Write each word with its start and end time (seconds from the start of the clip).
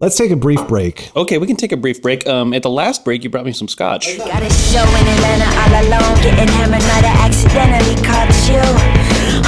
Let's 0.00 0.16
take 0.16 0.30
a 0.30 0.36
brief 0.36 0.66
break. 0.66 1.12
Okay, 1.14 1.36
we 1.36 1.46
can 1.46 1.56
take 1.60 1.72
a 1.72 1.76
brief 1.76 2.00
break. 2.00 2.26
Um, 2.26 2.54
at 2.56 2.62
the 2.62 2.72
last 2.72 3.04
break, 3.04 3.22
you 3.22 3.28
brought 3.28 3.44
me 3.44 3.52
some 3.52 3.68
scotch. 3.68 4.16
Got 4.16 4.40
a 4.40 4.48
show 4.48 4.80
in 4.80 5.04
Atlanta 5.12 5.44
all 5.60 5.74
alone. 5.76 6.16
Getting 6.24 6.48
hammered, 6.56 6.80
might 6.88 7.04
have 7.04 7.28
accidentally 7.28 8.00
caught 8.00 8.32
you. 8.48 8.64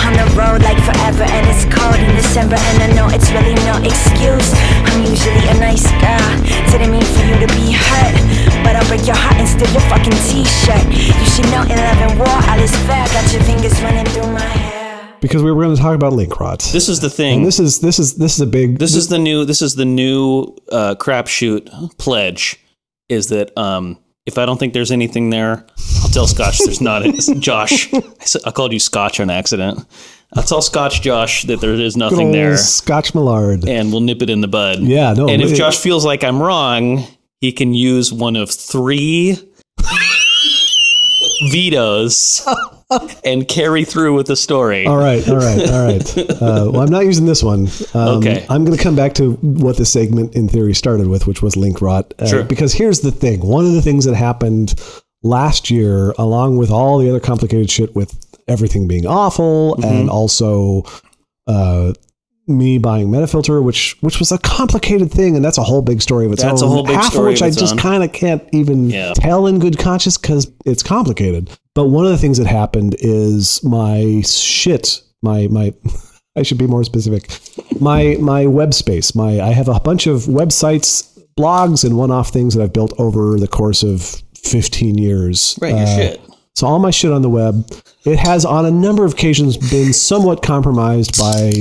On 0.05 0.13
the 0.13 0.29
road 0.37 0.61
like 0.61 0.77
forever, 0.85 1.25
and 1.25 1.49
it's 1.49 1.65
cold 1.73 1.97
in 1.97 2.13
December, 2.21 2.61
and 2.61 2.85
I 2.85 2.93
know 2.93 3.09
it's 3.09 3.33
really 3.33 3.57
no 3.65 3.81
excuse. 3.81 4.53
I'm 4.93 5.01
usually 5.09 5.41
a 5.49 5.57
nice 5.57 5.89
girl. 6.05 6.29
Didn't 6.69 6.93
mean 6.93 7.09
for 7.17 7.25
you 7.25 7.41
to 7.41 7.49
be 7.57 7.73
hurt, 7.73 8.13
but 8.61 8.77
I'll 8.77 8.85
break 8.93 9.09
your 9.09 9.17
heart 9.17 9.41
and 9.41 9.49
steal 9.49 9.73
your 9.73 9.81
fucking 9.89 10.13
t-shirt. 10.29 10.85
You 10.93 11.29
should 11.33 11.49
know 11.49 11.65
in 11.65 11.81
love 11.81 12.13
and 12.13 12.21
war, 12.21 12.29
all 12.29 12.61
is 12.61 12.77
fair. 12.85 13.09
Got 13.09 13.25
your 13.33 13.41
fingers 13.49 13.81
running 13.81 14.05
through 14.13 14.29
my 14.29 14.45
hair. 14.45 14.82
Because 15.23 15.43
we 15.43 15.51
were 15.53 15.63
going 15.63 15.75
to 15.75 15.81
talk 15.81 15.95
about 15.95 16.13
link 16.13 16.39
rots. 16.41 16.73
This 16.73 16.89
is 16.91 17.01
the 17.01 17.09
thing. 17.09 17.39
and 17.39 17.47
this 17.47 17.59
is 17.59 17.81
this 17.81 17.99
is 17.99 18.17
this 18.17 18.35
is 18.35 18.41
a 18.43 18.47
big 18.47 18.79
This 18.79 18.95
is 18.95 19.09
the 19.09 19.19
new. 19.19 19.45
This 19.47 19.63
is 19.63 19.77
the 19.77 19.85
new 19.87 20.55
uh, 20.71 20.97
crapshoot 20.99 21.97
pledge. 21.97 22.59
Is 23.09 23.29
that 23.29 23.57
um, 23.57 23.99
if 24.27 24.37
I 24.37 24.45
don't 24.47 24.59
think 24.59 24.75
there's 24.75 24.91
anything 24.93 25.31
there, 25.31 25.65
I'll 26.03 26.09
tell 26.11 26.27
Scotch 26.27 26.59
there's 26.59 26.81
not. 26.81 27.03
Josh, 27.39 27.93
I, 27.95 28.01
said, 28.21 28.43
I 28.45 28.51
called 28.51 28.73
you 28.73 28.81
Scotch 28.81 29.21
on 29.21 29.31
accident. 29.31 29.87
I'll 30.35 30.43
tell 30.43 30.61
Scotch 30.63 31.03
Josh 31.03 31.43
that 31.45 31.61
there 31.61 31.75
is 31.75 31.97
nothing 31.97 32.33
there, 32.33 32.57
Scotch 32.57 33.15
Millard. 33.15 33.69
and 33.69 33.93
we'll 33.93 34.01
nip 34.01 34.23
it 34.23 34.31
in 34.31 34.41
the 34.41 34.49
bud. 34.49 34.81
Yeah, 34.81 35.13
no, 35.13 35.29
And 35.29 35.41
if 35.43 35.53
it- 35.53 35.57
Josh 35.57 35.79
feels 35.79 36.05
like 36.07 36.25
I'm 36.25 36.43
wrong, 36.43 37.07
he 37.41 37.53
can 37.53 37.75
use 37.75 38.13
one 38.13 38.35
of 38.37 38.51
three 38.51 39.37
vetoes 41.51 42.47
and 43.25 43.47
carry 43.49 43.85
through 43.85 44.15
with 44.17 44.27
the 44.27 44.37
story. 44.37 44.87
All 44.87 44.97
right, 44.97 45.27
all 45.29 45.37
right, 45.37 45.71
all 45.71 45.87
right. 45.87 46.19
Uh, 46.43 46.71
well, 46.73 46.81
I'm 46.83 46.91
not 46.91 47.05
using 47.05 47.27
this 47.27 47.43
one. 47.43 47.69
Um, 47.95 48.19
Okay. 48.19 48.45
I'm 48.51 48.65
going 48.65 48.77
to 48.77 48.83
come 48.83 48.97
back 48.97 49.15
to 49.15 49.33
what 49.43 49.77
the 49.77 49.85
segment 49.87 50.35
in 50.35 50.49
theory 50.49 50.75
started 50.75 51.07
with, 51.09 51.27
which 51.27 51.41
was 51.43 51.57
link 51.57 51.81
rot. 51.81 52.13
Uh, 52.19 52.27
Sure. 52.27 52.45
Because 52.45 52.73
here's 52.73 53.01
the 53.01 53.13
thing: 53.13 53.41
one 53.41 53.65
of 53.67 53.73
the 53.73 53.83
things 53.83 54.05
that 54.05 54.15
happened 54.15 54.75
last 55.23 55.71
year, 55.71 56.11
along 56.19 56.57
with 56.57 56.71
all 56.71 56.99
the 56.99 57.09
other 57.09 57.21
complicated 57.21 57.71
shit 57.71 57.95
with 57.95 58.13
everything 58.49 58.89
being 58.89 59.07
awful, 59.07 59.77
Mm-hmm. 59.79 59.85
and 59.95 60.11
also 60.11 60.83
uh, 61.47 61.93
me 62.49 62.77
buying 62.79 63.09
Metafilter, 63.09 63.63
which 63.63 63.97
which 64.01 64.19
was 64.19 64.33
a 64.33 64.39
complicated 64.39 65.11
thing, 65.13 65.37
and 65.37 65.45
that's 65.45 65.59
a 65.59 65.63
whole 65.63 65.83
big 65.83 66.03
story 66.03 66.27
of 66.27 66.33
its 66.33 66.43
That's 66.43 66.61
a 66.63 66.65
own. 66.65 66.71
whole 66.73 66.83
big 66.85 66.97
half 66.97 67.13
story 67.13 67.27
of 67.29 67.33
which 67.35 67.41
of 67.43 67.47
I 67.47 67.51
just 67.51 67.79
kind 67.79 68.03
of 68.03 68.13
can't 68.13 68.43
even 68.53 68.91
Yeah. 68.91 69.13
tell 69.15 69.47
in 69.47 69.59
good 69.59 69.79
conscience 69.79 70.17
because 70.19 70.51
it's 70.65 70.83
complicated. 70.83 71.51
But 71.75 71.87
one 71.89 72.05
of 72.05 72.11
the 72.11 72.19
things 72.19 72.39
that 72.39 72.47
happened 72.47 72.97
is 72.99 73.63
my 73.63 74.23
shit, 74.27 75.03
my 75.23 75.47
my. 75.49 75.73
I 76.35 76.43
should 76.45 76.57
be 76.57 76.67
more 76.67 76.83
specific. 76.83 77.31
My 77.79 78.17
my 78.19 78.47
web 78.47 78.73
space. 78.73 79.15
My 79.15 79.39
I 79.41 79.51
have 79.53 79.69
a 79.69 79.79
bunch 79.79 80.07
of 80.07 80.23
websites, 80.23 81.07
blogs, 81.39 81.85
and 81.85 81.97
one-off 81.99 82.31
things 82.31 82.55
that 82.55 82.63
I've 82.63 82.73
built 82.73 82.95
over 82.99 83.39
the 83.39 83.47
course 83.49 83.83
of 83.83 84.01
15 84.43 84.97
years. 84.97 85.59
right, 85.61 85.75
your 85.75 85.79
Uh, 85.81 85.97
shit. 85.97 86.21
so 86.55 86.67
all 86.67 86.79
my 86.79 86.91
shit 86.91 87.13
on 87.13 87.21
the 87.21 87.29
web, 87.29 87.67
it 88.07 88.19
has 88.19 88.47
on 88.47 88.65
a 88.65 88.71
number 88.71 89.05
of 89.05 89.13
occasions 89.13 89.59
been 89.59 89.93
somewhat 89.93 90.41
compromised 90.43 91.19
by 91.19 91.53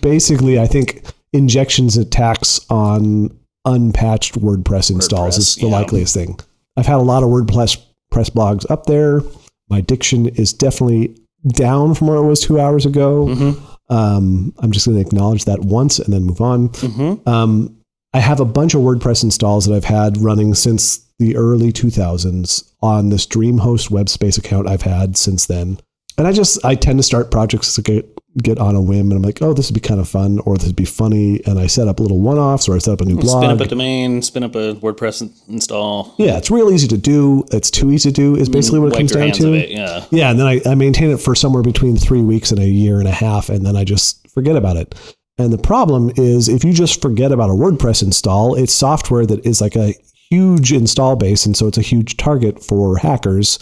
basically, 0.00 0.58
I 0.58 0.66
think, 0.66 1.04
injections 1.32 1.96
attacks 1.96 2.60
on 2.70 3.36
unpatched 3.64 4.38
WordPress 4.40 4.90
installs 4.90 5.38
is 5.38 5.56
the 5.56 5.66
yeah. 5.66 5.72
likeliest 5.72 6.14
thing. 6.14 6.38
I've 6.76 6.86
had 6.86 6.96
a 6.96 7.02
lot 7.02 7.22
of 7.22 7.30
WordPress 7.30 7.82
press 8.10 8.30
blogs 8.30 8.70
up 8.70 8.86
there. 8.86 9.22
My 9.68 9.80
diction 9.80 10.26
is 10.28 10.52
definitely 10.52 11.16
down 11.48 11.94
from 11.94 12.08
where 12.08 12.18
it 12.18 12.26
was 12.26 12.40
two 12.40 12.60
hours 12.60 12.86
ago. 12.86 13.26
Mm-hmm. 13.26 13.92
Um, 13.92 14.54
I'm 14.58 14.72
just 14.72 14.86
going 14.86 14.96
to 14.96 15.06
acknowledge 15.06 15.44
that 15.44 15.60
once 15.60 15.98
and 15.98 16.12
then 16.12 16.24
move 16.24 16.40
on. 16.40 16.70
Mm-hmm. 16.70 17.28
Um, 17.28 17.76
I 18.12 18.20
have 18.20 18.40
a 18.40 18.44
bunch 18.44 18.74
of 18.74 18.80
WordPress 18.80 19.24
installs 19.24 19.66
that 19.66 19.74
I've 19.74 19.84
had 19.84 20.18
running 20.18 20.54
since 20.54 21.04
the 21.18 21.36
early 21.36 21.72
2000s 21.72 22.72
on 22.80 23.08
this 23.08 23.26
DreamHost 23.26 23.90
web 23.90 24.08
space 24.08 24.38
account 24.38 24.68
I've 24.68 24.82
had 24.82 25.16
since 25.16 25.46
then. 25.46 25.78
And 26.16 26.26
I 26.26 26.32
just 26.32 26.64
I 26.64 26.74
tend 26.74 26.98
to 26.98 27.02
start 27.02 27.30
projects 27.30 27.74
to 27.74 27.82
get 27.82 28.08
get 28.42 28.58
on 28.58 28.74
a 28.74 28.80
whim, 28.80 29.10
and 29.10 29.12
I'm 29.12 29.22
like, 29.22 29.40
oh, 29.42 29.52
this 29.52 29.70
would 29.70 29.74
be 29.74 29.86
kind 29.86 30.00
of 30.00 30.08
fun, 30.08 30.40
or 30.40 30.56
this 30.56 30.66
would 30.66 30.76
be 30.76 30.84
funny, 30.84 31.40
and 31.46 31.58
I 31.58 31.68
set 31.68 31.86
up 31.86 32.00
little 32.00 32.20
one-offs, 32.20 32.68
or 32.68 32.74
I 32.74 32.78
set 32.78 32.92
up 32.92 33.00
a 33.00 33.04
new 33.04 33.16
blog. 33.16 33.42
Spin 33.44 33.50
up 33.50 33.60
a 33.60 33.66
domain, 33.68 34.22
spin 34.22 34.42
up 34.42 34.56
a 34.56 34.74
WordPress 34.74 35.48
install. 35.48 36.14
yeah, 36.18 36.36
it's 36.36 36.50
real 36.50 36.72
easy 36.72 36.88
to 36.88 36.96
do. 36.96 37.44
It's 37.52 37.70
too 37.70 37.92
easy 37.92 38.10
to 38.10 38.14
do. 38.14 38.36
Is 38.36 38.48
basically 38.48 38.80
what 38.80 38.92
it 38.92 38.96
comes 38.96 39.12
down 39.12 39.30
to. 39.32 39.54
it. 39.54 39.70
Yeah. 39.70 40.04
Yeah, 40.10 40.30
and 40.30 40.40
then 40.40 40.46
I, 40.46 40.60
I 40.66 40.74
maintain 40.74 41.10
it 41.10 41.18
for 41.20 41.34
somewhere 41.36 41.62
between 41.62 41.96
three 41.96 42.22
weeks 42.22 42.50
and 42.50 42.60
a 42.60 42.66
year 42.66 42.98
and 42.98 43.06
a 43.06 43.12
half, 43.12 43.48
and 43.48 43.64
then 43.64 43.76
I 43.76 43.84
just 43.84 44.28
forget 44.30 44.56
about 44.56 44.76
it. 44.76 44.94
And 45.38 45.52
the 45.52 45.58
problem 45.58 46.10
is, 46.16 46.48
if 46.48 46.62
you 46.64 46.72
just 46.72 47.02
forget 47.02 47.32
about 47.32 47.50
a 47.50 47.54
WordPress 47.54 48.02
install, 48.02 48.54
it's 48.56 48.72
software 48.72 49.26
that 49.26 49.44
is 49.46 49.60
like 49.60 49.74
a 49.76 49.94
huge 50.30 50.72
install 50.72 51.14
base, 51.16 51.46
and 51.46 51.56
so 51.56 51.66
it's 51.68 51.78
a 51.78 51.82
huge 51.82 52.16
target 52.16 52.62
for 52.62 52.98
hackers. 52.98 53.58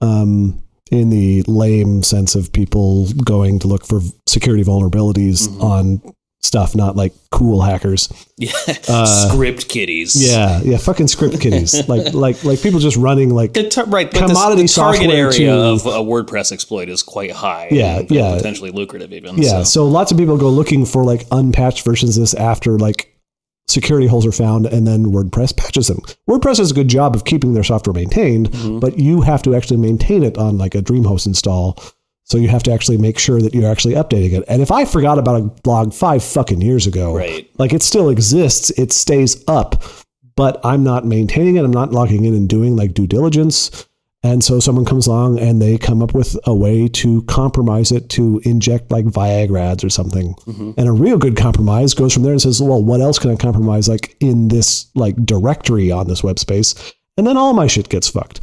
Um, 0.00 0.62
in 0.90 1.10
the 1.10 1.42
lame 1.46 2.02
sense 2.02 2.34
of 2.34 2.52
people 2.52 3.08
going 3.24 3.58
to 3.60 3.68
look 3.68 3.86
for 3.86 4.00
security 4.26 4.64
vulnerabilities 4.64 5.48
on 5.62 6.02
stuff, 6.42 6.74
not 6.74 6.96
like 6.96 7.12
cool 7.30 7.60
hackers. 7.62 8.08
Yeah. 8.36 8.52
Uh, 8.88 9.06
Script 9.28 9.68
kiddies. 9.68 10.16
Yeah, 10.16 10.60
yeah, 10.62 10.78
fucking 10.78 11.08
script 11.08 11.40
kiddies, 11.40 11.86
like 11.88 12.14
like 12.14 12.42
like 12.42 12.62
people 12.62 12.80
just 12.80 12.96
running 12.96 13.30
like 13.34 13.52
tar- 13.70 13.84
right, 13.86 14.10
Commodity 14.10 14.62
the, 14.62 14.68
the 14.68 14.72
target 14.74 15.00
software 15.02 15.16
area 15.16 15.52
to- 15.52 15.52
of 15.52 15.86
a 15.86 16.00
WordPress 16.00 16.50
exploit 16.50 16.88
is 16.88 17.02
quite 17.02 17.32
high. 17.32 17.68
Yeah, 17.70 17.98
and 17.98 18.10
yeah. 18.10 18.34
potentially 18.34 18.70
lucrative 18.70 19.12
even. 19.12 19.36
Yeah, 19.36 19.58
so. 19.58 19.64
so 19.64 19.86
lots 19.86 20.10
of 20.10 20.18
people 20.18 20.38
go 20.38 20.48
looking 20.48 20.86
for 20.86 21.04
like 21.04 21.26
unpatched 21.30 21.84
versions 21.84 22.16
of 22.16 22.22
this 22.22 22.34
after 22.34 22.78
like 22.78 23.14
security 23.70 24.06
holes 24.06 24.26
are 24.26 24.32
found 24.32 24.66
and 24.66 24.86
then 24.86 25.06
WordPress 25.06 25.56
patches 25.56 25.88
them. 25.88 26.00
WordPress 26.28 26.56
does 26.56 26.70
a 26.70 26.74
good 26.74 26.88
job 26.88 27.14
of 27.14 27.24
keeping 27.24 27.54
their 27.54 27.64
software 27.64 27.94
maintained, 27.94 28.50
mm-hmm. 28.50 28.78
but 28.80 28.98
you 28.98 29.20
have 29.22 29.42
to 29.42 29.54
actually 29.54 29.78
maintain 29.78 30.22
it 30.22 30.36
on 30.36 30.58
like 30.58 30.74
a 30.74 30.82
DreamHost 30.82 31.26
install. 31.26 31.78
So 32.24 32.38
you 32.38 32.48
have 32.48 32.62
to 32.64 32.72
actually 32.72 32.98
make 32.98 33.18
sure 33.18 33.40
that 33.40 33.54
you're 33.54 33.70
actually 33.70 33.94
updating 33.94 34.32
it. 34.38 34.44
And 34.46 34.62
if 34.62 34.70
I 34.70 34.84
forgot 34.84 35.18
about 35.18 35.40
a 35.40 35.44
blog 35.62 35.92
five 35.92 36.22
fucking 36.22 36.60
years 36.60 36.86
ago, 36.86 37.16
Right. 37.16 37.50
like 37.58 37.72
it 37.72 37.82
still 37.82 38.08
exists, 38.08 38.70
it 38.78 38.92
stays 38.92 39.42
up, 39.48 39.82
but 40.36 40.60
I'm 40.64 40.84
not 40.84 41.04
maintaining 41.04 41.56
it. 41.56 41.64
I'm 41.64 41.72
not 41.72 41.92
logging 41.92 42.24
in 42.24 42.34
and 42.34 42.48
doing 42.48 42.76
like 42.76 42.94
due 42.94 43.08
diligence. 43.08 43.86
And 44.22 44.44
so 44.44 44.60
someone 44.60 44.84
comes 44.84 45.06
along 45.06 45.38
and 45.38 45.62
they 45.62 45.78
come 45.78 46.02
up 46.02 46.12
with 46.12 46.36
a 46.44 46.54
way 46.54 46.88
to 46.88 47.22
compromise 47.22 47.90
it 47.90 48.10
to 48.10 48.40
inject 48.44 48.90
like 48.90 49.06
Viagra 49.06 49.60
ads 49.60 49.82
or 49.82 49.88
something. 49.88 50.34
Mm-hmm. 50.46 50.72
And 50.76 50.88
a 50.88 50.92
real 50.92 51.16
good 51.16 51.38
compromise 51.38 51.94
goes 51.94 52.12
from 52.12 52.24
there 52.24 52.32
and 52.32 52.42
says, 52.42 52.60
well, 52.60 52.84
what 52.84 53.00
else 53.00 53.18
can 53.18 53.30
I 53.30 53.36
compromise 53.36 53.88
like 53.88 54.16
in 54.20 54.48
this 54.48 54.90
like 54.94 55.16
directory 55.24 55.90
on 55.90 56.06
this 56.06 56.22
web 56.22 56.38
space? 56.38 56.74
And 57.16 57.26
then 57.26 57.38
all 57.38 57.54
my 57.54 57.66
shit 57.66 57.88
gets 57.88 58.08
fucked. 58.08 58.40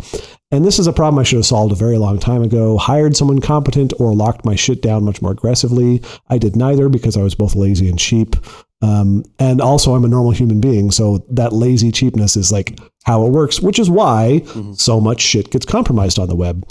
And 0.51 0.65
this 0.65 0.79
is 0.79 0.88
a 0.88 0.93
problem 0.93 1.19
I 1.19 1.23
should 1.23 1.38
have 1.38 1.45
solved 1.45 1.71
a 1.71 1.75
very 1.75 1.97
long 1.97 2.19
time 2.19 2.41
ago. 2.41 2.77
Hired 2.77 3.15
someone 3.15 3.41
competent 3.41 3.94
or 3.99 4.15
locked 4.15 4.45
my 4.45 4.55
shit 4.55 4.81
down 4.81 5.03
much 5.03 5.21
more 5.21 5.31
aggressively. 5.31 6.01
I 6.29 6.38
did 6.38 6.55
neither 6.55 6.89
because 6.89 7.17
I 7.17 7.21
was 7.21 7.35
both 7.35 7.55
lazy 7.55 7.89
and 7.89 7.99
cheap. 7.99 8.35
Um, 8.81 9.23
and 9.39 9.59
also, 9.59 9.95
I'm 9.95 10.05
a 10.05 10.07
normal 10.07 10.31
human 10.31 10.61
being. 10.61 10.91
So 10.91 11.25
that 11.29 11.53
lazy 11.53 11.91
cheapness 11.91 12.38
is 12.38 12.51
like 12.51 12.79
how 13.05 13.25
it 13.25 13.31
works, 13.31 13.59
which 13.61 13.79
is 13.79 13.89
why 13.89 14.41
so 14.75 14.99
much 15.01 15.21
shit 15.21 15.49
gets 15.49 15.65
compromised 15.65 16.19
on 16.19 16.27
the 16.27 16.35
web. 16.35 16.67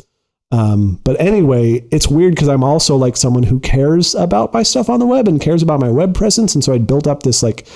Um, 0.52 1.00
but 1.02 1.20
anyway, 1.20 1.86
it's 1.90 2.06
weird 2.08 2.34
because 2.34 2.48
I'm 2.48 2.62
also 2.62 2.96
like 2.96 3.16
someone 3.16 3.42
who 3.42 3.58
cares 3.58 4.14
about 4.14 4.52
my 4.52 4.62
stuff 4.62 4.88
on 4.88 5.00
the 5.00 5.06
web 5.06 5.26
and 5.26 5.40
cares 5.40 5.62
about 5.62 5.80
my 5.80 5.90
web 5.90 6.14
presence. 6.14 6.54
And 6.54 6.62
so 6.62 6.72
I 6.72 6.78
built 6.78 7.06
up 7.06 7.24
this 7.24 7.42
like 7.42 7.66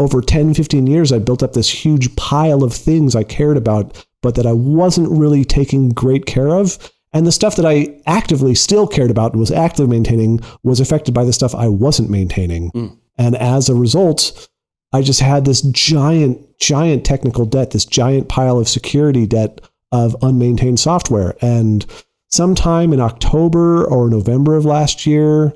over 0.00 0.20
10, 0.20 0.54
15 0.54 0.86
years, 0.86 1.12
I 1.12 1.18
built 1.18 1.42
up 1.42 1.52
this 1.52 1.70
huge 1.70 2.14
pile 2.16 2.62
of 2.62 2.72
things 2.72 3.16
I 3.16 3.24
cared 3.24 3.56
about, 3.56 4.06
but 4.22 4.34
that 4.36 4.46
I 4.46 4.52
wasn't 4.52 5.10
really 5.10 5.44
taking 5.44 5.90
great 5.90 6.26
care 6.26 6.50
of. 6.50 6.78
And 7.12 7.26
the 7.26 7.32
stuff 7.32 7.56
that 7.56 7.66
I 7.66 8.00
actively 8.06 8.54
still 8.54 8.86
cared 8.86 9.10
about 9.10 9.32
and 9.32 9.40
was 9.40 9.50
actively 9.50 9.88
maintaining 9.88 10.40
was 10.62 10.78
affected 10.78 11.14
by 11.14 11.24
the 11.24 11.32
stuff 11.32 11.54
I 11.54 11.68
wasn't 11.68 12.10
maintaining. 12.10 12.97
And 13.18 13.36
as 13.36 13.68
a 13.68 13.74
result, 13.74 14.48
I 14.92 15.02
just 15.02 15.20
had 15.20 15.44
this 15.44 15.62
giant, 15.62 16.58
giant 16.58 17.04
technical 17.04 17.44
debt, 17.44 17.72
this 17.72 17.84
giant 17.84 18.28
pile 18.28 18.58
of 18.58 18.68
security 18.68 19.26
debt 19.26 19.60
of 19.92 20.16
unmaintained 20.22 20.78
software. 20.78 21.36
And 21.42 21.84
sometime 22.28 22.92
in 22.92 23.00
October 23.00 23.84
or 23.84 24.08
November 24.08 24.56
of 24.56 24.64
last 24.64 25.04
year, 25.04 25.52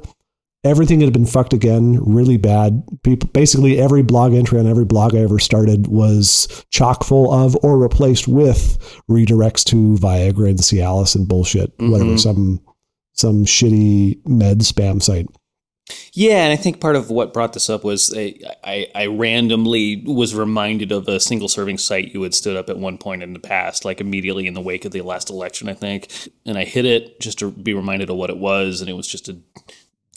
everything 0.64 1.00
had 1.00 1.12
been 1.12 1.26
fucked 1.26 1.52
again 1.52 1.98
really 2.02 2.36
bad. 2.36 2.82
People 3.02 3.28
basically 3.32 3.78
every 3.78 4.02
blog 4.02 4.34
entry 4.34 4.58
on 4.58 4.66
every 4.66 4.84
blog 4.84 5.14
i 5.14 5.18
ever 5.18 5.38
started 5.38 5.86
was 5.88 6.64
chock 6.70 7.04
full 7.04 7.32
of 7.32 7.56
or 7.62 7.78
replaced 7.78 8.28
with 8.28 8.78
redirects 9.10 9.64
to 9.64 9.96
viagra 9.96 10.50
and 10.50 10.58
cialis 10.58 11.16
and 11.16 11.28
bullshit 11.28 11.72
whatever 11.78 12.10
mm-hmm. 12.10 12.16
some 12.16 12.60
some 13.14 13.44
shitty 13.44 14.16
med 14.26 14.60
spam 14.60 15.02
site 15.02 15.26
Yeah, 16.14 16.44
and 16.44 16.52
I 16.52 16.56
think 16.56 16.80
part 16.80 16.96
of 16.96 17.10
what 17.10 17.32
brought 17.32 17.52
this 17.54 17.70
up 17.70 17.84
was 17.84 18.12
I, 18.16 18.34
I, 18.62 18.86
I 18.94 19.06
randomly 19.06 20.02
was 20.06 20.34
reminded 20.34 20.92
of 20.92 21.08
a 21.08 21.18
single 21.20 21.48
serving 21.48 21.78
site 21.78 22.12
you 22.12 22.22
had 22.22 22.34
stood 22.34 22.56
up 22.56 22.68
at 22.68 22.76
one 22.78 22.98
point 22.98 23.22
in 23.22 23.32
the 23.32 23.38
past, 23.38 23.84
like 23.84 24.00
immediately 24.00 24.46
in 24.46 24.54
the 24.54 24.60
wake 24.60 24.84
of 24.84 24.92
the 24.92 25.00
last 25.02 25.30
election, 25.30 25.68
I 25.68 25.74
think. 25.74 26.08
And 26.44 26.58
I 26.58 26.64
hit 26.64 26.84
it 26.84 27.18
just 27.20 27.38
to 27.38 27.50
be 27.50 27.72
reminded 27.74 28.10
of 28.10 28.16
what 28.16 28.30
it 28.30 28.36
was, 28.38 28.80
and 28.80 28.90
it 28.90 28.94
was 28.94 29.06
just 29.08 29.28
a 29.28 29.38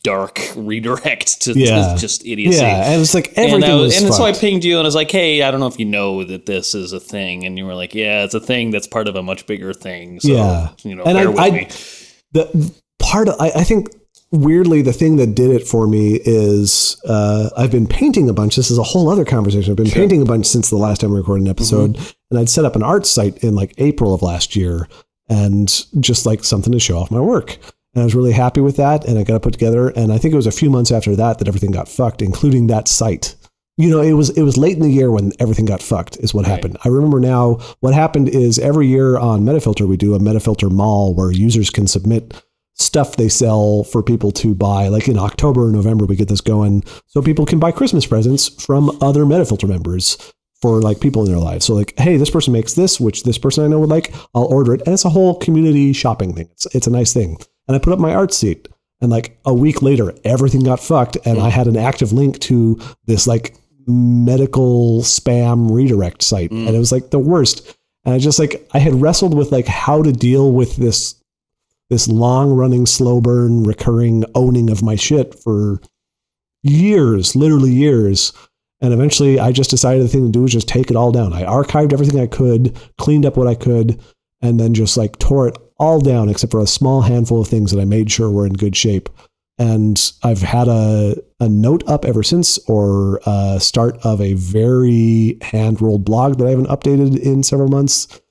dark 0.04 0.40
redirect 0.56 1.42
to, 1.44 1.54
Yeah. 1.54 1.94
to 1.94 2.00
just 2.00 2.26
idiocy. 2.26 2.58
Yeah, 2.60 2.92
and 2.92 3.02
it's 3.02 3.14
like 3.14 3.34
everything 3.36 3.64
and, 3.64 3.80
was, 3.82 3.94
was 3.96 4.04
and 4.04 4.14
so 4.14 4.24
I 4.24 4.34
pinged 4.34 4.64
you 4.64 4.78
and 4.78 4.86
I 4.86 4.88
was 4.88 4.96
like, 4.96 5.10
"Hey, 5.10 5.42
I 5.42 5.50
don't 5.50 5.60
know 5.60 5.68
if 5.68 5.80
you 5.80 5.86
know 5.86 6.24
that 6.24 6.46
this 6.46 6.76
is 6.76 6.94
a 6.94 7.00
thing," 7.00 7.46
and 7.46 7.58
you 7.58 7.66
were 7.66 7.74
like, 7.76 7.96
"Yeah, 7.96 8.24
it's 8.24 8.34
a 8.36 8.40
thing 8.40 8.70
that's 8.72 8.86
part 8.88 9.08
of 9.08 9.16
a 9.16 9.24
much 9.24 9.48
bigger 9.48 9.74
thing." 9.74 10.20
So, 10.20 10.28
Yeah. 10.30 10.70
you 10.84 10.94
know, 10.96 11.04
And 11.04 11.16
bear 11.18 11.28
I- 11.28 11.30
with 11.32 11.40
I- 11.40 11.50
me. 11.52 11.68
the 12.34 12.74
part 13.00 13.30
of, 13.30 13.36
I, 13.40 13.52
I 13.56 13.64
think 13.64 13.90
weirdly 14.32 14.82
the 14.82 14.94
thing 14.94 15.16
that 15.18 15.36
did 15.36 15.52
it 15.52 15.68
for 15.68 15.88
me 15.88 16.20
is 16.24 17.00
uh, 17.08 17.50
I've 17.58 17.72
been 17.72 17.88
painting 17.88 18.30
a 18.30 18.34
bunch. 18.34 18.56
This 18.56 18.72
is 18.72 18.78
a 18.78 18.84
whole 18.84 19.10
other 19.10 19.26
conversation. 19.26 19.72
I've 19.72 19.78
been 19.78 19.90
painting 19.92 20.22
a 20.22 20.26
bunch 20.26 20.46
since 20.46 20.70
the 20.70 20.76
last 20.78 21.02
time 21.02 21.12
we 21.12 21.18
recorded 21.18 21.44
an 21.44 21.50
episode, 21.50 21.96
Mm-hmm. 21.96 22.10
and 22.32 22.40
I'd 22.40 22.50
set 22.50 22.66
up 22.66 22.76
an 22.76 22.84
art 22.84 23.06
site 23.06 23.44
in 23.44 23.56
like 23.56 23.74
April 23.78 24.14
of 24.14 24.22
last 24.22 24.56
year, 24.56 24.88
and 25.30 25.68
just 26.00 26.26
like 26.26 26.44
something 26.44 26.72
to 26.74 26.80
show 26.80 26.98
off 26.98 27.12
my 27.12 27.20
work. 27.20 27.58
And 27.94 28.02
I 28.02 28.04
was 28.04 28.16
really 28.16 28.34
happy 28.34 28.60
with 28.62 28.76
that, 28.78 29.06
and 29.06 29.18
I 29.18 29.24
got 29.24 29.36
it 29.36 29.42
put 29.42 29.54
together. 29.54 29.88
And 29.90 30.12
I 30.12 30.18
think 30.18 30.34
it 30.34 30.38
was 30.38 30.48
a 30.48 30.52
few 30.52 30.70
months 30.70 30.92
after 30.92 31.16
that 31.16 31.40
that 31.40 31.48
everything 31.48 31.72
got 31.72 31.88
fucked, 31.88 32.22
including 32.22 32.68
that 32.68 32.88
site. 32.90 33.36
You 33.78 33.90
know, 33.90 34.02
it 34.02 34.14
was 34.14 34.30
it 34.32 34.44
was 34.44 34.58
late 34.58 34.76
in 34.76 34.82
the 34.84 34.90
year 34.90 35.12
when 35.12 35.32
everything 35.40 35.66
got 35.66 35.82
fucked. 35.82 36.18
Is 36.18 36.34
what 36.34 36.46
Right. 36.46 36.52
happened. 36.52 36.78
I 36.84 36.90
remember 36.90 37.20
now. 37.20 37.56
What 37.80 37.94
happened 37.94 38.30
is 38.30 38.60
every 38.60 38.88
year 38.88 39.18
on 39.18 39.44
Metafilter 39.44 39.88
we 39.88 39.98
do 39.98 40.14
a 40.16 40.20
Metafilter 40.20 40.70
mall 40.72 41.14
where 41.14 41.32
users 41.32 41.70
can 41.70 41.88
submit 41.88 42.34
stuff 42.76 43.16
they 43.16 43.30
sell 43.30 43.84
for 43.84 44.04
people 44.04 44.32
to 44.32 44.54
buy. 44.54 44.90
Like 44.90 45.08
in 45.08 45.18
October 45.18 45.68
or 45.68 45.72
November, 45.72 46.06
we 46.06 46.16
get 46.16 46.28
this 46.28 46.42
going 46.42 46.84
so 47.08 47.22
people 47.22 47.46
can 47.46 47.60
buy 47.60 47.72
Christmas 47.72 48.06
presents 48.06 48.48
from 48.64 48.98
other 49.02 49.24
Metafilter 49.24 49.68
members 49.68 50.34
for 50.62 50.82
like 50.82 51.00
people 51.00 51.24
in 51.24 51.32
their 51.32 51.40
lives. 51.40 51.66
So 51.66 51.74
like, 51.74 51.94
hey, 51.98 52.18
this 52.18 52.30
person 52.30 52.54
makes 52.54 52.74
this, 52.74 53.00
which 53.00 53.24
this 53.24 53.38
person 53.38 53.64
I 53.64 53.68
know 53.68 53.80
would 53.80 53.90
like. 53.90 54.14
I'll 54.34 54.46
order 54.46 54.74
it, 54.74 54.82
and 54.86 54.94
it's 54.94 55.06
a 55.06 55.10
whole 55.10 55.36
community 55.36 55.94
shopping 55.94 56.34
thing. 56.34 56.50
It's 56.52 56.66
it's 56.76 56.88
a 56.88 56.92
nice 56.92 57.14
thing. 57.14 57.38
And 57.68 57.76
I 57.76 57.80
put 57.80 57.94
up 57.94 58.00
my 58.00 58.14
art 58.14 58.34
seat, 58.34 58.68
and 59.02 59.12
like 59.12 59.38
a 59.46 59.54
week 59.54 59.82
later, 59.82 60.14
everything 60.24 60.64
got 60.64 60.80
fucked, 60.80 61.18
and 61.26 61.40
I 61.40 61.46
hmm. 61.46 61.50
had 61.50 61.68
an 61.68 61.78
active 61.78 62.14
link 62.14 62.40
to 62.40 62.80
this 63.06 63.28
like 63.28 63.56
medical 63.88 65.02
spam 65.02 65.72
redirect 65.72 66.24
site, 66.24 66.52
and 66.52 66.68
hmm. 66.68 66.76
it 66.76 66.80
was 66.80 66.92
like 66.92 67.12
the 67.12 67.20
worst. 67.20 67.78
And 68.04 68.14
I 68.14 68.20
just 68.20 68.40
like 68.40 68.68
I 68.74 68.80
had 68.80 69.02
wrestled 69.02 69.36
with 69.36 69.52
like 69.52 69.68
how 69.68 70.04
to 70.04 70.12
deal 70.12 70.52
with 70.52 70.76
this 70.78 71.16
this 71.90 72.08
long 72.08 72.52
running 72.52 72.86
slow 72.86 73.22
burn 73.22 73.64
recurring 73.64 74.24
owning 74.34 74.70
of 74.70 74.84
my 74.84 74.96
shit 74.96 75.36
for 75.36 75.80
years 76.64 77.36
literally 77.36 77.72
years. 77.72 78.34
And 78.82 78.94
eventually 78.94 79.40
i 79.40 79.52
just 79.52 79.70
decided 79.70 80.04
the 80.04 80.08
thing 80.08 80.26
to 80.26 80.32
do 80.32 80.42
was 80.42 80.52
just 80.52 80.68
take 80.68 80.90
it 80.90 80.96
all 80.96 81.12
down. 81.12 81.34
I 81.34 81.44
archived 81.44 81.94
everything 81.94 82.20
i 82.20 82.28
could 82.28 82.78
cleaned 82.98 83.26
up 83.26 83.38
what 83.38 83.48
i 83.48 83.56
could 83.56 84.02
and 84.42 84.60
then 84.60 84.74
just 84.74 84.98
like 84.98 85.18
tore 85.20 85.48
it 85.48 85.58
all 85.78 86.00
down 86.00 86.30
except 86.30 86.52
for 86.52 86.60
a 86.60 86.68
small 86.68 87.02
handful 87.02 87.42
of 87.42 87.48
things 87.48 87.72
that 87.72 87.82
i 87.82 87.86
made 87.86 88.12
sure 88.12 88.30
were 88.30 88.46
in 88.46 88.54
good 88.54 88.76
shape. 88.76 89.10
And 89.58 90.02
i've 90.24 90.42
had 90.42 90.68
a, 90.68 91.16
a 91.40 91.48
note 91.48 91.88
up 91.88 92.04
ever 92.04 92.24
since 92.24 92.58
or 92.68 93.22
a 93.26 93.60
start 93.60 93.98
of 94.04 94.20
a 94.20 94.34
very 94.34 95.38
hand 95.42 95.82
rolled 95.82 96.04
blog 96.04 96.38
that 96.38 96.48
i 96.48 96.50
haven't 96.50 96.68
updated 96.68 97.20
in 97.20 97.44
several 97.44 97.70
months. 97.70 98.22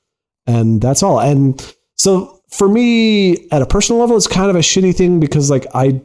And 0.46 0.82
that's 0.82 1.02
all. 1.02 1.20
And 1.20 1.74
so 1.96 2.33
for 2.56 2.68
me 2.68 3.48
at 3.50 3.62
a 3.62 3.66
personal 3.66 4.00
level 4.00 4.16
it's 4.16 4.26
kind 4.26 4.50
of 4.50 4.56
a 4.56 4.60
shitty 4.60 4.94
thing 4.94 5.20
because 5.20 5.50
like 5.50 5.66
i 5.74 6.00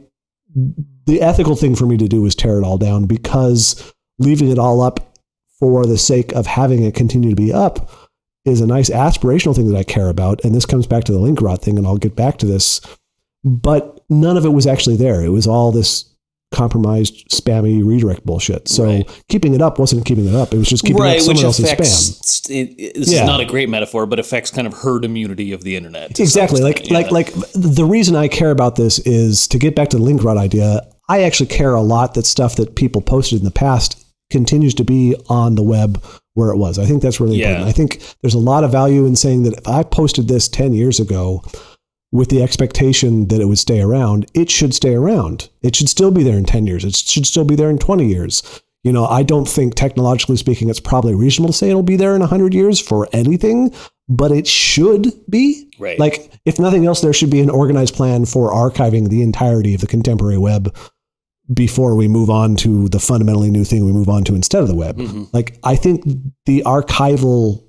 the 1.06 1.20
ethical 1.20 1.56
thing 1.56 1.74
for 1.74 1.86
me 1.86 1.96
to 1.96 2.08
do 2.08 2.24
is 2.26 2.34
tear 2.34 2.58
it 2.58 2.64
all 2.64 2.78
down 2.78 3.04
because 3.04 3.92
leaving 4.18 4.50
it 4.50 4.58
all 4.58 4.80
up 4.80 5.16
for 5.58 5.84
the 5.84 5.98
sake 5.98 6.32
of 6.32 6.46
having 6.46 6.82
it 6.82 6.94
continue 6.94 7.30
to 7.30 7.36
be 7.36 7.52
up 7.52 7.90
is 8.44 8.60
a 8.60 8.66
nice 8.66 8.90
aspirational 8.90 9.54
thing 9.54 9.70
that 9.70 9.78
I 9.78 9.84
care 9.84 10.08
about. 10.08 10.42
And 10.44 10.54
this 10.54 10.66
comes 10.66 10.86
back 10.86 11.04
to 11.04 11.12
the 11.12 11.18
link 11.18 11.40
rot 11.40 11.62
thing, 11.62 11.76
and 11.76 11.86
I'll 11.86 11.98
get 11.98 12.16
back 12.16 12.38
to 12.38 12.46
this. 12.46 12.80
But 13.44 14.00
none 14.08 14.36
of 14.36 14.44
it 14.44 14.50
was 14.50 14.66
actually 14.66 14.96
there. 14.96 15.22
It 15.22 15.28
was 15.28 15.46
all 15.46 15.72
this 15.72 16.09
compromised, 16.52 17.28
spammy 17.30 17.84
redirect 17.84 18.26
bullshit. 18.26 18.68
So 18.68 18.84
Right. 18.84 19.08
keeping 19.28 19.54
it 19.54 19.62
up 19.62 19.78
wasn't 19.78 20.04
keeping 20.04 20.26
it 20.26 20.34
up. 20.34 20.52
It 20.52 20.58
was 20.58 20.68
just 20.68 20.82
keeping 20.82 20.96
up 21.00 21.04
right, 21.04 21.14
which 21.16 21.24
someone 21.24 21.44
else's 21.44 21.66
spam. 21.66 21.72
affects. 21.74 22.50
It, 22.50 22.54
it- 22.78 22.94
this 22.96 23.12
Yeah. 23.12 23.20
is 23.22 23.26
not 23.26 23.40
a 23.40 23.44
great 23.44 23.68
metaphor, 23.68 24.04
but 24.06 24.18
affects 24.18 24.50
kind 24.50 24.66
of 24.66 24.74
herd 24.74 25.04
immunity 25.04 25.52
of 25.52 25.62
the 25.62 25.76
internet. 25.76 26.18
exactly 26.18 26.60
like 26.60 26.88
yeah. 26.88 26.94
like 26.94 27.10
like 27.12 27.32
the 27.54 27.84
reason 27.84 28.16
i 28.16 28.26
care 28.28 28.50
about 28.50 28.76
this 28.76 28.98
is 29.00 29.46
to 29.48 29.58
get 29.58 29.74
back 29.76 29.88
to 29.90 29.96
the 29.96 30.02
link 30.02 30.22
rot 30.24 30.36
idea 30.36 30.82
i 31.08 31.22
actually 31.22 31.46
care 31.46 31.72
a 31.74 31.82
lot 31.82 32.14
that 32.14 32.26
stuff 32.26 32.56
that 32.56 32.74
people 32.74 33.00
posted 33.00 33.38
in 33.38 33.44
the 33.44 33.50
past 33.50 33.96
continues 34.30 34.74
to 34.74 34.84
be 34.84 35.14
on 35.28 35.54
the 35.54 35.62
web 35.62 36.02
where 36.34 36.50
it 36.50 36.56
was 36.56 36.78
i 36.78 36.84
think 36.86 37.02
that's 37.02 37.20
really 37.20 37.38
Yeah. 37.38 37.48
important 37.50 37.68
i 37.68 37.72
think 37.72 38.02
there's 38.22 38.34
a 38.34 38.38
lot 38.38 38.64
of 38.64 38.72
value 38.72 39.06
in 39.06 39.16
saying 39.16 39.42
that 39.44 39.54
if 39.58 39.68
i 39.68 39.82
posted 39.82 40.28
this 40.28 40.48
10 40.48 40.72
years 40.74 40.98
ago 41.00 41.42
with 42.12 42.28
the 42.28 42.42
expectation 42.42 43.28
that 43.28 43.40
it 43.40 43.44
would 43.46 43.58
stay 43.58 43.80
around 43.80 44.26
it 44.34 44.50
should 44.50 44.74
stay 44.74 44.94
around. 44.94 45.48
It 45.62 45.76
should 45.76 45.88
still 45.88 46.10
be 46.10 46.22
there 46.22 46.36
in 46.38 46.44
10 46.44 46.66
years. 46.66 46.84
It 46.84 46.96
should 46.96 47.26
still 47.26 47.44
be 47.44 47.54
there 47.56 47.70
in 47.70 47.78
20 47.78 48.06
years. 48.06 48.42
You 48.82 48.92
know 48.92 49.04
i 49.06 49.22
don't 49.22 49.46
think 49.46 49.74
technologically 49.74 50.38
speaking 50.38 50.70
it's 50.70 50.80
probably 50.80 51.14
reasonable 51.14 51.52
to 51.52 51.58
say 51.58 51.68
it'll 51.68 51.82
be 51.82 51.96
there 51.96 52.14
in 52.14 52.20
100 52.20 52.54
years 52.54 52.80
for 52.80 53.06
anything 53.12 53.74
but 54.08 54.32
it 54.32 54.46
should 54.46 55.12
be. 55.28 55.70
Right. 55.78 55.98
like 55.98 56.32
if 56.46 56.58
nothing 56.58 56.86
else 56.86 57.00
there 57.02 57.12
should 57.12 57.30
be 57.30 57.40
an 57.40 57.50
organized 57.50 57.94
plan 57.94 58.24
for 58.24 58.50
archiving 58.50 59.08
the 59.10 59.22
entirety 59.22 59.74
of 59.74 59.82
the 59.82 59.86
contemporary 59.86 60.38
web 60.38 60.74
before 61.52 61.94
we 61.94 62.08
move 62.08 62.30
on 62.30 62.56
to 62.56 62.88
the 62.88 62.98
fundamentally 63.00 63.50
new 63.50 63.64
thing 63.64 63.84
we 63.84 63.92
move 63.92 64.08
on 64.08 64.24
to 64.24 64.34
instead 64.34 64.62
of 64.62 64.68
the 64.68 64.74
web. 64.74 64.96
Mhm. 64.96 65.28
like 65.34 65.58
i 65.62 65.76
think 65.76 66.02
the 66.46 66.62
archival 66.64 67.62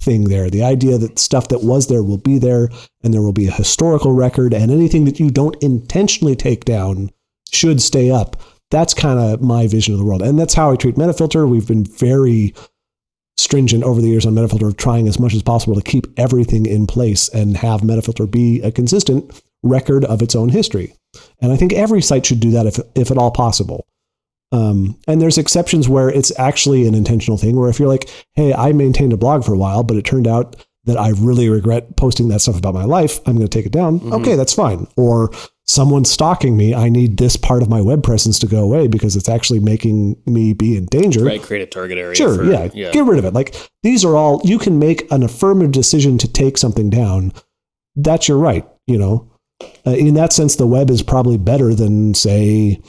thing 0.00 0.24
there. 0.24 0.50
The 0.50 0.62
idea 0.62 0.98
that 0.98 1.18
stuff 1.18 1.48
that 1.48 1.62
was 1.62 1.88
there 1.88 2.02
will 2.02 2.18
be 2.18 2.38
there 2.38 2.68
and 3.02 3.12
there 3.12 3.22
will 3.22 3.32
be 3.32 3.46
a 3.46 3.52
historical 3.52 4.12
record 4.12 4.54
and 4.54 4.70
anything 4.70 5.04
that 5.04 5.18
you 5.18 5.30
don't 5.30 5.60
intentionally 5.62 6.36
take 6.36 6.64
down 6.64 7.10
should 7.50 7.82
stay 7.82 8.10
up. 8.10 8.40
That's 8.70 8.94
kind 8.94 9.18
of 9.18 9.40
my 9.40 9.66
vision 9.66 9.94
of 9.94 9.98
the 9.98 10.04
world. 10.04 10.22
And 10.22 10.38
that's 10.38 10.54
how 10.54 10.70
i 10.70 10.76
treat 10.76 10.96
metafilter. 10.96 11.48
We've 11.48 11.66
been 11.66 11.84
very 11.84 12.54
stringent 13.36 13.84
over 13.84 14.00
the 14.00 14.08
years 14.08 14.26
on 14.26 14.34
metafilter 14.34 14.68
of 14.68 14.76
trying 14.76 15.08
as 15.08 15.18
much 15.18 15.34
as 15.34 15.42
possible 15.42 15.74
to 15.74 15.82
keep 15.82 16.06
everything 16.18 16.66
in 16.66 16.86
place 16.86 17.28
and 17.30 17.56
have 17.56 17.80
metafilter 17.80 18.30
be 18.30 18.60
a 18.62 18.72
consistent 18.72 19.42
record 19.62 20.04
of 20.04 20.22
its 20.22 20.36
own 20.36 20.48
history. 20.48 20.94
And 21.40 21.52
i 21.52 21.56
think 21.56 21.72
every 21.72 22.02
site 22.02 22.26
should 22.26 22.40
do 22.40 22.50
that 22.50 22.66
if, 22.66 22.78
if 22.94 23.10
at 23.10 23.18
all 23.18 23.30
possible 23.30 23.86
um, 24.52 24.98
and 25.06 25.20
there's 25.20 25.38
exceptions 25.38 25.88
where 25.88 26.08
it's 26.08 26.32
actually 26.38 26.86
an 26.86 26.94
intentional 26.94 27.36
thing 27.38 27.56
where 27.56 27.68
if 27.70 27.78
you're 27.78 27.88
like 27.88 28.08
hey 28.34 28.52
i 28.54 28.72
maintained 28.72 29.12
a 29.12 29.16
blog 29.16 29.44
for 29.44 29.52
a 29.54 29.58
while 29.58 29.82
but 29.82 29.96
it 29.96 30.04
turned 30.04 30.26
out 30.26 30.56
that 30.84 30.96
i 30.96 31.10
really 31.18 31.48
regret 31.48 31.96
posting 31.96 32.28
that 32.28 32.40
stuff 32.40 32.56
about 32.58 32.72
my 32.74 32.84
life 32.84 33.18
i'm 33.26 33.36
going 33.36 33.46
to 33.46 33.58
take 33.58 33.66
it 33.66 33.72
down 33.72 34.00
okay 34.12 34.36
that's 34.36 34.54
fine 34.54 34.86
or 34.96 35.30
someone's 35.66 36.10
stalking 36.10 36.56
me 36.56 36.74
i 36.74 36.88
need 36.88 37.18
this 37.18 37.36
part 37.36 37.60
of 37.62 37.68
my 37.68 37.80
web 37.82 38.02
presence 38.02 38.38
to 38.38 38.46
go 38.46 38.62
away 38.62 38.86
because 38.88 39.16
it's 39.16 39.28
actually 39.28 39.60
making 39.60 40.16
me 40.24 40.54
be 40.54 40.78
in 40.78 40.86
danger 40.86 41.22
right, 41.24 41.42
create 41.42 41.62
a 41.62 41.66
target 41.66 41.98
area. 41.98 42.14
Sure, 42.14 42.36
for- 42.36 42.44
yeah, 42.44 42.70
yeah. 42.72 42.90
Get 42.90 43.04
rid 43.04 43.18
of 43.18 43.26
it. 43.26 43.34
Like 43.34 43.54
these 43.82 44.02
are 44.02 44.16
all 44.16 44.40
you 44.44 44.58
can 44.58 44.78
make 44.78 45.10
an 45.12 45.22
affirmative 45.22 45.72
decision 45.72 46.16
to 46.18 46.28
take 46.32 46.56
something 46.56 46.88
down. 46.88 47.32
That's 47.96 48.28
your 48.28 48.38
right, 48.38 48.66
you 48.86 48.96
know. 48.96 49.30
Uh, 49.86 49.90
in 49.90 50.14
that 50.14 50.32
sense 50.32 50.56
the 50.56 50.66
web 50.66 50.88
is 50.88 51.02
probably 51.02 51.36
better 51.36 51.74
than 51.74 52.14
say 52.14 52.80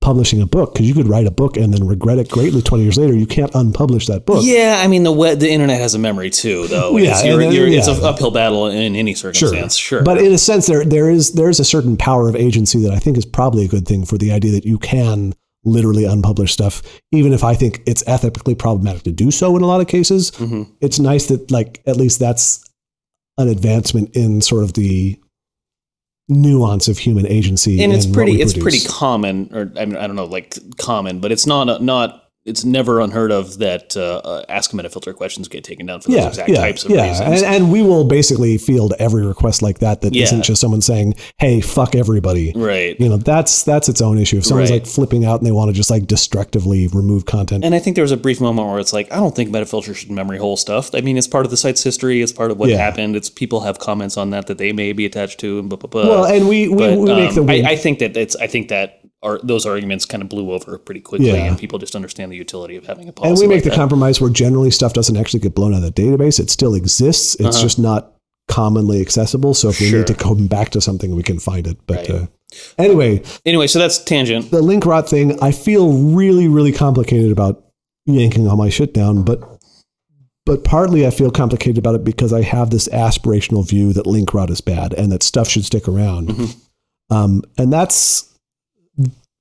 publishing 0.00 0.40
a 0.40 0.46
book 0.46 0.72
because 0.72 0.86
you 0.88 0.94
could 0.94 1.08
write 1.08 1.26
a 1.26 1.30
book 1.30 1.56
and 1.56 1.74
then 1.74 1.86
regret 1.86 2.18
it 2.18 2.28
greatly 2.30 2.62
20 2.62 2.82
years 2.84 2.96
later. 2.98 3.14
You 3.14 3.26
can't 3.26 3.52
unpublish 3.52 4.06
that 4.06 4.24
book. 4.26 4.42
Yeah, 4.44 4.80
I 4.82 4.86
mean 4.86 5.02
the 5.02 5.12
web, 5.12 5.40
the 5.40 5.50
internet 5.50 5.80
has 5.80 5.94
a 5.94 5.98
memory 5.98 6.30
too, 6.30 6.66
though. 6.68 6.96
Yeah, 6.96 7.10
It's, 7.12 7.24
you're, 7.24 7.38
then- 7.38 7.52
you're, 7.52 7.66
it's 7.66 7.88
an 7.88 7.96
yeah. 8.00 8.08
uphill 8.08 8.30
battle 8.30 8.66
in 8.68 8.94
any 8.96 9.14
circumstance. 9.14 9.76
Sure, 9.76 9.98
sure 9.98 10.04
But 10.04 10.18
in 10.18 10.32
a 10.32 10.38
sense, 10.38 10.66
there 10.66 10.84
there 10.84 11.10
is 11.10 11.32
there 11.32 11.48
is 11.48 11.60
a 11.60 11.64
certain 11.64 11.96
power 11.96 12.28
of 12.28 12.36
agency 12.36 12.80
that 12.82 12.92
I 12.92 12.98
think 12.98 13.16
is 13.18 13.26
probably 13.26 13.64
a 13.64 13.68
good 13.68 13.86
thing 13.86 14.04
for 14.04 14.16
the 14.18 14.32
idea 14.32 14.52
that 14.52 14.64
you 14.64 14.78
can 14.78 15.34
literally 15.64 16.04
unpublish 16.04 16.50
stuff, 16.50 16.82
even 17.12 17.32
if 17.32 17.42
I 17.42 17.54
think 17.54 17.82
it's 17.84 18.04
ethically 18.06 18.54
problematic 18.54 19.02
to 19.02 19.12
do 19.12 19.30
so 19.30 19.56
in 19.56 19.62
a 19.62 19.66
lot 19.66 19.80
of 19.80 19.88
cases. 19.88 20.30
Mhm. 20.30 20.70
It's 20.80 20.98
nice 21.00 21.26
that 21.26 21.50
like 21.50 21.82
at 21.86 21.96
least 21.96 22.20
that's 22.20 22.64
an 23.36 23.48
advancement 23.48 24.16
in 24.16 24.40
sort 24.40 24.62
of 24.64 24.74
the 24.74 25.18
nuance 26.28 26.88
of 26.88 26.98
human 26.98 27.26
agency. 27.26 27.82
and 27.82 27.92
it's 27.92 28.06
pretty, 28.06 28.40
it's 28.40 28.56
pretty 28.56 28.80
common 28.80 29.48
or 29.52 29.72
I 29.78 29.84
mean 29.86 29.96
I 29.96 30.06
don't 30.06 30.16
know 30.16 30.26
like 30.26 30.56
common 30.76 31.20
but 31.20 31.32
it's 31.32 31.46
not 31.46 31.82
not 31.82 32.27
it's 32.48 32.64
never 32.64 33.00
unheard 33.00 33.30
of 33.30 33.58
that 33.58 33.96
uh, 33.96 34.16
uh, 34.24 34.44
ask 34.48 34.72
a 34.72 34.76
metafilter 34.76 35.14
questions 35.14 35.46
get 35.48 35.62
taken 35.64 35.86
down 35.86 36.00
for 36.00 36.08
those 36.10 36.18
yeah, 36.20 36.28
exact 36.28 36.48
yeah, 36.48 36.60
types 36.60 36.84
of 36.84 36.90
yeah. 36.90 37.08
reasons. 37.08 37.42
And, 37.42 37.54
and 37.54 37.72
we 37.72 37.82
will 37.82 38.04
basically 38.04 38.58
field 38.58 38.94
every 38.98 39.26
request 39.26 39.62
like 39.62 39.78
that 39.80 40.00
that 40.00 40.14
Yeah. 40.14 40.30
not 40.30 40.44
just 40.44 40.60
someone 40.60 40.80
saying, 40.80 41.14
"Hey, 41.38 41.60
fuck 41.60 41.94
everybody." 41.94 42.52
right. 42.56 42.98
You 42.98 43.08
know, 43.08 43.16
that's 43.18 43.62
that's 43.62 43.88
its 43.88 44.00
own 44.00 44.18
issue. 44.18 44.38
If 44.38 44.46
someone's 44.46 44.70
Right. 44.70 44.82
like 44.82 44.86
flipping 44.86 45.24
out 45.24 45.40
and 45.40 45.46
they 45.46 45.52
want 45.52 45.68
to 45.70 45.72
just 45.74 45.90
like 45.90 46.06
destructively 46.06 46.88
remove 46.88 47.24
content, 47.26 47.64
And 47.64 47.74
I 47.74 47.78
think 47.78 47.94
there 47.96 48.02
was 48.04 48.12
a 48.12 48.16
brief 48.16 48.40
moment 48.40 48.68
where 48.68 48.78
it's 48.78 48.92
like, 48.92 49.12
I 49.12 49.16
don't 49.16 49.34
think 49.36 49.50
Metafilter 49.50 49.94
should 49.94 50.10
memory 50.10 50.38
hole 50.38 50.56
stuff. 50.56 50.90
I 50.94 51.00
mean, 51.00 51.16
it's 51.16 51.26
part 51.28 51.44
of 51.44 51.50
the 51.50 51.56
site's 51.56 51.82
history. 51.82 52.22
It's 52.22 52.32
part 52.32 52.50
of 52.50 52.58
what 52.58 52.70
Yeah. 52.70 52.76
happened. 52.78 53.16
It's 53.16 53.30
people 53.30 53.60
have 53.60 53.78
comments 53.78 54.16
on 54.16 54.30
that 54.30 54.46
that 54.46 54.58
they 54.58 54.72
may 54.72 54.92
be 54.92 55.04
attached 55.06 55.38
to. 55.40 55.58
And 55.58 55.68
blah 55.68 55.78
blah 55.78 55.88
blah. 55.90 56.08
well, 56.08 56.24
and 56.24 56.48
we 56.48 56.68
we, 56.68 56.76
but 56.76 56.98
we 56.98 57.14
make 57.14 57.34
the 57.34 57.40
um, 57.40 57.46
win- 57.46 57.66
I, 57.66 57.70
I 57.72 57.76
think 57.76 57.98
that 58.00 58.16
it's 58.16 58.36
I 58.36 58.46
think 58.46 58.68
that 58.68 59.00
are 59.22 59.40
those 59.42 59.66
arguments 59.66 60.04
kind 60.04 60.22
of 60.22 60.28
blew 60.28 60.52
over 60.52 60.78
pretty 60.78 61.00
quickly, 61.00 61.26
Yeah. 61.28 61.44
and 61.46 61.58
people 61.58 61.78
just 61.78 61.96
understand 61.96 62.30
the 62.30 62.36
utility 62.36 62.76
of 62.76 62.86
having 62.86 63.08
a 63.08 63.12
policy. 63.12 63.30
and 63.30 63.38
we 63.40 63.46
like 63.46 63.56
make 63.56 63.64
the 63.64 63.70
that. 63.70 63.76
compromise 63.76 64.20
where 64.20 64.30
generally 64.30 64.70
stuff 64.70 64.92
doesn't 64.92 65.16
actually 65.16 65.40
get 65.40 65.54
blown 65.54 65.74
out 65.74 65.82
of 65.82 65.94
the 65.94 66.02
database. 66.02 66.38
It 66.38 66.50
still 66.50 66.74
exists. 66.74 67.34
It's 67.36 67.56
Uh-huh. 67.56 67.62
just 67.62 67.78
not 67.78 68.12
commonly 68.46 69.00
accessible. 69.00 69.54
So 69.54 69.68
if 69.70 69.80
we 69.80 69.88
Sure. 69.90 69.98
need 69.98 70.06
to 70.06 70.14
come 70.14 70.46
back 70.46 70.70
to 70.70 70.80
something, 70.80 71.14
we 71.16 71.22
can 71.22 71.38
find 71.38 71.66
it. 71.66 71.78
But 71.86 71.96
Right. 72.08 72.10
uh, 72.10 72.26
Anyway, 72.78 73.20
Anyway, 73.44 73.66
so 73.66 73.78
that's 73.78 73.98
tangent. 73.98 74.50
the 74.50 74.62
link 74.62 74.86
rot 74.86 75.06
thing, 75.08 75.38
I 75.42 75.50
feel 75.50 75.92
really, 75.92 76.48
really 76.48 76.72
complicated 76.72 77.30
about 77.30 77.62
yanking 78.06 78.48
all 78.48 78.56
my 78.56 78.70
shit 78.70 78.94
down, 78.94 79.22
but 79.22 79.42
but 80.46 80.64
partly 80.64 81.06
I 81.06 81.10
feel 81.10 81.30
complicated 81.30 81.76
about 81.76 81.94
it 81.94 82.04
because 82.04 82.32
I 82.32 82.40
have 82.40 82.70
this 82.70 82.88
aspirational 82.88 83.68
view 83.68 83.92
that 83.92 84.06
link 84.06 84.32
rot 84.32 84.48
is 84.48 84.62
bad 84.62 84.94
and 84.94 85.12
that 85.12 85.22
stuff 85.22 85.46
should 85.46 85.66
stick 85.66 85.86
around. 85.86 86.28
Mhm. 86.30 86.56
Um, 87.10 87.42
and 87.58 87.70
that's 87.70 88.24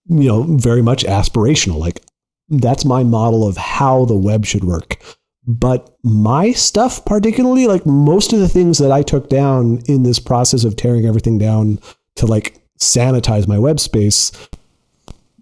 you 0.09 0.27
know 0.27 0.43
very 0.57 0.81
much 0.81 1.03
aspirational. 1.03 1.77
Like 1.77 2.01
that's 2.49 2.85
my 2.85 3.03
model 3.03 3.47
of 3.47 3.57
how 3.57 4.05
the 4.05 4.17
web 4.17 4.45
should 4.45 4.63
work. 4.63 4.97
But 5.45 5.95
my 6.03 6.51
stuff, 6.51 7.05
particularly, 7.05 7.67
like 7.67 7.85
most 7.85 8.33
of 8.33 8.39
the 8.39 8.49
things 8.49 8.79
that 8.79 8.91
I 8.91 9.01
took 9.01 9.29
down 9.29 9.81
in 9.87 10.03
this 10.03 10.19
process 10.19 10.65
of 10.65 10.75
tearing 10.75 11.05
everything 11.05 11.37
down 11.37 11.79
to 12.15 12.25
like 12.25 12.61
sanitize 12.79 13.47
my 13.47 13.57
web 13.57 13.79
space, 13.79 14.31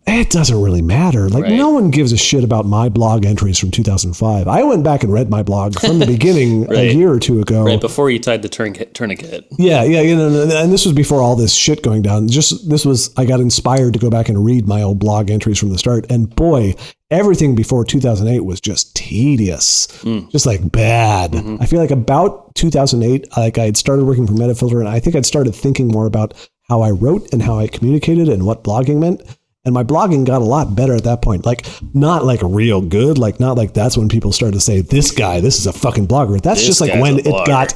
it 0.07 0.29
doesn't 0.29 0.61
really 0.61 0.81
matter. 0.81 1.29
Like 1.29 1.43
Right. 1.43 1.53
no 1.53 1.69
one 1.69 1.89
gives 1.89 2.11
a 2.11 2.17
shit 2.17 2.43
about 2.43 2.65
my 2.65 2.89
blog 2.89 3.25
entries 3.25 3.57
from 3.57 3.71
2005. 3.71 4.47
I 4.47 4.63
went 4.63 4.83
back 4.83 5.03
and 5.03 5.11
read 5.11 5.29
my 5.29 5.43
blog 5.43 5.79
from 5.79 5.99
the 5.99 6.05
beginning 6.15 6.71
a 6.71 6.93
year 6.93 7.11
or 7.11 7.19
two 7.19 7.39
ago. 7.39 7.63
Right 7.63 7.81
before 7.81 8.09
you 8.09 8.19
tied 8.19 8.41
the 8.41 8.49
tourniquet. 8.49 8.93
tourniquet. 8.93 9.47
Yeah, 9.57 9.83
yeah, 9.83 10.01
you 10.01 10.15
know, 10.15 10.27
and 10.27 10.71
this 10.71 10.85
was 10.85 10.93
before 10.93 11.21
all 11.21 11.35
this 11.35 11.53
shit 11.53 11.81
going 11.81 12.01
down. 12.01 12.27
Just 12.27 12.69
this 12.69 12.85
was 12.85 13.13
I 13.17 13.25
got 13.25 13.39
inspired 13.39 13.93
to 13.93 13.99
go 13.99 14.09
back 14.09 14.29
and 14.29 14.45
read 14.45 14.67
my 14.67 14.81
old 14.81 14.99
blog 14.99 15.29
entries 15.29 15.59
from 15.59 15.69
the 15.69 15.77
start, 15.77 16.05
and 16.11 16.33
boy, 16.35 16.75
everything 17.09 17.55
before 17.55 17.83
2008 17.83 18.41
was 18.41 18.61
just 18.61 18.95
tedious, 18.95 19.87
mm. 20.03 20.29
just 20.31 20.45
like 20.45 20.71
bad. 20.71 21.31
Mm-hmm. 21.31 21.57
I 21.61 21.65
feel 21.65 21.79
like 21.79 21.91
about 21.91 22.53
2008, 22.55 23.27
like 23.37 23.57
I 23.57 23.65
had 23.65 23.77
started 23.77 24.05
working 24.05 24.27
for 24.27 24.33
Metafilter, 24.33 24.79
and 24.79 24.89
I 24.89 24.99
think 24.99 25.15
I'd 25.15 25.25
started 25.25 25.55
thinking 25.55 25.87
more 25.87 26.05
about 26.05 26.33
how 26.69 26.81
I 26.81 26.91
wrote 26.91 27.31
and 27.33 27.41
how 27.41 27.59
I 27.59 27.67
communicated 27.67 28.29
and 28.29 28.45
what 28.45 28.63
blogging 28.63 28.99
meant. 28.99 29.21
And 29.65 29.73
my 29.73 29.83
blogging 29.83 30.25
got 30.25 30.41
a 30.41 30.45
lot 30.45 30.75
better 30.75 30.93
at 30.95 31.03
that 31.05 31.21
point. 31.23 31.45
Like, 31.45 31.65
not 31.93 32.23
like 32.23 32.39
real 32.43 32.81
good. 32.81 33.17
Like, 33.17 33.39
not 33.39 33.57
like 33.57 33.73
that's 33.73 33.97
when 33.97 34.09
people 34.09 34.31
started 34.31 34.53
to 34.53 34.59
say, 34.61 34.81
this 34.81 35.09
guy, 35.11 35.39
this 35.39 35.57
is 35.57 35.65
a 35.65 35.73
fucking 35.73 36.07
blogger. 36.07 36.39
That's 36.41 36.59
This 36.59 36.67
just 36.67 36.81
like 36.81 36.93
when 37.01 37.17
it 37.19 37.45
got 37.47 37.73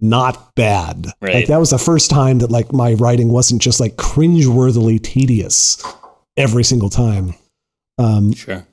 not 0.00 0.54
bad. 0.54 1.06
Right. 1.20 1.34
Like 1.34 1.46
that 1.46 1.58
was 1.58 1.70
the 1.70 1.78
first 1.78 2.10
time 2.10 2.38
that 2.38 2.50
like 2.50 2.72
my 2.72 2.92
writing 2.94 3.28
wasn't 3.30 3.62
just 3.62 3.80
like 3.80 3.96
cringeworthily 3.96 5.02
tedious 5.02 5.82
every 6.36 6.64
single 6.64 6.90
time. 6.90 7.34
Um, 7.98 8.34
Sure. 8.34 8.66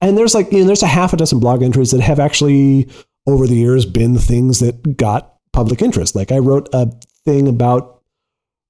and 0.00 0.16
there's 0.16 0.34
like 0.34 0.50
you 0.50 0.60
know 0.60 0.64
there's 0.66 0.82
a 0.82 0.86
half 0.86 1.12
a 1.12 1.16
dozen 1.18 1.38
blog 1.38 1.62
entries 1.62 1.90
that 1.90 2.00
have 2.00 2.18
actually 2.18 2.88
over 3.26 3.46
the 3.46 3.54
years 3.56 3.84
been 3.84 4.16
things 4.18 4.60
that 4.60 4.96
got 4.96 5.34
public 5.52 5.82
interest. 5.82 6.16
Like 6.16 6.32
I 6.32 6.38
wrote 6.38 6.68
a 6.72 6.90
thing 7.26 7.46
about 7.46 7.93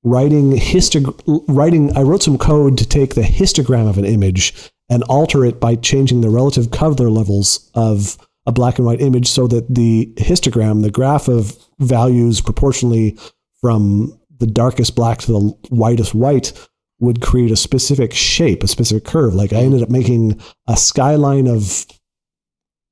writing 0.04 0.52
histog- 0.52 1.20
writing 1.49 1.96
I 1.96 2.02
wrote 2.02 2.23
some 2.23 2.38
code 2.38 2.78
to 2.78 2.87
take 2.87 3.14
the 3.14 3.23
histogram 3.23 3.88
of 3.88 3.99
an 3.99 4.04
image 4.04 4.70
and 4.88 5.02
alter 5.04 5.44
it 5.44 5.61
by 5.61 5.76
changing 5.76 6.20
the 6.20 6.30
relative 6.30 6.70
color 6.70 7.11
levels 7.11 7.70
of 7.75 8.18
a 8.46 8.52
black 8.52 8.78
and 8.78 8.87
white 8.87 9.00
image 9.00 9.26
so 9.26 9.46
that 9.46 9.75
the 9.75 10.12
histogram, 10.16 10.82
the 10.82 10.90
graph 10.90 11.28
of 11.28 11.56
values 11.78 12.40
proportionally 12.40 13.18
from 13.61 14.18
the 14.38 14.46
darkest 14.46 14.94
black 14.94 15.18
to 15.20 15.32
the 15.32 15.40
whitest 15.70 16.14
white 16.14 16.52
would 17.00 17.23
create 17.23 17.50
a 17.50 17.56
specific 17.56 18.12
shape, 18.12 18.62
a 18.62 18.68
specific 18.68 19.04
curve. 19.04 19.34
Like 19.34 19.52
I 19.52 19.56
ended 19.56 19.82
up 19.82 19.90
making 19.90 20.40
a 20.68 20.76
skyline 20.76 21.46
of 21.46 21.87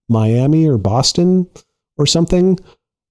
Miami 0.09 0.67
or 0.67 0.79
Boston 0.79 1.49
or 1.99 2.07
something. 2.07 2.59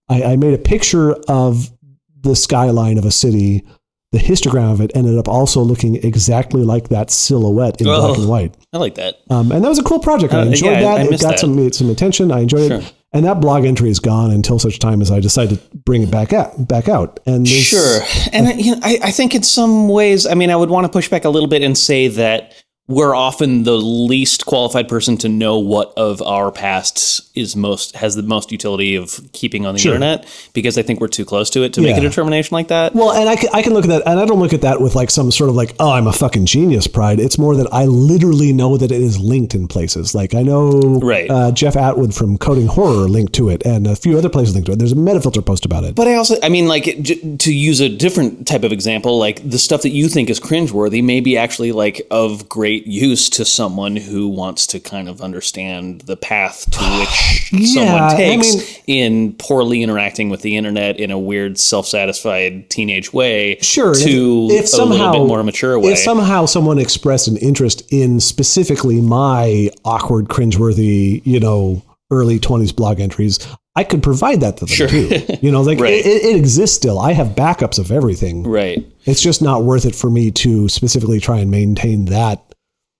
I, 0.09 0.23
I 0.23 0.35
made 0.35 0.53
a 0.53 0.57
picture 0.59 1.13
of 1.27 1.71
the 2.19 2.35
skyline 2.35 2.97
of 2.97 3.05
a 3.05 3.11
city. 3.11 3.65
The 4.11 4.19
histogram 4.19 4.71
of 4.73 4.81
it 4.81 4.91
ended 4.93 5.17
up 5.17 5.29
also 5.29 5.61
looking 5.61 5.95
exactly 5.95 6.63
like 6.63 6.89
that 6.89 7.09
silhouette 7.11 7.79
in 7.79 7.87
Oh. 7.87 8.07
black 8.07 8.17
and 8.17 8.27
white. 8.27 8.53
I 8.73 8.77
like 8.77 8.95
that. 8.95 9.15
Um, 9.29 9.51
and 9.53 9.63
that 9.63 9.69
was 9.69 9.79
a 9.79 9.83
cool 9.83 9.99
project. 9.99 10.33
I 10.33 10.41
Uh, 10.41 10.45
enjoyed 10.47 10.71
yeah, 10.73 10.81
that. 10.81 10.99
I 10.99 11.03
it 11.03 11.11
got 11.11 11.21
that. 11.31 11.39
some 11.39 11.71
some 11.71 11.89
attention. 11.89 12.29
I 12.31 12.41
enjoyed 12.41 12.67
Sure. 12.67 12.79
it. 12.79 12.93
And 13.13 13.25
that 13.25 13.39
blog 13.41 13.65
entry 13.65 13.89
is 13.89 13.99
gone 13.99 14.31
until 14.31 14.57
such 14.59 14.79
time 14.79 15.01
as 15.01 15.11
I 15.11 15.19
decide 15.19 15.49
to 15.49 15.59
bring 15.85 16.01
it 16.01 16.11
back 16.11 16.31
out. 16.33 16.67
Back 16.67 16.87
out. 16.89 17.19
And 17.25 17.47
Sure. 17.47 18.01
And 18.33 18.47
I, 18.49 18.53
you 18.53 18.71
know, 18.73 18.79
I, 18.83 18.99
I 19.03 19.11
think 19.11 19.33
in 19.35 19.43
some 19.43 19.87
ways, 19.89 20.25
I 20.25 20.33
mean, 20.33 20.49
I 20.49 20.55
would 20.55 20.69
want 20.69 20.85
to 20.85 20.89
push 20.89 21.09
back 21.09 21.23
a 21.25 21.29
little 21.29 21.49
bit 21.49 21.61
and 21.61 21.77
say 21.77 22.07
that 22.09 22.53
we're 22.91 23.15
often 23.15 23.63
the 23.63 23.77
least 23.77 24.45
qualified 24.45 24.87
person 24.87 25.17
to 25.17 25.29
know 25.29 25.57
what 25.59 25.93
of 25.97 26.21
our 26.21 26.51
past 26.51 27.21
is 27.37 27.55
most 27.55 27.95
has 27.95 28.15
the 28.15 28.23
most 28.23 28.51
utility 28.51 28.95
of 28.95 29.19
keeping 29.31 29.65
on 29.65 29.73
the 29.73 29.79
Sure. 29.79 29.93
internet 29.93 30.25
because 30.53 30.77
I 30.77 30.81
think 30.81 30.99
we're 30.99 31.07
too 31.07 31.25
close 31.25 31.49
to 31.51 31.63
it 31.63 31.73
to 31.73 31.81
make 31.81 31.95
a 31.97 32.01
determination 32.01 32.53
like 32.55 32.67
that. 32.67 32.93
Well, 32.93 33.11
and 33.11 33.29
I 33.29 33.35
can, 33.35 33.49
I 33.53 33.61
can 33.61 33.73
look 33.73 33.85
at 33.85 33.89
that, 33.89 34.03
and 34.05 34.19
I 34.19 34.25
don't 34.25 34.39
look 34.39 34.53
at 34.53 34.61
that 34.61 34.81
with 34.81 34.95
like 34.95 35.09
some 35.09 35.31
sort 35.31 35.49
of 35.49 35.55
like, 35.55 35.73
oh, 35.79 35.91
I'm 35.91 36.07
a 36.07 36.13
fucking 36.13 36.45
genius 36.45 36.87
pride. 36.87 37.19
It's 37.19 37.37
more 37.37 37.55
that 37.55 37.67
I 37.73 37.85
literally 37.85 38.51
know 38.53 38.77
that 38.77 38.91
it 38.91 39.01
is 39.01 39.17
linked 39.19 39.55
in 39.55 39.67
places. 39.67 40.13
Like 40.13 40.35
I 40.35 40.41
know 40.43 40.71
Right. 41.01 41.29
uh, 41.29 41.51
Jeff 41.51 41.75
Atwood 41.75 42.13
from 42.13 42.37
Coding 42.37 42.67
Horror 42.67 43.07
linked 43.07 43.33
to 43.33 43.49
it, 43.49 43.65
and 43.65 43.87
a 43.87 43.95
few 43.95 44.17
other 44.17 44.29
places 44.29 44.53
linked 44.53 44.65
to 44.67 44.73
it. 44.73 44.79
There's 44.79 44.91
a 44.91 44.95
Metafilter 44.95 45.45
post 45.45 45.65
about 45.65 45.83
it. 45.85 45.95
But 45.95 46.07
I 46.07 46.15
also, 46.15 46.35
I 46.43 46.49
mean, 46.49 46.67
like 46.67 46.87
it- 46.87 47.39
to 47.39 47.53
use 47.53 47.79
a 47.79 47.89
different 47.89 48.45
type 48.47 48.63
of 48.63 48.71
example, 48.71 49.17
like 49.17 49.47
the 49.49 49.57
stuff 49.59 49.81
that 49.83 49.89
you 49.91 50.09
think 50.09 50.29
is 50.29 50.39
cringeworthy 50.39 51.03
may 51.03 51.21
be 51.21 51.37
actually 51.37 51.71
like 51.71 52.05
of 52.11 52.49
great 52.49 52.80
use 52.87 53.29
to 53.31 53.45
someone 53.45 53.95
who 53.95 54.27
wants 54.27 54.67
to 54.67 54.79
kind 54.79 55.07
of 55.09 55.21
understand 55.21 56.01
the 56.01 56.17
path 56.17 56.69
to 56.71 56.79
which 56.99 57.51
Yeah, 57.53 57.65
someone 57.85 58.03
I 58.03 58.15
takes 58.15 58.55
mean- 58.55 58.65
in 58.87 59.33
poorly 59.33 59.83
interacting 59.83 60.29
with 60.29 60.41
the 60.41 60.55
internet 60.57 60.99
in 60.99 61.11
a 61.11 61.19
weird, 61.19 61.57
self-satisfied 61.59 62.69
teenage 62.69 63.13
way. 63.13 63.57
Sure. 63.61 63.93
to 63.93 64.47
if, 64.51 64.59
if 64.59 64.63
a 64.65 64.67
somehow 64.67 65.11
little 65.11 65.25
bit 65.25 65.27
more 65.27 65.43
mature 65.43 65.77
way. 65.79 65.91
If 65.93 65.99
somehow 65.99 66.45
someone 66.45 66.79
expressed 66.79 67.27
an 67.27 67.37
interest 67.37 67.83
in 67.91 68.19
specifically 68.19 69.01
my 69.01 69.69
awkward, 69.85 70.27
cringeworthy, 70.29 71.21
you 71.25 71.39
know, 71.39 71.81
early 72.11 72.39
twenties 72.39 72.71
blog 72.73 72.99
entries, 72.99 73.39
I 73.75 73.85
could 73.85 74.03
provide 74.03 74.41
that 74.41 74.57
to 74.57 74.65
them 74.65 74.75
Sure. 74.75 74.87
too. 74.89 75.21
You 75.41 75.49
know, 75.51 75.61
like 75.61 75.79
Right. 75.81 75.93
it, 75.93 76.05
it 76.05 76.35
exists 76.35 76.75
still. 76.75 76.99
I 76.99 77.13
have 77.13 77.29
backups 77.29 77.79
of 77.79 77.91
everything. 77.91 78.43
right. 78.43 78.85
It's 79.05 79.21
just 79.21 79.41
not 79.41 79.63
worth 79.63 79.85
it 79.85 79.95
for 79.95 80.09
me 80.11 80.29
to 80.31 80.69
specifically 80.69 81.19
try 81.19 81.39
and 81.39 81.49
maintain 81.49 82.05
that. 82.05 82.50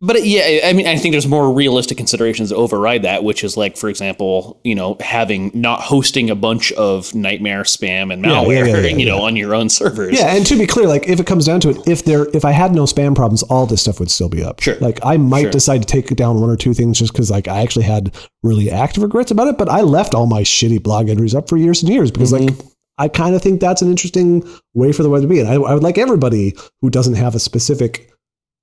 But 0.04 0.16
uh, 0.16 0.20
yeah, 0.20 0.62
I 0.68 0.74
mean, 0.74 0.88
I 0.88 0.98
think 0.98 1.14
there's 1.14 1.28
more 1.28 1.54
realistic 1.54 1.96
considerations 1.98 2.50
to 2.50 2.56
override 2.56 3.04
that, 3.04 3.24
which 3.24 3.44
is 3.44 3.56
like, 3.56 3.78
for 3.78 3.88
example, 3.88 4.60
you 4.64 4.74
know, 4.74 4.98
having 5.00 5.52
not 5.54 5.82
hosting 5.82 6.32
a 6.32 6.36
bunch 6.36 6.72
of 6.72 7.14
nightmare 7.14 7.62
spam 7.62 8.12
and 8.12 8.24
Yeah, 8.26 8.32
yeah, 8.32 8.38
malware, 8.44 8.68
yeah, 8.68 8.90
yeah, 8.90 8.98
you 8.98 9.06
know, 9.06 9.22
on 9.22 9.36
your 9.36 9.54
own 9.54 9.70
servers. 9.70 10.18
Yeah, 10.20 10.36
and 10.36 10.44
to 10.48 10.58
be 10.58 10.66
clear, 10.66 10.88
like 10.88 11.08
if 11.08 11.20
it 11.20 11.28
comes 11.28 11.46
down 11.46 11.60
to 11.62 11.70
it, 11.70 11.88
if 11.88 12.04
there 12.04 12.28
if 12.36 12.44
I 12.46 12.52
had 12.52 12.74
no 12.74 12.86
spam 12.86 13.16
problems, 13.16 13.44
all 13.44 13.68
this 13.68 13.82
stuff 13.82 14.00
would 14.00 14.10
still 14.10 14.30
be 14.30 14.44
up. 14.44 14.60
Sure. 14.60 14.76
Like 14.82 15.00
I 15.04 15.18
might 15.18 15.42
Sure. 15.44 15.52
decide 15.52 15.82
to 15.84 15.88
take 15.88 16.08
down 16.16 16.42
one 16.42 16.50
or 16.50 16.58
two 16.58 16.74
things 16.74 16.98
just 16.98 17.14
because 17.14 17.30
like 17.30 17.48
I 17.48 17.62
actually 17.62 17.86
had 17.86 18.16
really 18.42 18.72
active 18.72 19.04
regrets 19.04 19.30
about 19.30 19.50
it, 19.50 19.58
but 19.60 19.70
I 19.70 19.82
left 19.82 20.16
all 20.16 20.26
my 20.26 20.42
shitty 20.42 20.82
blog 20.82 21.10
entries 21.10 21.36
up 21.36 21.48
for 21.48 21.58
years 21.58 21.84
and 21.84 21.92
years 21.92 22.10
because 22.12 22.34
like 22.34 22.42
Mm-hmm. 22.42 22.68
I 22.98 23.08
kind 23.08 23.34
of 23.34 23.42
think 23.42 23.62
that's 23.62 23.82
an 23.82 23.90
interesting 23.90 24.48
way 24.76 24.92
for 24.92 25.02
the 25.02 25.10
web 25.10 25.24
to 25.24 25.28
be. 25.28 25.40
And 25.40 25.50
I, 25.50 25.54
I 25.54 25.74
would 25.74 25.82
like 25.82 25.98
everybody 25.98 26.54
who 26.82 26.90
doesn't 26.92 27.16
have 27.16 27.34
a 27.34 27.40
specific 27.40 28.11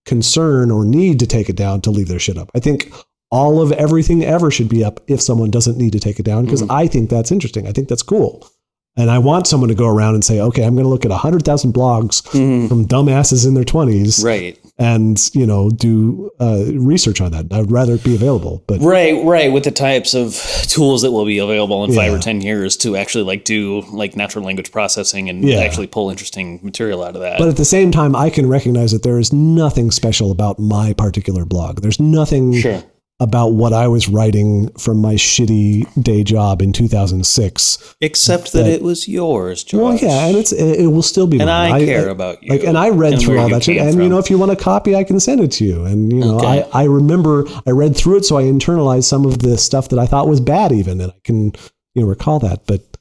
concern 0.09 0.71
or 0.71 0.85
need 0.85 1.21
to 1.21 1.27
take 1.27 1.49
it 1.49 1.57
down 1.57 1.81
to 1.83 1.91
leave 1.91 2.09
their 2.09 2.19
shit 2.19 2.37
up. 2.39 2.51
I 2.55 2.61
think 2.61 2.93
all 3.31 3.61
of 3.61 3.73
everything 3.73 4.25
ever 4.25 4.51
should 4.51 4.69
be 4.69 4.83
up 4.83 5.01
if 5.07 5.21
someone 5.21 5.51
doesn't 5.51 5.77
need 5.77 5.93
to 5.93 6.01
take 6.01 6.19
it 6.19 6.25
down 6.25 6.45
because 6.47 6.63
Mm-hmm. 6.63 6.73
I 6.73 6.87
think 6.87 7.11
that's 7.11 7.31
interesting. 7.31 7.67
I 7.69 7.73
think 7.73 7.89
that's 7.89 8.03
cool. 8.03 8.49
And 8.97 9.11
I 9.11 9.19
want 9.19 9.47
someone 9.47 9.69
to 9.69 9.75
go 9.77 9.87
around 9.87 10.15
and 10.15 10.25
say, 10.25 10.41
okay, 10.41 10.65
I'm 10.65 10.75
going 10.75 10.85
to 10.85 10.89
look 10.91 11.05
at 11.05 11.11
100,000 11.13 11.73
blogs 11.73 12.27
from 12.69 12.87
dumbasses 12.87 13.47
in 13.47 13.55
their 13.55 13.65
20s 13.65 14.19
Mm-hmm. 14.19 14.27
Right. 14.27 14.59
And, 14.79 15.31
you 15.35 15.45
know, 15.45 15.71
do 15.71 16.31
uh, 16.41 16.65
research 16.75 17.21
on 17.21 17.33
that. 17.33 17.47
I 17.53 17.61
would 17.61 17.73
rather 17.73 17.95
it 17.95 18.05
be 18.05 18.15
available. 18.15 18.63
But 18.67 18.81
Right, 18.81 19.25
right, 19.25 19.51
with 19.53 19.65
the 19.65 19.71
types 19.73 20.15
of 20.15 20.35
tools 20.69 21.03
that 21.03 21.11
will 21.11 21.25
be 21.25 21.39
available 21.39 21.85
in 21.85 21.93
five 21.93 22.13
or 22.13 22.19
ten 22.19 22.41
years 22.41 22.77
to 22.79 22.97
actually 22.97 23.25
like 23.25 23.45
do 23.45 23.81
like 23.93 24.17
natural 24.17 24.45
language 24.45 24.71
processing 24.71 25.29
and 25.29 25.43
Yeah. 25.45 25.59
actually 25.59 25.89
pull 25.89 26.11
interesting 26.11 26.61
material 26.63 27.03
out 27.03 27.17
of 27.17 27.23
that. 27.23 27.39
But 27.39 27.49
at 27.49 27.57
the 27.57 27.65
same 27.65 27.91
time, 27.91 28.15
I 28.15 28.31
can 28.31 28.49
recognize 28.49 28.93
that 28.93 29.03
there 29.03 29.19
is 29.19 29.33
nothing 29.33 29.91
special 29.91 30.31
about 30.31 30.59
my 30.59 30.93
particular 30.93 31.45
blog. 31.45 31.81
There's 31.81 31.99
nothing 32.01 32.53
sure. 32.55 32.83
About 33.21 33.49
what 33.49 33.73
I 33.73 33.89
was 33.89 34.09
writing 34.09 34.69
from 34.79 34.99
my 34.99 35.15
shitty 35.15 36.03
day 36.03 36.23
job 36.23 36.63
in 36.63 36.73
2006. 36.73 37.97
Except 38.01 38.53
that, 38.53 38.63
that- 38.63 38.71
it 38.73 38.83
was 38.83 39.09
yours, 39.09 39.65
Josh. 39.65 39.79
Well, 39.81 39.97
yeah, 39.97 40.27
and 40.27 40.37
it's 40.37 40.53
it, 40.53 40.81
it 40.81 40.87
will 40.87 41.03
still 41.03 41.27
be. 41.27 41.39
And 41.41 41.47
mine. 41.49 41.73
I 41.73 41.85
care 41.85 42.09
about 42.09 42.43
you 42.43 42.51
Like, 42.53 42.65
and 42.65 42.79
I 42.79 42.91
read 42.91 43.15
and 43.15 43.23
through 43.23 43.39
all 43.39 43.49
that 43.49 43.65
shit. 43.65 43.79
And 43.79 44.03
you 44.03 44.09
know, 44.09 44.19
if 44.19 44.31
you 44.31 44.39
want 44.39 44.53
a 44.53 44.57
copy, 44.57 44.95
I 44.95 45.05
can 45.05 45.19
send 45.21 45.41
it 45.41 45.51
to 45.53 45.65
you. 45.65 45.85
And 45.85 46.13
you 46.13 46.21
know, 46.21 46.37
Okay. 46.37 46.65
I 46.73 46.83
I 46.83 46.85
remember 46.85 47.45
I 47.67 47.71
read 47.71 47.97
through 47.97 48.19
it, 48.19 48.25
so 48.25 48.37
I 48.39 48.45
internalized 48.45 49.05
some 49.05 49.25
of 49.25 49.41
the 49.41 49.59
stuff 49.59 49.89
that 49.89 49.99
I 49.99 50.07
thought 50.07 50.29
was 50.29 50.41
bad, 50.41 50.73
even, 50.73 51.01
and 51.01 51.11
I 51.13 51.17
can 51.25 51.53
you 51.95 52.03
know 52.03 52.07
recall 52.07 52.39
that. 52.41 52.67
But 52.67 52.98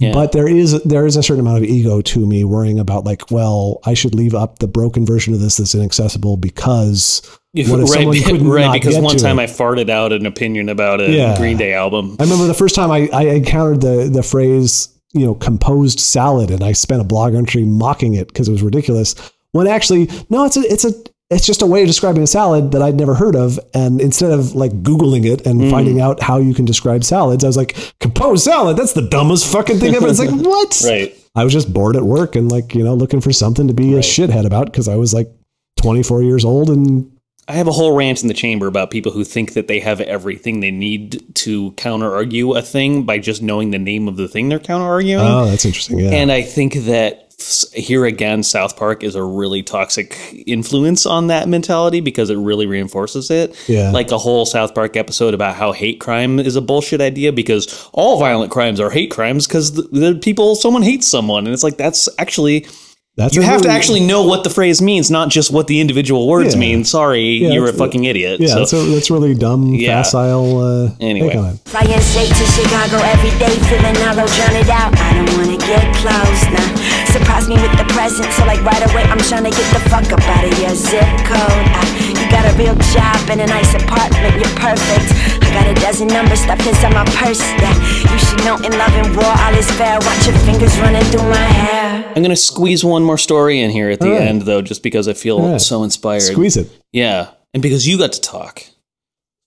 Yeah. 0.00 0.12
but 0.12 0.32
there 0.32 0.48
is 0.48 0.82
there 0.84 1.04
is 1.06 1.16
a 1.16 1.22
certain 1.22 1.40
amount 1.40 1.58
of 1.58 1.64
ego 1.64 2.00
to 2.00 2.26
me 2.26 2.44
worrying 2.44 2.78
about 2.78 3.04
like, 3.04 3.30
well, 3.30 3.78
I 3.84 3.92
should 3.94 4.14
leave 4.14 4.34
up 4.34 4.58
the 4.58 4.66
broken 4.66 5.04
version 5.04 5.34
of 5.34 5.40
this 5.40 5.58
that's 5.58 5.74
inaccessible 5.74 6.38
because 6.38 7.20
what 7.54 7.80
if 7.80 7.88
someone 7.90 8.08
right, 8.16 8.24
could 8.24 8.40
right, 8.42 8.64
not 8.66 8.72
because 8.72 8.98
one 8.98 9.16
time 9.18 9.38
it? 9.38 9.42
I 9.42 9.46
farted 9.46 9.90
out 9.90 10.12
an 10.12 10.24
opinion 10.24 10.70
about 10.70 11.00
a 11.02 11.10
Yeah. 11.10 11.36
Green 11.36 11.58
Day 11.58 11.74
album. 11.74 12.16
I 12.18 12.22
remember 12.22 12.46
the 12.46 12.54
first 12.54 12.74
time 12.74 12.90
I, 12.90 13.08
I 13.12 13.22
encountered 13.24 13.82
the 13.82 14.08
the 14.10 14.22
phrase, 14.22 14.88
you 15.12 15.26
know, 15.26 15.34
composed 15.34 16.00
salad, 16.00 16.50
and 16.50 16.64
I 16.64 16.72
spent 16.72 17.02
a 17.02 17.04
blog 17.04 17.34
entry 17.34 17.64
mocking 17.64 18.14
it 18.14 18.28
because 18.28 18.48
it 18.48 18.52
was 18.52 18.62
ridiculous. 18.62 19.14
when 19.52 19.66
actually 19.66 20.08
no, 20.30 20.46
it's 20.46 20.56
a 20.56 20.60
it's 20.60 20.86
a 20.86 20.92
it's 21.32 21.46
just 21.46 21.62
a 21.62 21.66
way 21.66 21.82
of 21.82 21.88
describing 21.88 22.22
a 22.22 22.26
salad 22.26 22.72
that 22.72 22.82
I'd 22.82 22.94
never 22.94 23.14
heard 23.14 23.34
of. 23.34 23.58
And 23.74 24.00
instead 24.00 24.30
of 24.30 24.54
like 24.54 24.72
Googling 24.82 25.24
it 25.24 25.46
and 25.46 25.60
mm. 25.60 25.70
finding 25.70 26.00
out 26.00 26.22
how 26.22 26.38
you 26.38 26.54
can 26.54 26.64
describe 26.64 27.04
salads, 27.04 27.44
I 27.44 27.46
was 27.46 27.56
like, 27.56 27.76
composed 28.00 28.44
salad, 28.44 28.76
that's 28.76 28.92
the 28.92 29.08
dumbest 29.08 29.50
fucking 29.50 29.78
thing 29.78 29.94
ever. 29.94 30.08
It's 30.08 30.18
like, 30.18 30.30
what? 30.32 30.82
Right. 30.84 31.16
I 31.34 31.44
was 31.44 31.52
just 31.52 31.72
bored 31.72 31.96
at 31.96 32.02
work 32.02 32.36
and 32.36 32.50
like, 32.50 32.74
you 32.74 32.84
know, 32.84 32.94
looking 32.94 33.20
for 33.20 33.32
something 33.32 33.68
to 33.68 33.74
be 33.74 33.94
a 33.94 34.00
shithead 34.00 34.44
about 34.44 34.66
because 34.66 34.88
I 34.88 34.96
was 34.96 35.14
like 35.14 35.32
24 35.76 36.22
years 36.22 36.44
old 36.44 36.68
and 36.68 37.10
I 37.48 37.54
have 37.54 37.66
a 37.66 37.72
whole 37.72 37.96
rant 37.96 38.22
in 38.22 38.28
the 38.28 38.34
chamber 38.34 38.66
about 38.66 38.90
people 38.90 39.10
who 39.10 39.24
think 39.24 39.54
that 39.54 39.66
they 39.66 39.80
have 39.80 40.00
everything 40.00 40.60
they 40.60 40.70
need 40.70 41.34
to 41.36 41.72
counter 41.72 42.14
argue 42.14 42.54
a 42.54 42.62
thing 42.62 43.04
by 43.04 43.18
just 43.18 43.42
knowing 43.42 43.70
the 43.70 43.78
name 43.78 44.06
of 44.06 44.16
the 44.16 44.28
thing 44.28 44.48
they're 44.48 44.60
counter 44.60 44.86
arguing. 44.86 45.24
oh, 45.24 45.46
that's 45.46 45.64
interesting. 45.64 45.98
Yeah. 45.98 46.10
And 46.10 46.30
I 46.30 46.42
think 46.42 46.74
that 46.74 47.31
here 47.72 48.04
again, 48.04 48.42
South 48.42 48.76
Park 48.76 49.02
is 49.02 49.14
a 49.14 49.22
really 49.22 49.62
toxic 49.62 50.44
influence 50.46 51.06
on 51.06 51.28
that 51.28 51.48
mentality 51.48 52.00
because 52.00 52.30
it 52.30 52.36
really 52.36 52.66
reinforces 52.66 53.30
it. 53.30 53.56
Yeah. 53.68 53.90
Like 53.90 54.10
a 54.10 54.18
whole 54.18 54.44
South 54.46 54.74
Park 54.74 54.96
episode 54.96 55.34
about 55.34 55.56
how 55.56 55.72
hate 55.72 56.00
crime 56.00 56.38
is 56.38 56.56
a 56.56 56.60
bullshit 56.60 57.00
idea 57.00 57.32
because 57.32 57.88
all 57.92 58.18
violent 58.18 58.50
crimes 58.50 58.80
are 58.80 58.90
hate 58.90 59.10
crimes 59.10 59.46
because 59.46 59.72
the, 59.72 59.82
the 59.82 60.18
people, 60.22 60.54
someone 60.54 60.82
hates 60.82 61.06
someone. 61.06 61.46
And 61.46 61.54
it's 61.54 61.64
like, 61.64 61.76
that's 61.76 62.08
actually, 62.18 62.66
that's 63.16 63.34
you 63.36 63.42
a 63.42 63.44
have 63.44 63.60
to 63.62 63.68
actually 63.68 64.00
know 64.00 64.22
what 64.24 64.42
the 64.44 64.50
phrase 64.50 64.80
means, 64.80 65.10
not 65.10 65.28
just 65.28 65.52
what 65.52 65.66
the 65.66 65.80
individual 65.80 66.26
words 66.28 66.54
Yeah. 66.54 66.60
mean. 66.60 66.84
Sorry, 66.84 67.22
you're 67.44 67.68
a 67.68 67.72
fucking 67.72 68.04
idiot. 68.04 68.40
Yeah, 68.40 68.48
So- 68.48 68.58
that's, 68.60 68.72
a, 68.72 68.82
that's 68.94 69.10
really 69.10 69.34
dumb, 69.34 69.74
Yeah. 69.74 70.02
facile. 70.02 70.58
Uh, 70.58 70.90
Anyway. 71.00 71.28
take 71.28 71.38
on 71.38 71.46
it. 71.54 71.56
Flying 71.66 72.00
straight 72.00 72.28
to 72.32 72.46
Chicago 72.56 72.96
every 73.04 73.30
day, 73.38 73.52
feeling 73.68 73.94
hollow, 74.00 74.26
drown 74.26 74.56
it 74.56 74.68
out. 74.70 74.96
I 74.98 75.12
don't 75.14 75.36
wanna 75.36 75.58
get 75.58 75.84
close 76.00 76.42
now. 76.56 76.68
Surprise 77.12 77.48
me 77.48 77.56
with 77.56 77.76
the 77.76 77.84
present, 77.92 78.32
so 78.32 78.44
like 78.46 78.64
right 78.64 78.80
away, 78.90 79.02
I'm 79.04 79.18
trying 79.18 79.44
to 79.44 79.50
get 79.50 79.68
the 79.76 79.80
fuck 79.90 80.10
up 80.12 80.22
out 80.32 80.44
of 80.44 80.58
your 80.58 80.74
zip 80.74 81.04
code. 81.28 81.64
Ah, 81.76 81.84
you 82.08 82.24
got 82.30 82.48
a 82.48 82.56
real 82.56 82.74
job 82.96 83.20
and 83.28 83.40
a 83.42 83.46
nice 83.46 83.74
apartment, 83.74 84.34
you're 84.40 84.56
perfect. 84.56 85.41
I 85.52 85.64
got 85.64 85.68
a 85.68 85.80
dozen 85.80 86.08
numbers 86.08 86.40
stuffed 86.40 86.66
inside 86.66 86.94
my 86.94 87.04
purse. 87.04 87.40
Yeah, 87.60 87.74
you 88.12 88.18
should 88.18 88.44
know 88.44 88.56
in 88.56 88.72
love 88.78 88.92
and 88.94 89.14
war, 89.14 89.24
all 89.26 89.54
is 89.54 89.70
fair. 89.72 89.98
Watch 90.00 90.26
your 90.26 90.36
fingers 90.38 90.78
running 90.80 91.04
through 91.04 91.28
my 91.28 91.36
hair. 91.36 92.04
I'm 92.08 92.22
going 92.22 92.30
to 92.30 92.36
squeeze 92.36 92.82
one 92.84 93.02
more 93.04 93.18
story 93.18 93.60
in 93.60 93.70
here 93.70 93.90
at 93.90 94.00
the 94.00 94.06
All 94.06 94.12
right. 94.12 94.22
end, 94.28 94.42
though, 94.42 94.62
just 94.62 94.82
because 94.82 95.08
I 95.08 95.12
feel 95.12 95.38
All 95.38 95.52
right. 95.52 95.60
so 95.60 95.82
inspired. 95.82 96.22
Squeeze 96.22 96.56
it. 96.56 96.68
Yeah. 96.92 97.30
And 97.52 97.62
because 97.62 97.86
you 97.86 97.98
got 97.98 98.12
to 98.14 98.20
talk. 98.20 98.62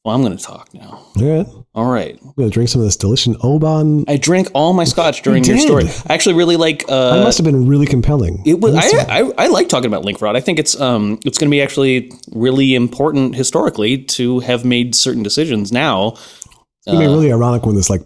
Well, 0.05 0.13
I'm 0.13 0.21
going 0.21 0.37
to 0.37 0.43
talk 0.43 0.71
now. 0.71 1.03
All 1.17 1.23
right. 1.23 1.47
All 1.73 1.91
right. 1.91 2.15
I'm 2.21 2.31
going 2.37 2.47
to 2.47 2.53
drink 2.53 2.69
some 2.69 2.79
of 2.79 2.85
this 2.85 2.95
delicious 2.95 3.35
Oban. 3.41 4.05
I 4.07 4.17
drank 4.17 4.49
all 4.53 4.71
my 4.73 4.83
scotch 4.83 5.23
during 5.23 5.43
your 5.43 5.55
did? 5.55 5.63
story. 5.65 5.85
I 6.07 6.13
actually 6.13 6.35
really 6.35 6.57
like. 6.57 6.85
That 6.85 7.19
Uh, 7.19 7.23
must 7.23 7.39
have 7.39 7.45
been 7.45 7.67
really 7.67 7.87
compelling. 7.87 8.43
it 8.45 8.61
was. 8.61 8.75
I, 8.75 9.19
I 9.21 9.31
I 9.37 9.47
like 9.47 9.67
talking 9.67 9.87
about 9.87 10.05
link 10.05 10.21
rot. 10.21 10.35
I 10.35 10.41
think 10.41 10.59
it's 10.59 10.79
um 10.79 11.17
it's 11.25 11.39
going 11.39 11.49
to 11.49 11.51
be 11.51 11.59
actually 11.61 12.11
really 12.33 12.75
important 12.75 13.35
historically 13.35 13.97
to 13.97 14.39
have 14.41 14.63
made 14.63 14.93
certain 14.93 15.23
decisions 15.23 15.71
now. 15.71 16.09
it's 16.09 16.85
gonna 16.85 16.99
be 16.99 17.07
really 17.07 17.31
ironic 17.33 17.65
when 17.65 17.75
this 17.75 17.89
like 17.89 18.03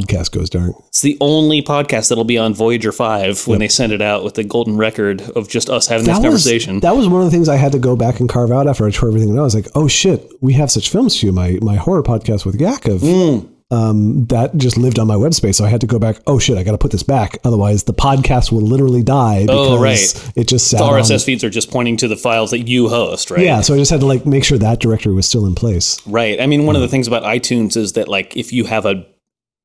podcast 0.00 0.32
goes 0.32 0.48
down. 0.48 0.74
It's 0.88 1.00
the 1.02 1.16
only 1.20 1.62
podcast 1.62 2.08
that'll 2.08 2.24
be 2.24 2.38
on 2.38 2.54
Voyager 2.54 2.92
Five 2.92 3.46
when 3.46 3.56
Yep. 3.56 3.60
they 3.60 3.68
send 3.68 3.92
it 3.92 4.00
out 4.02 4.24
with 4.24 4.34
the 4.34 4.44
golden 4.44 4.76
record 4.76 5.20
of 5.36 5.48
just 5.48 5.68
us 5.68 5.86
having 5.86 6.06
That 6.06 6.14
this 6.22 6.32
was, 6.32 6.44
conversation. 6.44 6.80
that 6.80 6.96
was 6.96 7.08
one 7.08 7.20
of 7.20 7.26
the 7.26 7.30
things 7.30 7.48
I 7.48 7.56
had 7.56 7.72
to 7.72 7.78
go 7.78 7.96
back 7.96 8.20
and 8.20 8.28
carve 8.28 8.50
out 8.50 8.66
after 8.66 8.86
I 8.86 8.90
tore 8.90 9.08
everything 9.08 9.36
out. 9.36 9.40
I 9.40 9.42
was 9.42 9.54
like, 9.54 9.68
oh 9.74 9.88
shit, 9.88 10.30
we 10.40 10.54
have 10.54 10.70
such 10.70 10.88
films 10.90 11.18
to 11.20 11.26
you. 11.26 11.32
My 11.32 11.58
my 11.62 11.76
horror 11.76 12.02
podcast 12.02 12.44
with 12.46 12.60
Yakov. 12.60 13.00
Mm. 13.00 13.48
Um, 13.70 14.26
that 14.26 14.54
just 14.58 14.76
lived 14.76 14.98
on 14.98 15.06
my 15.06 15.16
web 15.16 15.32
space. 15.32 15.56
So 15.56 15.64
I 15.64 15.68
had 15.70 15.80
to 15.80 15.86
go 15.86 15.98
back. 15.98 16.16
Oh 16.26 16.38
shit, 16.38 16.58
I 16.58 16.62
got 16.62 16.72
to 16.72 16.78
put 16.78 16.90
this 16.92 17.02
back. 17.02 17.38
Otherwise, 17.42 17.84
the 17.84 17.94
podcast 17.94 18.52
will 18.52 18.60
literally 18.60 19.02
die 19.02 19.44
because 19.46 19.68
Oh, 19.70 19.80
right. 19.80 20.32
it 20.36 20.46
just 20.46 20.68
sat 20.68 20.76
the 20.76 20.84
on- 20.84 20.92
RSS 21.00 21.24
feeds 21.24 21.42
are 21.42 21.48
just 21.48 21.70
pointing 21.70 21.96
to 21.96 22.06
the 22.06 22.16
files 22.16 22.50
that 22.50 22.68
you 22.68 22.90
host, 22.90 23.30
right? 23.30 23.40
Yeah, 23.40 23.62
so 23.62 23.72
I 23.72 23.78
just 23.78 23.90
had 23.90 24.00
to 24.00 24.06
like 24.06 24.26
make 24.26 24.44
sure 24.44 24.58
that 24.58 24.78
directory 24.80 25.14
was 25.14 25.26
still 25.26 25.46
in 25.46 25.54
place. 25.54 25.98
Right. 26.06 26.38
I 26.38 26.44
mean, 26.46 26.66
one 26.66 26.76
of 26.76 26.82
the 26.82 26.88
things 26.88 27.06
about 27.08 27.22
iTunes 27.22 27.74
is 27.78 27.94
that 27.94 28.08
like 28.08 28.36
if 28.36 28.52
you 28.52 28.64
have 28.66 28.84
a 28.84 29.06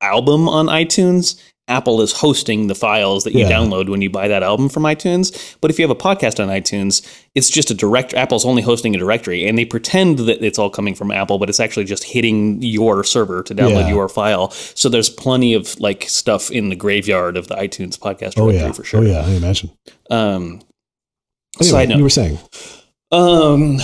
album 0.01 0.47
on 0.49 0.67
iTunes, 0.67 1.41
Apple 1.69 1.99
is 1.99 2.13
hosting 2.13 2.67
the 2.67 2.75
files 2.75 3.25
that 3.25 3.33
you 3.33 3.41
Yeah. 3.41 3.51
download 3.51 3.89
when 3.89 4.01
you 4.01 4.09
buy 4.09 4.29
that 4.29 4.41
album 4.41 4.69
from 4.69 4.83
iTunes. 4.83 5.55
But 5.59 5.69
if 5.69 5.77
you 5.77 5.83
have 5.85 5.91
a 5.91 5.99
podcast 5.99 6.41
on 6.41 6.47
iTunes, 6.47 7.01
it's 7.35 7.49
just 7.49 7.69
a 7.69 7.73
direct 7.73 8.13
Apple's 8.13 8.45
only 8.45 8.61
hosting 8.61 8.95
a 8.95 8.97
directory 8.97 9.45
and 9.45 9.57
they 9.57 9.65
pretend 9.65 10.19
that 10.19 10.41
it's 10.41 10.57
all 10.57 10.69
coming 10.69 10.95
from 10.95 11.11
Apple, 11.11 11.39
but 11.39 11.49
it's 11.49 11.59
actually 11.59 11.83
just 11.83 12.05
hitting 12.05 12.61
your 12.61 13.03
server 13.03 13.43
to 13.43 13.53
download 13.53 13.81
Yeah. 13.81 13.89
your 13.89 14.07
file. 14.07 14.49
So 14.75 14.87
there's 14.87 15.09
plenty 15.09 15.53
of 15.53 15.77
like 15.77 16.05
stuff 16.07 16.49
in 16.51 16.69
the 16.69 16.75
graveyard 16.77 17.35
of 17.35 17.47
the 17.49 17.55
iTunes 17.55 17.99
podcast 17.99 18.35
Oh 18.37 18.49
yeah, 18.49 18.71
for 18.71 18.85
sure. 18.85 19.01
oh 19.01 19.03
yeah, 19.05 19.25
I 19.25 19.31
imagine. 19.31 19.71
Um 20.09 20.61
Anyway, 21.59 21.71
side 21.71 21.89
note. 21.89 21.97
you 21.97 22.03
were 22.03 22.09
saying 22.09 22.39
um 23.11 23.79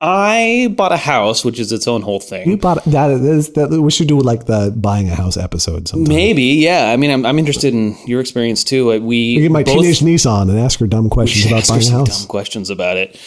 I 0.00 0.74
bought 0.76 0.92
a 0.92 0.98
house, 0.98 1.42
which 1.44 1.58
is 1.58 1.72
its 1.72 1.88
own 1.88 2.02
whole 2.02 2.20
thing. 2.20 2.48
you 2.48 2.58
bought 2.58 2.84
that. 2.84 3.10
Is, 3.10 3.52
that 3.52 3.70
we 3.70 3.90
should 3.90 4.08
do 4.08 4.20
like 4.20 4.44
the 4.44 4.72
buying 4.76 5.08
a 5.08 5.14
house 5.14 5.38
episode 5.38 5.88
sometime. 5.88 6.14
Maybe, 6.14 6.42
yeah. 6.42 6.90
I 6.90 6.96
mean, 6.98 7.10
I'm, 7.10 7.24
I'm 7.24 7.38
interested 7.38 7.72
in 7.72 7.96
your 8.06 8.20
experience 8.20 8.62
too. 8.62 8.92
Uh, 8.92 8.98
We 8.98 9.16
You 9.16 9.40
get 9.42 9.50
my 9.52 9.62
both 9.62 9.76
teenage 9.76 10.02
niece 10.02 10.26
on 10.26 10.50
and 10.50 10.58
ask 10.58 10.80
her 10.80 10.86
dumb 10.86 11.08
questions 11.08 11.46
about 11.46 11.66
buying 11.66 11.88
a 11.88 11.90
house. 11.90 12.20
dumb 12.20 12.28
questions 12.28 12.68
about 12.68 12.98
it. 12.98 13.18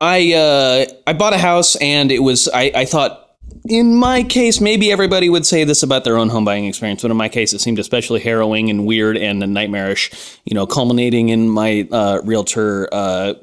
I 0.00 0.34
uh, 0.34 0.86
I 1.08 1.12
bought 1.14 1.32
a 1.32 1.38
house, 1.38 1.74
and 1.76 2.12
it 2.12 2.20
was 2.20 2.48
I, 2.54 2.70
I 2.74 2.84
thought. 2.84 3.24
In 3.64 3.96
my 3.96 4.22
case, 4.22 4.60
maybe 4.60 4.92
everybody 4.92 5.28
would 5.28 5.44
say 5.44 5.64
this 5.64 5.82
about 5.82 6.04
their 6.04 6.16
own 6.16 6.28
home 6.28 6.44
buying 6.44 6.66
experience, 6.66 7.02
but 7.02 7.10
in 7.10 7.16
my 7.16 7.28
case, 7.28 7.52
it 7.52 7.60
seemed 7.60 7.78
especially 7.78 8.20
harrowing 8.20 8.70
and 8.70 8.86
weird 8.86 9.16
and 9.16 9.40
nightmarish. 9.40 10.10
You 10.44 10.54
know, 10.54 10.66
culminating 10.66 11.30
in 11.30 11.48
my 11.48 11.88
uh, 11.90 12.20
realtor 12.24 12.88
uh, 12.92 13.34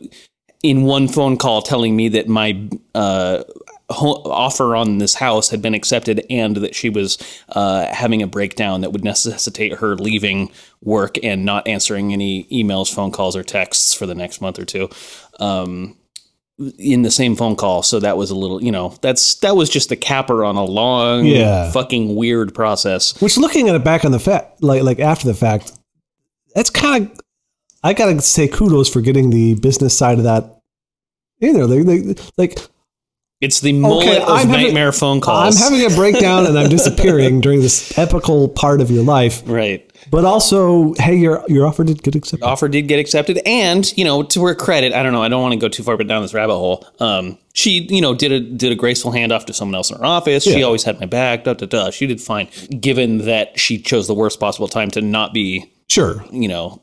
in 0.70 0.84
one 0.84 1.08
phone 1.08 1.38
call 1.38 1.62
telling 1.62 1.96
me 1.96 2.10
that 2.10 2.28
my 2.28 2.68
uh, 2.94 3.44
ho- 3.90 4.22
offer 4.26 4.76
on 4.76 4.98
this 4.98 5.14
house 5.14 5.50
had 5.50 5.62
been 5.62 5.74
accepted 5.74 6.26
and 6.30 6.58
that 6.58 6.74
she 6.76 6.90
was 6.90 7.18
uh, 7.50 7.86
having 7.94 8.22
a 8.22 8.28
breakdown 8.28 8.82
that 8.82 8.92
would 8.92 9.04
necessitate 9.04 9.74
her 9.74 9.96
leaving 9.96 10.52
work 10.82 11.18
and 11.24 11.46
not 11.46 11.68
answering 11.68 12.14
any 12.14 12.46
emails, 12.46 12.94
phone 12.94 13.12
calls, 13.12 13.36
or 13.36 13.44
texts 13.44 13.94
for 13.94 14.06
the 14.06 14.16
next 14.16 14.42
month 14.42 14.58
or 14.60 14.66
two. 14.66 14.90
Um, 15.40 15.98
in 16.80 17.02
the 17.02 17.12
same 17.12 17.36
phone 17.36 17.58
call, 17.58 17.84
so 17.84 18.00
that 18.00 18.16
was 18.16 18.32
a 18.32 18.36
little, 18.36 18.64
you 18.64 18.72
know, 18.72 18.96
that's 19.02 19.36
that 19.42 19.58
was 19.58 19.70
just 19.70 19.90
the 19.90 19.98
capper 19.98 20.46
on 20.46 20.56
a 20.56 20.64
long, 20.64 21.26
Yeah. 21.26 21.70
fucking 21.72 22.16
weird 22.16 22.56
process. 22.56 23.20
Which, 23.22 23.38
looking 23.38 23.68
at 23.68 23.76
it 23.76 23.84
back 23.84 24.06
on 24.06 24.14
the 24.14 24.20
fact, 24.20 24.64
like 24.64 24.82
like 24.82 25.00
after 25.00 25.28
the 25.28 25.34
fact, 25.34 25.74
that's 26.56 26.70
kind 26.70 27.12
of. 27.12 27.20
I 27.84 27.94
gotta 27.94 28.22
say 28.22 28.48
kudos 28.48 28.90
for 28.90 29.02
getting 29.02 29.30
the 29.32 29.56
business 29.56 29.96
side 29.98 30.18
of 30.18 30.24
that. 30.24 30.55
Know, 31.54 31.66
like 31.66 32.06
like, 32.06 32.20
like 32.38 32.68
It's 33.42 33.60
the 33.60 33.74
mullet 33.74 34.22
of 34.24 34.30
I'm 34.30 34.48
having- 34.48 34.66
nightmare 34.68 34.92
phone 34.92 35.22
calls. 35.22 35.62
I'm 35.62 35.72
having 35.74 35.92
a 35.92 35.96
breakdown 35.96 36.46
and 36.48 36.58
I'm 36.58 36.70
disappearing 36.70 37.42
during 37.42 37.62
this 37.62 37.98
epical 37.98 38.48
part 38.50 38.82
of 38.82 38.90
your 38.90 39.04
life, 39.04 39.44
right. 39.48 39.90
but 40.10 40.24
also, 40.26 40.94
hey, 41.00 41.16
your 41.16 41.44
your 41.48 41.66
offer 41.68 41.84
did 41.84 42.02
get 42.02 42.16
accepted. 42.16 42.46
offer 42.46 42.68
did 42.70 42.84
get 42.88 43.00
accepted 43.00 43.40
and 43.46 43.96
you 43.98 44.06
know 44.06 44.24
to 44.24 44.46
her 44.46 44.54
credit 44.56 44.94
i 44.94 45.02
don't 45.04 45.12
know 45.14 45.22
i 45.24 45.28
don't 45.28 45.42
want 45.42 45.54
to 45.54 45.60
go 45.60 45.68
too 45.68 45.82
far 45.84 45.98
but 45.98 46.08
down 46.08 46.22
this 46.22 46.34
rabbit 46.34 46.54
hole 46.56 46.86
um 47.00 47.38
she 47.54 47.88
you 47.90 48.02
know 48.02 48.14
did 48.14 48.32
a 48.32 48.40
did 48.40 48.72
a 48.72 48.76
graceful 48.76 49.12
handoff 49.12 49.46
to 49.46 49.54
someone 49.54 49.74
else 49.76 49.90
in 49.92 49.98
her 49.98 50.06
office 50.06 50.44
she 50.44 50.62
always 50.64 50.84
had 50.84 51.00
my 51.00 51.06
back 51.08 51.44
da 51.44 51.54
da 51.54 51.66
da 51.66 51.90
she 51.90 52.06
did 52.06 52.22
fine 52.22 52.48
given 52.80 53.20
that 53.26 53.60
she 53.60 53.80
chose 53.80 54.06
the 54.08 54.14
worst 54.14 54.40
possible 54.40 54.68
time 54.68 54.92
to 54.92 55.02
not 55.02 55.34
be 55.34 55.66
Sure, 55.88 56.26
you 56.32 56.48
know 56.48 56.80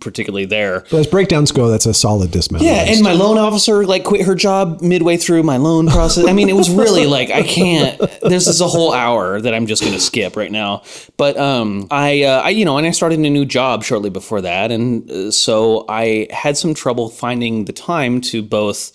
particularly 0.00 0.44
there 0.44 0.80
but 0.90 0.98
as 0.98 1.06
breakdowns 1.06 1.50
go, 1.50 1.68
that's 1.68 1.86
a 1.86 1.94
solid 1.94 2.30
dismount. 2.30 2.62
yeah, 2.62 2.84
and 2.86 3.02
my 3.02 3.12
loan 3.12 3.38
officer 3.38 3.86
like 3.86 4.04
quit 4.04 4.26
her 4.26 4.34
job 4.34 4.82
midway 4.82 5.16
through 5.16 5.42
my 5.42 5.56
loan 5.56 5.88
process. 5.88 6.26
I 6.28 6.32
mean, 6.34 6.48
it 6.50 6.54
was 6.54 6.68
really 6.70 7.06
like 7.06 7.30
I 7.30 7.42
can't. 7.42 7.98
This 8.20 8.46
is 8.46 8.60
a 8.60 8.68
whole 8.68 8.92
hour 8.92 9.40
that 9.40 9.54
I'm 9.54 9.66
just 9.66 9.82
going 9.82 9.94
to 9.94 10.00
skip 10.00 10.36
right 10.36 10.52
now. 10.52 10.82
But 11.16 11.36
um, 11.36 11.86
I, 11.90 12.22
uh, 12.24 12.42
I, 12.42 12.50
you 12.50 12.64
know, 12.64 12.78
and 12.78 12.86
I 12.86 12.90
started 12.90 13.18
a 13.18 13.30
new 13.30 13.44
job 13.44 13.82
shortly 13.82 14.10
before 14.10 14.40
that, 14.42 14.70
and 14.70 15.10
uh, 15.10 15.30
so 15.30 15.84
I 15.88 16.28
had 16.30 16.56
some 16.56 16.74
trouble 16.74 17.08
finding 17.08 17.64
the 17.64 17.72
time 17.72 18.20
to 18.22 18.42
both. 18.42 18.92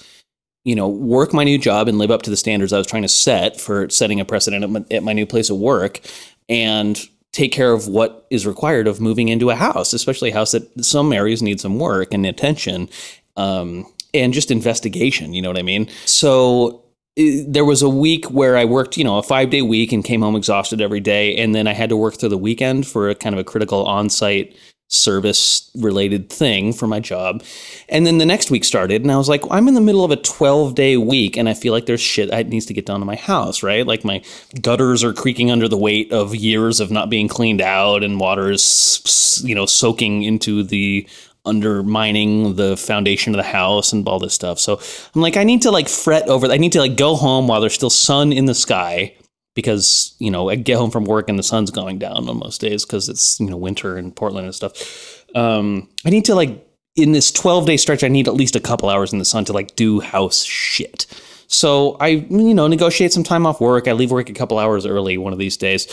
You 0.66 0.76
know, 0.76 0.88
work 0.88 1.34
my 1.34 1.44
new 1.44 1.58
job 1.58 1.88
and 1.88 1.98
live 1.98 2.12
up 2.12 2.22
to 2.24 2.30
the 2.30 2.38
standards 2.38 2.72
I 2.72 2.78
was 2.78 2.86
trying 2.86 3.02
to 3.02 3.10
set 3.10 3.60
for 3.60 3.90
setting 3.90 4.20
a 4.20 4.26
precedent 4.26 4.64
at 4.64 4.70
my, 4.70 4.86
at 4.92 5.04
my 5.04 5.14
new 5.14 5.26
place 5.26 5.50
of 5.50 5.58
work, 5.58 6.02
and 6.48 7.00
take 7.32 7.52
care 7.52 7.72
of 7.72 7.88
what 7.88 8.26
is 8.30 8.48
required 8.48 8.88
of 8.88 9.00
moving 9.00 9.30
into 9.30 9.50
a 9.50 9.56
house, 9.56 9.94
especially 9.94 10.32
a 10.32 10.34
house 10.34 10.52
that 10.52 10.84
some 10.84 11.14
areas 11.14 11.42
need 11.42 11.60
some 11.60 11.78
work 11.80 12.14
and 12.14 12.26
attention, 12.26 12.90
um, 13.38 13.86
and 14.14 14.34
just 14.34 14.52
investigation. 14.52 15.34
You 15.34 15.42
know 15.42 15.50
what 15.50 15.60
I 15.60 15.64
mean? 15.64 15.90
So 16.06 16.84
there 17.16 17.66
was 17.66 17.82
a 17.82 17.90
week 17.90 18.26
where 18.32 18.58
I 18.58 18.66
worked, 18.66 18.98
you 18.98 19.04
know, 19.04 19.18
a 19.18 19.24
five 19.24 19.50
day 19.50 19.62
week 19.62 19.92
and 19.92 20.04
came 20.04 20.22
home 20.22 20.36
exhausted 20.36 20.82
every 20.82 21.02
day, 21.02 21.36
and 21.36 21.54
then 21.54 21.68
I 21.68 21.74
had 21.74 21.90
to 21.90 21.98
work 21.98 22.16
through 22.16 22.30
the 22.30 22.38
weekend 22.38 22.88
for 22.88 23.10
a 23.10 23.16
kind 23.16 23.36
of 23.36 23.40
a 23.40 23.44
critical 23.44 23.86
on 23.86 24.10
site 24.10 24.56
service 24.90 25.70
related 25.76 26.30
thing 26.32 26.74
for 26.74 26.88
my 26.88 27.00
job. 27.00 27.44
And 27.88 28.08
then 28.08 28.18
the 28.18 28.26
next 28.26 28.50
week 28.50 28.66
started 28.66 29.04
and 29.04 29.12
I 29.12 29.18
was 29.18 29.30
like, 29.30 29.44
I'm 29.50 29.68
in 29.68 29.76
the 29.76 29.82
middle 29.82 30.04
of 30.04 30.10
a 30.10 30.16
12 30.16 30.74
day 30.76 30.98
week 30.98 31.38
and 31.38 31.48
I 31.48 31.54
feel 31.54 31.72
like 31.74 31.86
there's 31.86 32.02
shit 32.02 32.32
that 32.32 32.48
needs 32.48 32.66
to 32.66 32.74
get 32.74 32.88
done 32.88 33.00
to 33.00 33.06
my 33.06 33.16
house, 33.16 33.62
right? 33.62 33.86
Like 33.86 34.04
my 34.04 34.24
gutters 34.62 35.04
are 35.04 35.14
creaking 35.14 35.52
under 35.52 35.68
the 35.68 35.78
weight 35.78 36.12
of 36.12 36.36
years 36.36 36.80
of 36.80 36.90
not 36.90 37.10
being 37.10 37.28
cleaned 37.28 37.62
out 37.62 38.04
and 38.04 38.20
water 38.20 38.50
is, 38.50 39.42
you 39.46 39.54
know, 39.54 39.68
soaking 39.68 40.24
into 40.24 40.64
the 40.64 41.08
undermining 41.46 42.56
the 42.56 42.76
foundation 42.76 43.34
of 43.34 43.38
the 43.38 43.44
house 43.44 43.94
and 43.94 44.08
all 44.08 44.20
this 44.20 44.34
stuff. 44.34 44.60
So 44.60 44.82
I'm 45.14 45.22
like, 45.22 45.38
I 45.38 45.44
need 45.44 45.62
to 45.62 45.72
like 45.72 45.88
fret 45.88 46.28
over. 46.28 46.48
I 46.48 46.58
need 46.58 46.74
to 46.74 46.80
like 46.80 46.98
go 46.98 47.16
home 47.16 47.48
while 47.48 47.62
there's 47.62 47.76
still 47.76 47.90
sun 47.92 48.34
in 48.34 48.46
the 48.46 48.56
sky 48.56 49.16
because 49.60 50.16
you 50.20 50.32
know 50.32 50.50
I 50.50 50.56
get 50.56 50.78
home 50.78 50.92
from 50.92 51.06
work 51.06 51.30
and 51.30 51.38
the 51.38 51.44
sun's 51.44 51.72
going 51.72 52.00
down 52.00 52.30
on 52.30 52.40
most 52.40 52.62
days 52.62 52.86
because 52.86 53.10
it's 53.10 53.40
you 53.40 53.50
know 53.50 53.58
winter 53.58 53.98
in 53.98 54.12
Portland 54.12 54.46
and 54.46 54.56
stuff. 54.56 55.26
Um, 55.36 55.90
I 56.06 56.10
need 56.10 56.26
to 56.26 56.36
like 56.36 56.66
in 56.96 57.12
this 57.12 57.32
12 57.32 57.66
day 57.66 57.78
stretch, 57.78 58.04
I 58.04 58.08
need 58.08 58.28
at 58.28 58.34
least 58.34 58.56
a 58.56 58.60
couple 58.60 58.90
hours 58.90 59.14
in 59.14 59.20
the 59.20 59.26
sun 59.26 59.46
to 59.46 59.54
like 59.54 59.76
do 59.76 60.00
house 60.00 60.44
shit. 60.44 61.06
So 61.48 61.98
I, 62.00 62.08
you 62.08 62.54
know, 62.54 62.68
negotiate 62.68 63.12
some 63.12 63.24
time 63.24 63.46
off 63.46 63.60
work. 63.60 63.88
I 63.88 63.94
leave 63.94 64.12
work 64.12 64.30
a 64.30 64.34
couple 64.34 64.60
hours 64.60 64.86
early 64.86 65.18
one 65.18 65.34
of 65.34 65.40
these 65.40 65.58
days, 65.58 65.88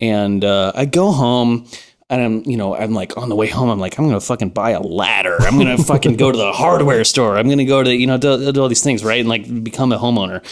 and 0.00 0.44
uh, 0.44 0.72
I 0.74 0.84
go 0.84 1.12
home. 1.12 1.66
And 2.08 2.20
I'm, 2.20 2.42
you 2.44 2.56
know, 2.56 2.74
I'm 2.74 2.92
like 2.92 3.16
on 3.16 3.28
the 3.28 3.36
way 3.36 3.46
home. 3.46 3.68
I'm 3.68 3.78
like, 3.78 3.96
I'm 3.96 4.04
gonna 4.04 4.20
fucking 4.20 4.50
buy 4.50 4.70
a 4.70 4.80
ladder. 4.80 5.36
I'm 5.42 5.56
gonna 5.58 5.78
fucking 5.84 6.16
go 6.16 6.32
to 6.32 6.36
the 6.36 6.52
hardware 6.52 7.04
store. 7.04 7.36
I'm 7.36 7.48
gonna 7.48 7.64
go 7.64 7.84
to, 7.84 7.94
you 7.94 8.08
know, 8.08 8.18
do, 8.18 8.50
do 8.50 8.60
all 8.60 8.68
these 8.68 8.82
things, 8.82 9.04
right? 9.04 9.20
And 9.20 9.28
like 9.28 9.62
become 9.62 9.92
a 9.92 9.96
homeowner. 9.96 10.44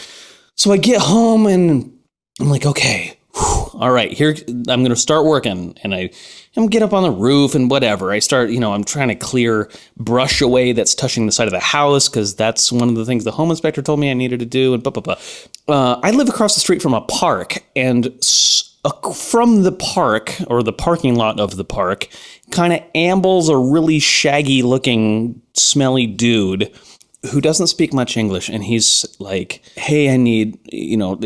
So 0.55 0.71
I 0.71 0.77
get 0.77 1.01
home 1.01 1.47
and 1.47 1.98
I'm 2.41 2.49
like, 2.49 2.67
okay, 2.67 3.19
whew, 3.35 3.81
all 3.81 3.91
right, 3.91 4.13
here 4.13 4.35
I'm 4.49 4.65
going 4.65 4.91
to 4.91 4.97
start 4.97 5.25
working, 5.25 5.77
and 5.83 5.95
I, 5.95 6.11
I'm 6.57 6.69
get 6.69 6.83
up 6.83 6.93
on 6.93 7.03
the 7.03 7.11
roof 7.11 7.55
and 7.55 7.71
whatever. 7.71 8.13
I 8.13 8.21
start, 8.21 8.51
you 8.51 8.61
know, 8.61 8.73
I'm 8.73 8.85
trying 8.85 9.09
to 9.09 9.15
clear 9.15 9.71
brush 9.97 10.41
away 10.41 10.73
that's 10.73 10.95
touching 10.95 11.27
the 11.27 11.33
side 11.33 11.49
of 11.49 11.53
the 11.53 11.61
house 11.61 12.09
because 12.09 12.37
that's 12.37 12.71
one 12.71 12.89
of 12.89 12.95
the 12.95 13.05
things 13.05 13.25
the 13.25 13.33
home 13.33 13.51
inspector 13.51 13.83
told 13.83 13.99
me 13.99 14.11
I 14.11 14.15
needed 14.15 14.41
to 14.41 14.47
do, 14.47 14.73
and 14.73 14.83
blah 14.83 14.93
blah 14.93 15.03
blah. 15.03 15.17
Uh, 15.67 16.01
I 16.03 16.13
live 16.13 16.29
across 16.29 16.55
the 16.55 16.61
street 16.61 16.81
from 16.81 16.95
a 16.95 17.01
park, 17.01 17.65
and 17.75 18.05
from 19.15 19.65
the 19.65 19.73
park 19.73 20.35
or 20.47 20.63
the 20.63 20.73
parking 20.73 21.17
lot 21.17 21.41
of 21.41 21.57
the 21.57 21.65
park, 21.65 22.09
kind 22.53 22.73
of 22.73 22.81
ambles 22.95 23.49
a 23.49 23.57
really 23.57 23.99
shaggy 23.99 24.63
looking, 24.63 25.43
smelly 25.55 26.07
dude 26.07 26.73
who 27.33 27.41
doesn't 27.41 27.67
speak 27.67 27.93
much 27.93 28.17
English, 28.17 28.49
and 28.49 28.63
he's 28.63 29.05
like, 29.19 29.63
"Hey, 29.77 30.13
I 30.13 30.17
need 30.17 30.59
you 30.73 30.97
know 30.97 31.17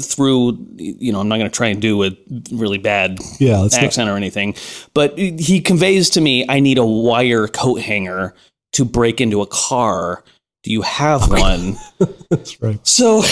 through 0.00 0.58
you 0.76 1.12
know 1.12 1.20
I'm 1.20 1.28
not 1.28 1.38
going 1.38 1.50
to 1.50 1.56
try 1.56 1.68
and 1.68 1.82
do 1.82 2.04
a 2.04 2.10
really 2.52 2.78
bad 2.78 3.18
Yeah, 3.38 3.58
let's 3.58 3.74
not- 3.74 3.84
accent 3.84 4.08
or 4.10 4.16
anything, 4.16 4.54
but 4.94 5.18
he 5.18 5.60
conveys 5.60 6.10
to 6.10 6.20
me 6.20 6.44
I 6.48 6.60
need 6.60 6.78
a 6.78 6.84
wire 6.86 7.48
coat 7.48 7.80
hanger 7.80 8.34
to 8.74 8.84
break 8.84 9.20
into 9.20 9.42
a 9.42 9.46
car. 9.46 10.22
Do 10.62 10.70
you 10.70 10.82
have 10.82 11.28
one? 11.30 11.76
That's 12.30 12.60
right. 12.62 12.78
So 12.86 13.22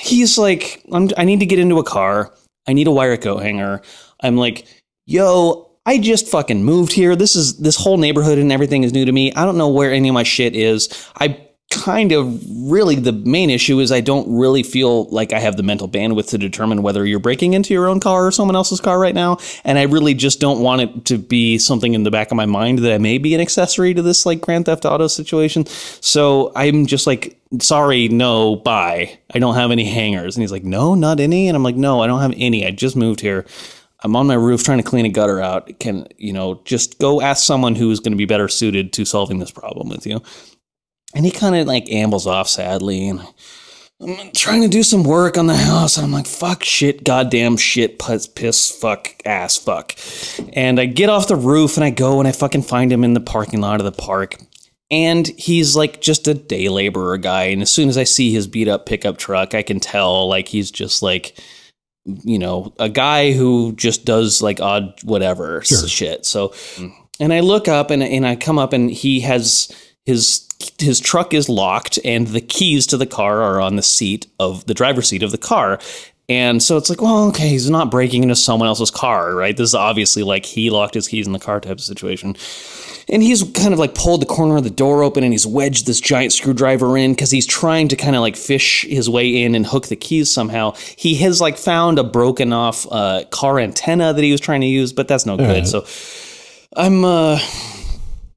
he's 0.00 0.38
like, 0.38 0.82
I'm, 0.92 1.10
I 1.16 1.24
need 1.24 1.40
to 1.40 1.46
get 1.46 1.58
into 1.58 1.78
a 1.78 1.84
car. 1.84 2.32
I 2.66 2.72
need 2.72 2.86
a 2.86 2.90
wire 2.90 3.16
coat 3.16 3.42
hanger. 3.42 3.82
I'm 4.22 4.36
like, 4.36 4.66
yo, 5.06 5.70
I 5.86 5.98
just 5.98 6.26
fucking 6.28 6.64
moved 6.64 6.92
here. 6.92 7.14
This 7.16 7.36
is 7.36 7.58
this 7.58 7.76
whole 7.76 7.96
neighborhood 7.98 8.38
and 8.38 8.50
everything 8.50 8.82
is 8.82 8.92
new 8.92 9.04
to 9.04 9.12
me. 9.12 9.32
I 9.34 9.44
don't 9.44 9.58
know 9.58 9.68
where 9.68 9.92
any 9.92 10.08
of 10.08 10.14
my 10.14 10.22
shit 10.22 10.54
is. 10.56 10.88
I 11.20 11.46
kind 11.70 12.10
of 12.10 12.38
really 12.68 12.96
the 12.96 13.12
main 13.12 13.48
issue 13.48 13.78
is 13.78 13.92
I 13.92 14.00
don't 14.00 14.26
really 14.36 14.62
feel 14.62 15.04
like 15.04 15.32
I 15.32 15.38
have 15.38 15.56
the 15.56 15.62
mental 15.62 15.88
bandwidth 15.88 16.28
to 16.30 16.38
determine 16.38 16.82
whether 16.82 17.06
you're 17.06 17.20
breaking 17.20 17.54
into 17.54 17.72
your 17.72 17.86
own 17.88 18.00
car 18.00 18.26
or 18.26 18.32
someone 18.32 18.56
else's 18.56 18.80
car 18.80 18.98
right 18.98 19.14
now. 19.14 19.38
And 19.64 19.78
I 19.78 19.82
really 19.82 20.12
just 20.12 20.40
don't 20.40 20.60
want 20.60 20.82
it 20.82 21.04
to 21.06 21.16
be 21.16 21.58
something 21.58 21.94
in 21.94 22.02
the 22.02 22.10
back 22.10 22.32
of 22.32 22.36
my 22.36 22.44
mind 22.44 22.80
that 22.80 22.92
I 22.92 22.98
may 22.98 23.18
be 23.18 23.34
an 23.34 23.40
accessory 23.40 23.94
to 23.94 24.02
this 24.02 24.26
like 24.26 24.40
Grand 24.40 24.66
Theft 24.66 24.84
Auto 24.84 25.06
situation. 25.06 25.64
So 25.66 26.52
I'm 26.56 26.86
just 26.86 27.06
like, 27.06 27.38
sorry, 27.60 28.08
no, 28.08 28.56
bye. 28.56 29.18
I 29.32 29.38
don't 29.38 29.54
have 29.54 29.70
any 29.70 29.84
hangers. 29.84 30.36
And 30.36 30.42
he's 30.42 30.52
like, 30.52 30.64
no, 30.64 30.94
not 30.96 31.20
any. 31.20 31.48
And 31.48 31.56
I'm 31.56 31.62
like, 31.62 31.76
no, 31.76 32.02
I 32.02 32.08
don't 32.08 32.20
have 32.20 32.34
any. 32.36 32.66
I 32.66 32.72
just 32.72 32.96
moved 32.96 33.20
here. 33.20 33.46
I'm 34.02 34.16
on 34.16 34.26
my 34.26 34.34
roof 34.34 34.64
trying 34.64 34.78
to 34.78 34.84
clean 34.84 35.06
a 35.06 35.10
gutter 35.10 35.40
out. 35.40 35.78
Can, 35.78 36.08
you 36.16 36.32
know, 36.32 36.60
just 36.64 36.98
go 36.98 37.20
ask 37.20 37.44
someone 37.44 37.76
who's 37.76 38.00
going 38.00 38.12
to 38.12 38.18
be 38.18 38.24
better 38.24 38.48
suited 38.48 38.92
to 38.94 39.04
solving 39.04 39.38
this 39.38 39.50
problem 39.50 39.88
with 39.88 40.06
you. 40.06 40.20
And 41.14 41.24
he 41.24 41.30
kind 41.30 41.56
of 41.56 41.66
like 41.66 41.90
ambles 41.90 42.26
off 42.26 42.48
sadly. 42.48 43.08
And 43.08 43.20
I'm 44.00 44.30
trying 44.32 44.62
to 44.62 44.68
do 44.68 44.82
some 44.82 45.02
work 45.04 45.36
on 45.36 45.46
the 45.46 45.56
house. 45.56 45.96
And 45.96 46.06
I'm 46.06 46.12
like, 46.12 46.26
fuck, 46.26 46.64
shit, 46.64 47.04
goddamn 47.04 47.56
shit, 47.56 47.98
piss, 47.98 48.26
piss, 48.26 48.70
fuck, 48.70 49.14
ass, 49.26 49.56
fuck. 49.56 49.94
And 50.54 50.80
I 50.80 50.86
get 50.86 51.10
off 51.10 51.28
the 51.28 51.36
roof 51.36 51.76
and 51.76 51.84
I 51.84 51.90
go 51.90 52.18
and 52.18 52.28
I 52.28 52.32
fucking 52.32 52.62
find 52.62 52.92
him 52.92 53.04
in 53.04 53.14
the 53.14 53.20
parking 53.20 53.60
lot 53.60 53.80
of 53.80 53.84
the 53.84 53.92
park. 53.92 54.36
And 54.90 55.26
he's 55.28 55.76
like 55.76 56.00
just 56.00 56.26
a 56.26 56.34
day 56.34 56.68
laborer 56.68 57.18
guy. 57.18 57.44
And 57.44 57.62
as 57.62 57.70
soon 57.70 57.88
as 57.88 57.98
I 57.98 58.04
see 58.04 58.32
his 58.32 58.46
beat 58.46 58.68
up 58.68 58.86
pickup 58.86 59.18
truck, 59.18 59.54
I 59.54 59.62
can 59.62 59.80
tell 59.80 60.28
like 60.28 60.48
he's 60.48 60.70
just 60.70 61.02
like, 61.02 61.38
you 62.04 62.38
know, 62.38 62.72
a 62.78 62.88
guy 62.88 63.32
who 63.32 63.72
just 63.76 64.04
does 64.04 64.42
like 64.42 64.60
odd 64.60 64.94
whatever 65.04 65.62
Sure. 65.62 65.86
shit. 65.86 66.26
So, 66.26 66.48
mm. 66.76 66.92
and 67.20 67.32
I 67.32 67.40
look 67.40 67.68
up 67.68 67.90
and, 67.90 68.02
and 68.02 68.26
I 68.26 68.34
come 68.34 68.58
up 68.58 68.72
and 68.72 68.90
he 68.90 69.20
has 69.20 69.70
his 70.10 70.46
his 70.78 71.00
truck 71.00 71.32
is 71.32 71.48
locked 71.48 71.98
and 72.04 72.26
the 72.28 72.40
keys 72.40 72.86
to 72.88 72.96
the 72.96 73.06
car 73.06 73.42
are 73.42 73.60
on 73.60 73.76
the 73.76 73.82
seat 73.82 74.26
of 74.38 74.66
the 74.66 74.74
driver's 74.74 75.08
seat 75.08 75.22
of 75.22 75.30
the 75.30 75.38
car. 75.38 75.78
And 76.28 76.62
so 76.62 76.76
it's 76.76 76.88
like, 76.88 77.02
well, 77.02 77.28
okay, 77.28 77.48
he's 77.48 77.68
not 77.68 77.90
breaking 77.90 78.22
into 78.22 78.36
someone 78.36 78.68
else's 78.68 78.90
car, 78.90 79.34
right? 79.34 79.56
This 79.56 79.70
is 79.70 79.74
obviously 79.74 80.22
like 80.22 80.44
he 80.44 80.70
locked 80.70 80.94
his 80.94 81.08
keys 81.08 81.26
in 81.26 81.32
the 81.32 81.40
car 81.40 81.60
type 81.60 81.72
of 81.72 81.80
situation. 81.80 82.36
And 83.08 83.22
he's 83.22 83.42
kind 83.42 83.72
of 83.72 83.80
like 83.80 83.94
pulled 83.94 84.22
the 84.22 84.26
corner 84.26 84.56
of 84.56 84.62
the 84.62 84.70
door 84.70 85.02
open 85.02 85.24
and 85.24 85.32
he's 85.32 85.46
wedged 85.46 85.86
this 85.86 86.00
giant 86.00 86.32
screwdriver 86.32 86.96
in 86.96 87.12
because 87.12 87.32
he's 87.32 87.46
trying 87.46 87.88
to 87.88 87.96
kind 87.96 88.14
of 88.14 88.20
like 88.20 88.36
fish 88.36 88.84
his 88.88 89.10
way 89.10 89.42
in 89.42 89.56
and 89.56 89.66
hook 89.66 89.88
the 89.88 89.96
keys 89.96 90.30
somehow. 90.30 90.74
He 90.94 91.16
has 91.16 91.40
like 91.40 91.56
found 91.56 91.98
a 91.98 92.04
broken 92.04 92.52
off 92.52 92.86
uh, 92.92 93.24
car 93.30 93.58
antenna 93.58 94.12
that 94.12 94.22
he 94.22 94.30
was 94.30 94.40
trying 94.40 94.60
to 94.60 94.68
use, 94.68 94.92
but 94.92 95.08
that's 95.08 95.26
no 95.26 95.36
good. 95.36 95.48
right. 95.48 95.66
So 95.66 95.84
I'm 96.76 97.04
uh 97.04 97.40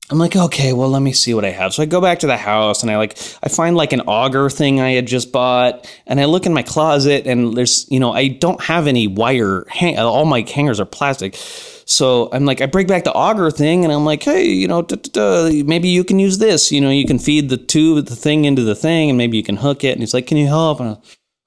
I'm 0.10 0.20
like, 0.20 0.36
okay, 0.36 0.74
well, 0.74 0.89
let 0.89 1.02
me 1.02 1.13
see 1.13 1.34
what 1.34 1.46
I 1.46 1.52
have. 1.52 1.74
So 1.74 1.82
I 1.82 1.86
go 1.86 2.02
back 2.02 2.20
to 2.20 2.28
the 2.28 2.38
house 2.38 2.84
and 2.84 2.92
I 2.92 2.98
like, 2.98 3.18
I 3.42 3.48
find 3.48 3.76
like 3.76 3.94
an 3.94 4.02
auger 4.02 4.50
thing 4.50 4.82
I 4.82 4.92
had 4.92 5.08
just 5.08 5.32
bought, 5.32 5.89
and 6.06 6.20
I 6.20 6.26
look 6.26 6.46
in 6.46 6.54
my 6.54 6.62
closet 6.62 7.26
and 7.26 7.56
there's, 7.56 7.88
you 7.89 8.00
know, 8.00 8.12
I 8.12 8.28
don't 8.28 8.62
have 8.62 8.86
any 8.86 9.08
wire. 9.08 9.66
Hang- 9.70 9.98
all 9.98 10.26
my 10.26 10.42
hangers 10.42 10.80
are 10.80 10.86
plastic. 10.86 11.36
So 11.86 12.30
I'm 12.32 12.46
like, 12.46 12.62
I 12.62 12.66
break 12.66 12.88
back 12.88 13.04
the 13.06 13.13
auger 13.13 13.52
thing, 13.52 13.84
and 13.84 13.92
I'm 13.94 14.06
like, 14.06 14.24
hey, 14.24 14.46
you 14.46 14.68
know, 14.68 14.86
maybe 15.66 15.89
you 15.89 16.04
can 16.04 16.20
use 16.20 16.38
this. 16.38 16.72
You 16.72 16.80
know, 16.80 16.89
you 16.89 17.06
can 17.06 17.20
feed 17.20 17.50
the 17.50 17.58
tube, 17.58 18.06
the 18.06 18.16
thing 18.16 18.46
into 18.46 18.63
the 18.63 18.76
thing, 18.76 19.10
and 19.10 19.18
maybe 19.18 19.38
you 19.38 19.44
can 19.44 19.58
hook 19.58 19.84
it. 19.84 19.92
And 19.92 20.00
he's 20.00 20.13
like, 20.13 20.28
can 20.28 20.38
you 20.38 20.48
help? 20.48 20.80
And 20.80 20.89
I, 20.89 20.98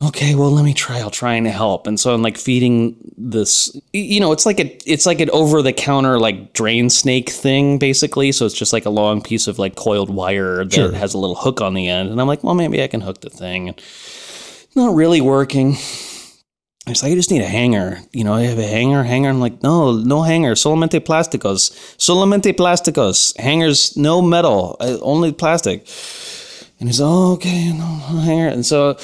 okay, 0.04 0.34
well, 0.34 0.50
let 0.50 0.64
me 0.64 0.74
try. 0.74 0.98
I'll 1.00 1.10
try 1.10 1.34
and 1.34 1.46
help. 1.46 1.86
And 1.86 1.98
so 1.98 2.12
I'm 2.12 2.22
like 2.22 2.36
feeding 2.36 2.96
this, 3.16 3.74
you 3.92 4.20
know, 4.20 4.32
it's 4.32 4.44
like 4.46 4.60
a, 4.60 4.76
it's 4.90 5.06
like 5.06 5.20
an 5.20 5.30
over 5.30 5.62
the 5.62 5.72
counter 5.72 6.18
like 6.18 6.52
drain 6.52 6.90
snake 6.90 7.30
thing, 7.30 7.78
basically. 7.78 8.30
So 8.32 8.44
it's 8.46 8.54
just 8.54 8.72
like 8.72 8.84
a 8.84 8.90
long 8.90 9.22
piece 9.22 9.46
of 9.46 9.58
like 9.58 9.74
coiled 9.74 10.10
wire 10.10 10.64
that 10.64 10.72
Sure. 10.72 10.92
has 10.92 11.14
a 11.14 11.18
little 11.18 11.36
hook 11.36 11.60
on 11.60 11.74
the 11.74 11.88
end. 11.88 12.10
And 12.10 12.20
I'm 12.20 12.26
like, 12.28 12.44
well, 12.44 12.54
maybe 12.54 12.82
I 12.82 12.88
can 12.88 13.00
hook 13.00 13.20
the 13.22 13.30
thing. 13.30 13.68
And 13.68 13.82
not 14.74 14.94
really 14.94 15.20
working. 15.22 15.76
It's 16.88 17.02
like, 17.02 17.10
I 17.12 17.14
just 17.16 17.32
need 17.32 17.42
a 17.42 17.46
hanger. 17.46 17.98
You 18.12 18.22
know, 18.22 18.34
I 18.34 18.42
have 18.42 18.58
a 18.58 18.66
hanger, 18.66 19.02
hanger. 19.02 19.28
I'm 19.30 19.40
like, 19.40 19.60
no, 19.62 19.92
no 19.96 20.22
hanger. 20.22 20.52
Solamente 20.52 21.00
plásticos. 21.00 21.72
Solamente 21.96 22.52
plásticos. 22.54 23.36
Hangers, 23.40 23.96
no 23.96 24.22
metal, 24.22 24.76
uh, 24.78 24.98
only 25.00 25.32
plastic. 25.32 25.88
And 26.78 26.88
he's, 26.88 27.00
oh, 27.00 27.32
okay, 27.32 27.72
no 27.72 27.84
hanger. 28.20 28.46
And 28.48 28.64
so 28.64 28.98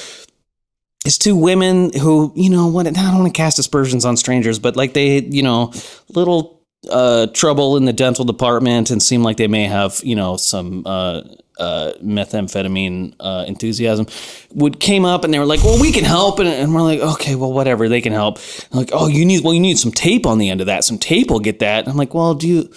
it's 1.05 1.17
two 1.17 1.35
women 1.35 1.91
who, 1.93 2.31
you 2.35 2.49
know, 2.49 2.67
what, 2.67 2.87
I 2.87 2.91
don't 2.91 3.19
want 3.19 3.33
to 3.33 3.37
cast 3.37 3.59
aspersions 3.59 4.05
on 4.05 4.17
strangers, 4.17 4.59
but 4.59 4.75
like 4.75 4.93
they, 4.93 5.21
you 5.21 5.43
know, 5.43 5.73
little 6.09 6.61
uh, 6.89 7.27
trouble 7.27 7.77
in 7.77 7.85
the 7.85 7.93
dental 7.93 8.25
department 8.25 8.89
and 8.89 9.01
seem 9.01 9.23
like 9.23 9.37
they 9.37 9.47
may 9.47 9.65
have, 9.65 9.99
you 10.03 10.15
know, 10.15 10.37
some 10.37 10.83
uh, 10.85 11.21
uh, 11.59 11.93
methamphetamine 12.03 13.13
uh, 13.19 13.45
enthusiasm, 13.47 14.07
would 14.53 14.79
came 14.79 15.05
up 15.05 15.23
and 15.23 15.33
they 15.33 15.39
were 15.39 15.45
like, 15.45 15.63
"Well, 15.63 15.79
we 15.79 15.91
can 15.91 16.03
help," 16.03 16.39
and, 16.39 16.49
and 16.49 16.73
we're 16.73 16.81
like, 16.81 16.99
"Okay, 16.99 17.35
well, 17.35 17.53
whatever, 17.53 17.87
they 17.87 18.01
can 18.01 18.13
help." 18.13 18.37
And 18.71 18.75
like, 18.75 18.89
"Oh, 18.91 19.07
you 19.07 19.25
need 19.25 19.43
well, 19.43 19.53
you 19.53 19.59
need 19.59 19.77
some 19.77 19.91
tape 19.91 20.25
on 20.25 20.39
the 20.39 20.49
end 20.49 20.61
of 20.61 20.67
that. 20.67 20.83
Some 20.83 20.97
tape 20.97 21.29
will 21.29 21.39
get 21.39 21.59
that." 21.59 21.83
And 21.83 21.89
I'm 21.89 21.97
like, 21.97 22.13
"Well, 22.13 22.33
do 22.33 22.47
you?" 22.47 22.73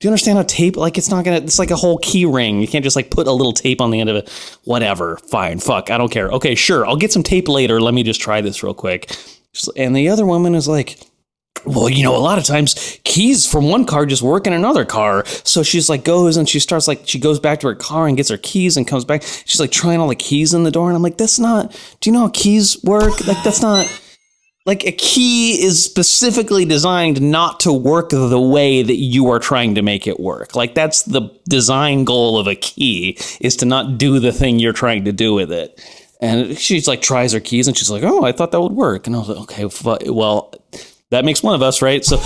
Do 0.00 0.08
you 0.08 0.10
understand 0.10 0.36
how 0.36 0.44
tape 0.44 0.76
like 0.76 0.98
it's 0.98 1.08
not 1.08 1.24
gonna 1.24 1.38
it's 1.38 1.58
like 1.58 1.70
a 1.70 1.76
whole 1.76 1.98
key 1.98 2.26
ring. 2.26 2.60
You 2.60 2.68
can't 2.68 2.82
just 2.82 2.96
like 2.96 3.10
put 3.10 3.26
a 3.26 3.32
little 3.32 3.52
tape 3.52 3.80
on 3.80 3.90
the 3.90 4.00
end 4.00 4.10
of 4.10 4.16
it. 4.16 4.28
Whatever. 4.64 5.16
Fine. 5.30 5.60
Fuck. 5.60 5.90
I 5.90 5.98
don't 5.98 6.10
care. 6.10 6.28
Okay, 6.30 6.54
sure. 6.54 6.86
I'll 6.86 6.96
get 6.96 7.12
some 7.12 7.22
tape 7.22 7.48
later. 7.48 7.80
Let 7.80 7.94
me 7.94 8.02
just 8.02 8.20
try 8.20 8.40
this 8.40 8.62
real 8.62 8.74
quick. 8.74 9.16
And 9.76 9.94
the 9.94 10.08
other 10.08 10.26
woman 10.26 10.54
is 10.54 10.66
like, 10.66 10.98
well, 11.64 11.88
you 11.88 12.02
know, 12.02 12.14
a 12.14 12.18
lot 12.18 12.38
of 12.38 12.44
times 12.44 12.98
keys 13.04 13.46
from 13.46 13.68
one 13.68 13.86
car 13.86 14.04
just 14.04 14.20
work 14.20 14.46
in 14.46 14.52
another 14.52 14.84
car. 14.84 15.24
So 15.26 15.62
she's 15.62 15.88
like 15.88 16.04
goes 16.04 16.36
and 16.36 16.48
she 16.48 16.58
starts 16.58 16.86
like 16.88 17.02
she 17.06 17.18
goes 17.18 17.40
back 17.40 17.60
to 17.60 17.68
her 17.68 17.74
car 17.74 18.06
and 18.06 18.16
gets 18.16 18.28
her 18.28 18.36
keys 18.36 18.76
and 18.76 18.86
comes 18.86 19.04
back. 19.04 19.22
She's 19.22 19.60
like 19.60 19.70
trying 19.70 20.00
all 20.00 20.08
the 20.08 20.16
keys 20.16 20.52
in 20.52 20.64
the 20.64 20.70
door 20.70 20.88
and 20.88 20.96
I'm 20.96 21.02
like, 21.02 21.16
that's 21.16 21.38
not. 21.38 21.72
Do 22.00 22.10
you 22.10 22.12
know 22.12 22.20
how 22.20 22.30
keys 22.34 22.82
work? 22.82 23.26
Like 23.26 23.42
that's 23.42 23.62
not. 23.62 23.86
Like 24.66 24.86
a 24.86 24.92
key 24.92 25.62
is 25.62 25.84
specifically 25.84 26.64
designed 26.64 27.20
not 27.20 27.60
to 27.60 27.72
work 27.72 28.10
the 28.10 28.40
way 28.40 28.82
that 28.82 28.96
you 28.96 29.30
are 29.30 29.38
trying 29.38 29.74
to 29.74 29.82
make 29.82 30.06
it 30.06 30.18
work. 30.18 30.56
Like 30.56 30.74
that's 30.74 31.02
the 31.02 31.28
design 31.46 32.04
goal 32.04 32.38
of 32.38 32.46
a 32.46 32.54
key 32.54 33.18
is 33.40 33.56
to 33.56 33.66
not 33.66 33.98
do 33.98 34.18
the 34.18 34.32
thing 34.32 34.58
you're 34.58 34.72
trying 34.72 35.04
to 35.04 35.12
do 35.12 35.34
with 35.34 35.52
it. 35.52 35.78
And 36.20 36.58
she's 36.58 36.88
like 36.88 37.02
tries 37.02 37.32
her 37.32 37.40
keys 37.40 37.68
and 37.68 37.76
she's 37.76 37.90
like, 37.90 38.04
"Oh, 38.04 38.24
I 38.24 38.32
thought 38.32 38.52
that 38.52 38.60
would 38.60 38.72
work." 38.72 39.06
And 39.06 39.14
I 39.14 39.18
was 39.18 39.28
like, 39.28 39.38
"Okay, 39.38 40.10
well, 40.10 40.54
that 41.10 41.26
makes 41.26 41.42
one 41.42 41.54
of 41.54 41.60
us, 41.60 41.82
right?" 41.82 42.02
So 42.02 42.16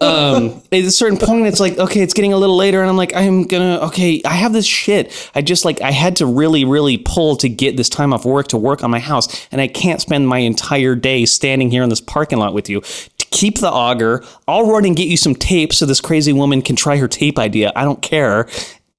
um, 0.00 0.62
at 0.70 0.80
a 0.80 0.90
certain 0.90 1.16
point, 1.16 1.46
it's 1.46 1.58
like, 1.58 1.78
okay, 1.78 2.00
it's 2.00 2.12
getting 2.12 2.34
a 2.34 2.36
little 2.36 2.56
later, 2.56 2.82
and 2.82 2.90
I'm 2.90 2.98
like, 2.98 3.14
I'm 3.14 3.46
gonna, 3.46 3.78
okay, 3.86 4.20
I 4.26 4.34
have 4.34 4.52
this 4.52 4.66
shit. 4.66 5.30
I 5.34 5.40
just 5.40 5.64
like, 5.64 5.80
I 5.80 5.90
had 5.90 6.16
to 6.16 6.26
really, 6.26 6.66
really 6.66 6.98
pull 6.98 7.36
to 7.36 7.48
get 7.48 7.78
this 7.78 7.88
time 7.88 8.12
off 8.12 8.26
work 8.26 8.48
to 8.48 8.58
work 8.58 8.84
on 8.84 8.90
my 8.90 8.98
house, 8.98 9.46
and 9.50 9.60
I 9.60 9.68
can't 9.68 10.00
spend 10.00 10.28
my 10.28 10.38
entire 10.38 10.94
day 10.94 11.24
standing 11.24 11.70
here 11.70 11.82
in 11.82 11.88
this 11.88 12.02
parking 12.02 12.38
lot 12.38 12.52
with 12.52 12.68
you. 12.68 12.82
To 12.82 13.26
keep 13.30 13.58
the 13.58 13.70
auger, 13.70 14.22
I'll 14.46 14.70
run 14.70 14.84
and 14.84 14.94
get 14.94 15.08
you 15.08 15.16
some 15.16 15.34
tape 15.34 15.72
so 15.72 15.86
this 15.86 16.02
crazy 16.02 16.32
woman 16.32 16.60
can 16.60 16.76
try 16.76 16.98
her 16.98 17.08
tape 17.08 17.38
idea. 17.38 17.72
I 17.74 17.84
don't 17.84 18.02
care. 18.02 18.48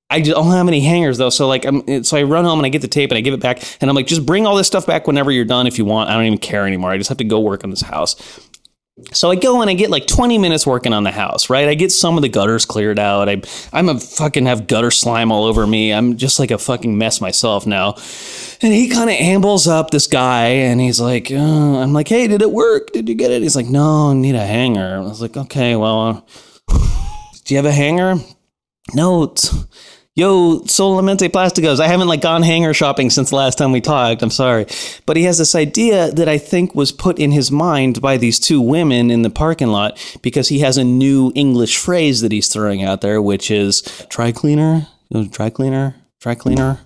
I 0.10 0.22
don't 0.22 0.52
have 0.52 0.68
any 0.68 0.82
hangers 0.82 1.18
though, 1.20 1.30
so 1.30 1.48
like, 1.48 1.66
I'm, 1.66 2.04
so 2.04 2.18
I 2.18 2.24
run 2.24 2.46
home 2.46 2.58
and 2.60 2.66
I 2.66 2.70
get 2.70 2.82
the 2.82 2.88
tape 2.88 3.12
and 3.12 3.18
I 3.18 3.22
give 3.22 3.36
it 3.36 3.40
back, 3.40 3.62
and 3.82 3.90
I'm 3.90 3.96
like, 3.96 4.08
just 4.08 4.26
bring 4.26 4.48
all 4.48 4.56
this 4.56 4.66
stuff 4.66 4.88
back 4.88 5.06
whenever 5.06 5.32
you're 5.32 5.46
done 5.46 5.68
if 5.68 5.78
you 5.78 5.86
want. 5.86 6.10
I 6.10 6.14
don't 6.14 6.26
even 6.26 6.38
care 6.40 6.66
anymore. 6.66 6.90
I 6.90 6.98
just 6.98 7.10
have 7.10 7.20
to 7.20 7.24
go 7.24 7.40
work 7.40 7.64
on 7.64 7.70
this 7.70 7.82
house. 7.82 8.16
So 9.14 9.30
I 9.30 9.36
go 9.36 9.62
and 9.62 9.70
I 9.70 9.76
get 9.76 9.92
like 9.92 10.08
20 10.08 10.40
minutes 10.40 10.66
working 10.66 10.92
on 10.92 11.04
the 11.04 11.12
house, 11.12 11.52
right? 11.52 11.68
I 11.68 11.76
get 11.76 11.92
some 11.92 12.18
of 12.18 12.24
the 12.24 12.30
gutters 12.30 12.66
cleared 12.66 12.98
out. 12.98 13.30
I, 13.30 13.42
I'm 13.72 13.90
a 13.90 14.00
fucking 14.00 14.48
have 14.48 14.66
gutter 14.66 14.90
slime 14.90 15.32
all 15.32 15.46
over 15.46 15.68
me. 15.68 15.94
I'm 15.94 16.18
just 16.18 16.40
like 16.40 16.50
a 16.50 16.58
fucking 16.58 16.98
mess 16.98 17.22
myself 17.22 17.68
now. 17.68 17.94
And 18.60 18.74
he 18.74 18.90
kind 18.90 19.10
of 19.10 19.16
ambles 19.16 19.68
up 19.68 19.92
this 19.92 20.08
guy 20.08 20.46
and 20.48 20.82
he's 20.82 21.00
like, 21.00 21.32
uh, 21.32 21.36
I'm 21.36 21.94
like, 21.94 22.08
hey, 22.08 22.28
did 22.28 22.42
it 22.42 22.52
work? 22.52 22.92
Did 22.92 23.08
you 23.08 23.14
get 23.14 23.30
it? 23.30 23.44
He's 23.44 23.56
like, 23.56 23.68
no, 23.68 24.10
I 24.10 24.14
need 24.16 24.34
a 24.34 24.46
hanger. 24.46 24.98
I 24.98 25.02
was 25.02 25.22
like, 25.22 25.38
okay, 25.38 25.76
well, 25.76 26.28
do 26.68 27.54
you 27.54 27.58
have 27.58 27.66
a 27.66 27.72
hanger? 27.72 28.16
No, 28.96 29.36
Yo, 30.18 30.62
Solamente 30.62 31.30
Plasticos. 31.30 31.80
I 31.80 31.88
haven't 31.88 32.08
like 32.08 32.22
gone 32.22 32.42
hanger 32.42 32.74
shopping 32.74 33.12
since 33.12 33.30
the 33.30 33.36
last 33.36 33.56
time 33.60 33.72
we 33.72 33.82
talked. 33.82 34.24
I'm 34.24 34.32
sorry. 34.32 34.66
But 35.06 35.16
he 35.16 35.26
has 35.26 35.38
this 35.38 35.54
idea 35.54 36.10
that 36.10 36.28
I 36.28 36.40
think 36.40 36.74
was 36.74 36.92
put 36.92 37.20
in 37.20 37.30
his 37.30 37.52
mind 37.52 38.02
by 38.02 38.18
these 38.18 38.40
two 38.40 38.60
women 38.60 39.12
in 39.12 39.22
the 39.22 39.30
parking 39.30 39.68
lot 39.68 40.04
because 40.24 40.50
he 40.50 40.58
has 40.62 40.76
a 40.76 40.84
new 40.84 41.32
English 41.36 41.78
phrase 41.78 42.22
that 42.22 42.32
he's 42.32 42.52
throwing 42.52 42.84
out 42.84 43.02
there, 43.02 43.22
which 43.22 43.52
is 43.52 43.84
dry 44.10 44.32
cleaner, 44.32 44.88
dry 45.30 45.52
cleaner, 45.52 45.94
dry 46.20 46.34
cleaner. 46.34 46.80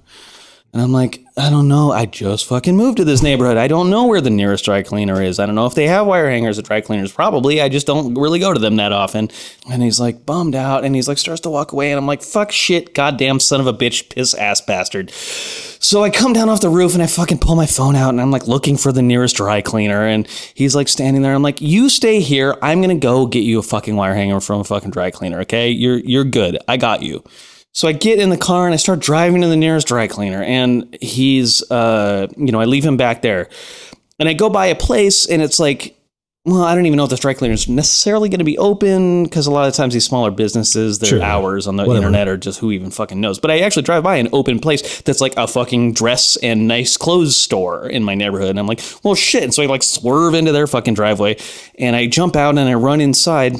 And 0.74 0.82
I'm 0.82 0.91
like, 0.91 1.24
I 1.41 1.49
don't 1.49 1.67
know. 1.67 1.91
I 1.91 2.06
just 2.06 2.45
fucking 2.45 2.77
moved 2.77 2.97
to 2.97 3.04
this 3.04 3.23
neighborhood. 3.23 3.58
I 3.58 3.67
don't 3.67 3.89
know 3.89 4.06
where 4.06 4.21
the 4.21 4.30
nearest 4.30 4.63
dry 4.63 4.84
cleaner 4.84 5.23
is. 5.23 5.39
I 5.39 5.47
don't 5.47 5.56
know 5.56 5.65
if 5.65 5.73
they 5.73 5.88
have 5.88 6.06
wire 6.06 6.30
hangers 6.30 6.60
at 6.60 6.65
dry 6.65 6.82
cleaners. 6.82 7.12
Probably. 7.12 7.60
I 7.60 7.67
just 7.67 7.88
don't 7.88 8.13
really 8.13 8.38
go 8.38 8.54
to 8.54 8.60
them 8.60 8.75
that 8.75 8.91
often. 8.91 9.32
And 9.67 9.82
he's 9.82 9.99
like 9.99 10.23
bummed 10.23 10.54
out 10.54 10.86
and 10.86 10.93
he's 10.93 11.08
like 11.08 11.17
starts 11.17 11.41
to 11.41 11.49
walk 11.49 11.71
away. 11.71 11.89
And 11.89 11.97
I'm 11.97 12.06
like, 12.06 12.21
fuck 12.21 12.51
shit, 12.51 12.93
goddamn 12.93 13.39
son 13.39 13.60
of 13.60 13.65
a 13.65 13.73
bitch, 13.73 14.13
piss 14.13 14.36
ass 14.36 14.62
bastard. 14.62 15.10
So 15.10 16.04
I 16.04 16.12
come 16.12 16.34
down 16.34 16.47
off 16.47 16.62
the 16.62 16.69
roof 16.69 16.93
and 16.93 17.01
I 17.01 17.08
fucking 17.08 17.39
pull 17.39 17.56
my 17.56 17.65
phone 17.65 17.95
out 17.95 18.10
and 18.10 18.21
I'm 18.21 18.30
like 18.30 18.47
looking 18.47 18.77
for 18.77 18.91
the 18.91 19.01
nearest 19.01 19.38
dry 19.38 19.62
cleaner. 19.62 20.06
And 20.06 20.27
he's 20.54 20.75
like 20.75 20.89
standing 20.89 21.23
there. 21.23 21.34
I'm 21.34 21.41
like, 21.41 21.60
you 21.60 21.89
stay 21.89 22.19
here. 22.19 22.56
I'm 22.62 22.84
going 22.84 22.95
to 22.95 23.04
go 23.04 23.25
get 23.25 23.39
you 23.39 23.58
a 23.58 23.63
fucking 23.63 23.95
wire 23.95 24.13
hanger 24.13 24.41
from 24.41 24.60
a 24.60 24.63
fucking 24.63 24.91
dry 24.91 25.10
cleaner. 25.10 25.39
Okay. 25.39 25.71
You're, 25.71 25.97
you're 25.97 26.23
good. 26.23 26.60
I 26.67 26.77
got 26.77 27.01
you. 27.01 27.23
So 27.73 27.88
I 27.88 27.93
get 27.93 28.19
in 28.19 28.29
the 28.29 28.38
car 28.38 28.65
and 28.65 28.73
I 28.73 28.77
start 28.77 28.99
driving 28.99 29.41
to 29.41 29.47
the 29.47 29.55
nearest 29.55 29.88
dry 29.88 30.07
cleaner, 30.07 30.43
and 30.43 30.97
he's, 31.01 31.63
uh, 31.71 32.27
you 32.38 32.51
know, 32.51 32.60
I 32.60 32.65
leave 32.65 32.84
him 32.86 32.97
back 32.97 33.21
there, 33.21 33.47
and 34.19 34.27
I 34.27 34.34
go 34.34 34.49
by 34.49 34.65
a 34.67 34.75
place, 34.75 35.25
and 35.25 35.41
it's 35.41 35.57
like, 35.60 35.97
well, 36.43 36.63
I 36.63 36.73
don't 36.73 36.88
even 36.88 36.97
know 36.97 37.03
if 37.03 37.12
this 37.12 37.19
dry 37.19 37.36
cleaner 37.36 37.53
is 37.53 37.69
necessarily 37.69 38.27
going 38.27 38.39
to 38.39 38.43
be 38.43 38.57
open 38.57 39.25
because 39.25 39.45
a 39.45 39.51
lot 39.51 39.67
of 39.69 39.75
times 39.75 39.93
these 39.93 40.05
smaller 40.05 40.31
businesses, 40.31 40.97
their 40.97 41.10
Sure. 41.10 41.21
hours 41.21 41.67
on 41.67 41.75
the 41.77 41.84
Whatever. 41.86 42.07
internet 42.07 42.27
are 42.27 42.36
just 42.36 42.57
who 42.60 42.71
even 42.71 42.89
fucking 42.89 43.21
knows. 43.21 43.38
But 43.39 43.51
I 43.51 43.60
actually 43.60 43.84
drive 43.84 44.01
by 44.01 44.15
an 44.15 44.27
open 44.34 44.57
place 44.60 45.01
that's 45.03 45.21
like 45.21 45.38
a 45.38 45.45
fucking 45.47 45.93
dress 45.93 46.38
and 46.38 46.67
nice 46.67 46.97
clothes 46.97 47.38
store 47.38 47.88
in 47.88 48.03
my 48.03 48.15
neighborhood, 48.15 48.49
and 48.49 48.60
I'm 48.60 48.65
like, 48.65 48.81
well, 49.03 49.13
shit. 49.13 49.43
And 49.43 49.53
so 49.53 49.62
I 49.62 49.67
like 49.67 49.84
swerve 49.84 50.34
into 50.34 50.51
their 50.51 50.65
fucking 50.65 50.95
driveway, 50.95 51.38
and 51.77 51.95
I 51.95 52.07
jump 52.07 52.36
out 52.36 52.57
and 52.57 52.67
I 52.67 52.73
run 52.73 53.01
inside. 53.01 53.57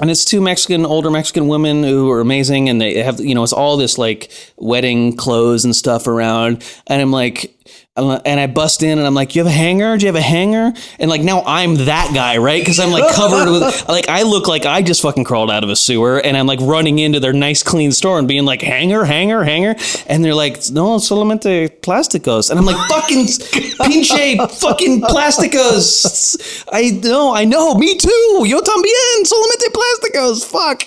And 0.00 0.10
it's 0.10 0.24
two 0.24 0.40
Mexican, 0.40 0.84
older 0.84 1.10
Mexican 1.10 1.46
women 1.46 1.84
who 1.84 2.10
are 2.10 2.20
amazing, 2.20 2.68
and 2.68 2.80
they 2.80 2.94
have, 3.02 3.20
you 3.20 3.34
know, 3.34 3.44
it's 3.44 3.52
all 3.52 3.76
this 3.76 3.96
like 3.96 4.30
wedding 4.56 5.16
clothes 5.16 5.64
and 5.64 5.74
stuff 5.74 6.08
around. 6.08 6.64
And 6.88 7.00
I'm 7.00 7.12
like, 7.12 7.53
Uh, 7.96 8.18
and 8.24 8.40
I 8.40 8.48
bust 8.48 8.82
in, 8.82 8.98
and 8.98 9.06
I'm 9.06 9.14
like, 9.14 9.36
"You 9.36 9.44
have 9.44 9.46
a 9.46 9.54
hanger? 9.54 9.96
Do 9.96 10.02
you 10.04 10.08
have 10.08 10.16
a 10.16 10.20
hanger?" 10.20 10.72
And 10.98 11.08
like 11.08 11.20
now 11.22 11.44
I'm 11.46 11.76
that 11.84 12.10
guy, 12.12 12.38
right? 12.38 12.60
Because 12.60 12.80
I'm 12.80 12.90
like 12.90 13.14
covered 13.14 13.48
with, 13.48 13.88
like 13.88 14.08
I 14.08 14.22
look 14.22 14.48
like 14.48 14.66
I 14.66 14.82
just 14.82 15.00
fucking 15.00 15.22
crawled 15.22 15.48
out 15.48 15.62
of 15.62 15.70
a 15.70 15.76
sewer, 15.76 16.18
and 16.18 16.36
I'm 16.36 16.48
like 16.48 16.58
running 16.60 16.98
into 16.98 17.20
their 17.20 17.32
nice, 17.32 17.62
clean 17.62 17.92
store 17.92 18.18
and 18.18 18.26
being 18.26 18.44
like, 18.44 18.62
"Hanger, 18.62 19.04
hanger, 19.04 19.44
hanger," 19.44 19.76
and 20.08 20.24
they're 20.24 20.34
like, 20.34 20.56
"No, 20.72 20.96
solamente 20.96 21.68
plásticos," 21.82 22.50
and 22.50 22.58
I'm 22.58 22.66
like, 22.66 22.76
"Fucking 22.88 23.26
pinche, 23.86 24.50
fucking 24.60 25.02
plásticos." 25.02 26.64
I 26.72 26.90
know, 27.02 27.32
I 27.32 27.44
know, 27.44 27.74
me 27.74 27.96
too. 27.96 28.42
Yo 28.44 28.60
también, 28.60 29.22
solamente 29.24 29.70
plásticos. 29.72 30.44
Fuck. 30.44 30.84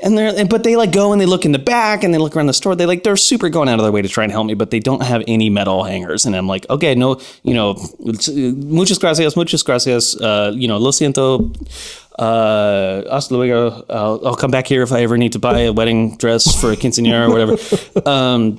And 0.00 0.18
they're, 0.18 0.32
and- 0.36 0.48
but 0.48 0.64
they 0.64 0.74
like 0.74 0.90
go 0.90 1.12
and 1.12 1.20
they 1.20 1.26
look 1.26 1.44
in 1.44 1.52
the 1.52 1.58
back 1.60 2.02
and 2.02 2.12
they 2.12 2.18
look 2.18 2.34
around 2.36 2.46
the 2.46 2.52
store. 2.52 2.74
They 2.74 2.86
like 2.86 3.04
they're 3.04 3.16
super 3.16 3.48
going 3.48 3.68
out 3.68 3.78
of 3.78 3.84
their 3.84 3.92
way 3.92 4.02
to 4.02 4.08
try 4.08 4.24
and 4.24 4.32
help 4.32 4.46
me, 4.46 4.54
but 4.54 4.70
they 4.72 4.80
don't 4.80 5.02
have 5.04 5.22
any 5.28 5.50
metal 5.50 5.84
hangers. 5.84 6.24
And 6.26 6.34
I'm 6.34 6.47
like, 6.48 6.66
okay, 6.70 6.94
no, 6.94 7.20
you 7.44 7.54
know, 7.54 7.74
muchas 8.02 8.98
gracias, 8.98 9.36
muchas 9.36 9.62
gracias. 9.62 10.16
Uh, 10.20 10.52
you 10.54 10.66
know, 10.66 10.78
lo 10.78 10.90
siento. 10.90 11.52
Uh, 12.18 13.04
hasta 13.10 13.32
luego. 13.34 13.84
I'll, 13.88 14.20
I'll 14.26 14.34
come 14.34 14.50
back 14.50 14.66
here 14.66 14.82
if 14.82 14.90
I 14.90 15.02
ever 15.02 15.16
need 15.16 15.32
to 15.34 15.38
buy 15.38 15.60
a 15.60 15.72
wedding 15.72 16.16
dress 16.16 16.60
for 16.60 16.72
a 16.72 16.76
quinceanera 16.76 17.28
or 17.28 17.30
whatever. 17.30 17.56
Um, 18.10 18.58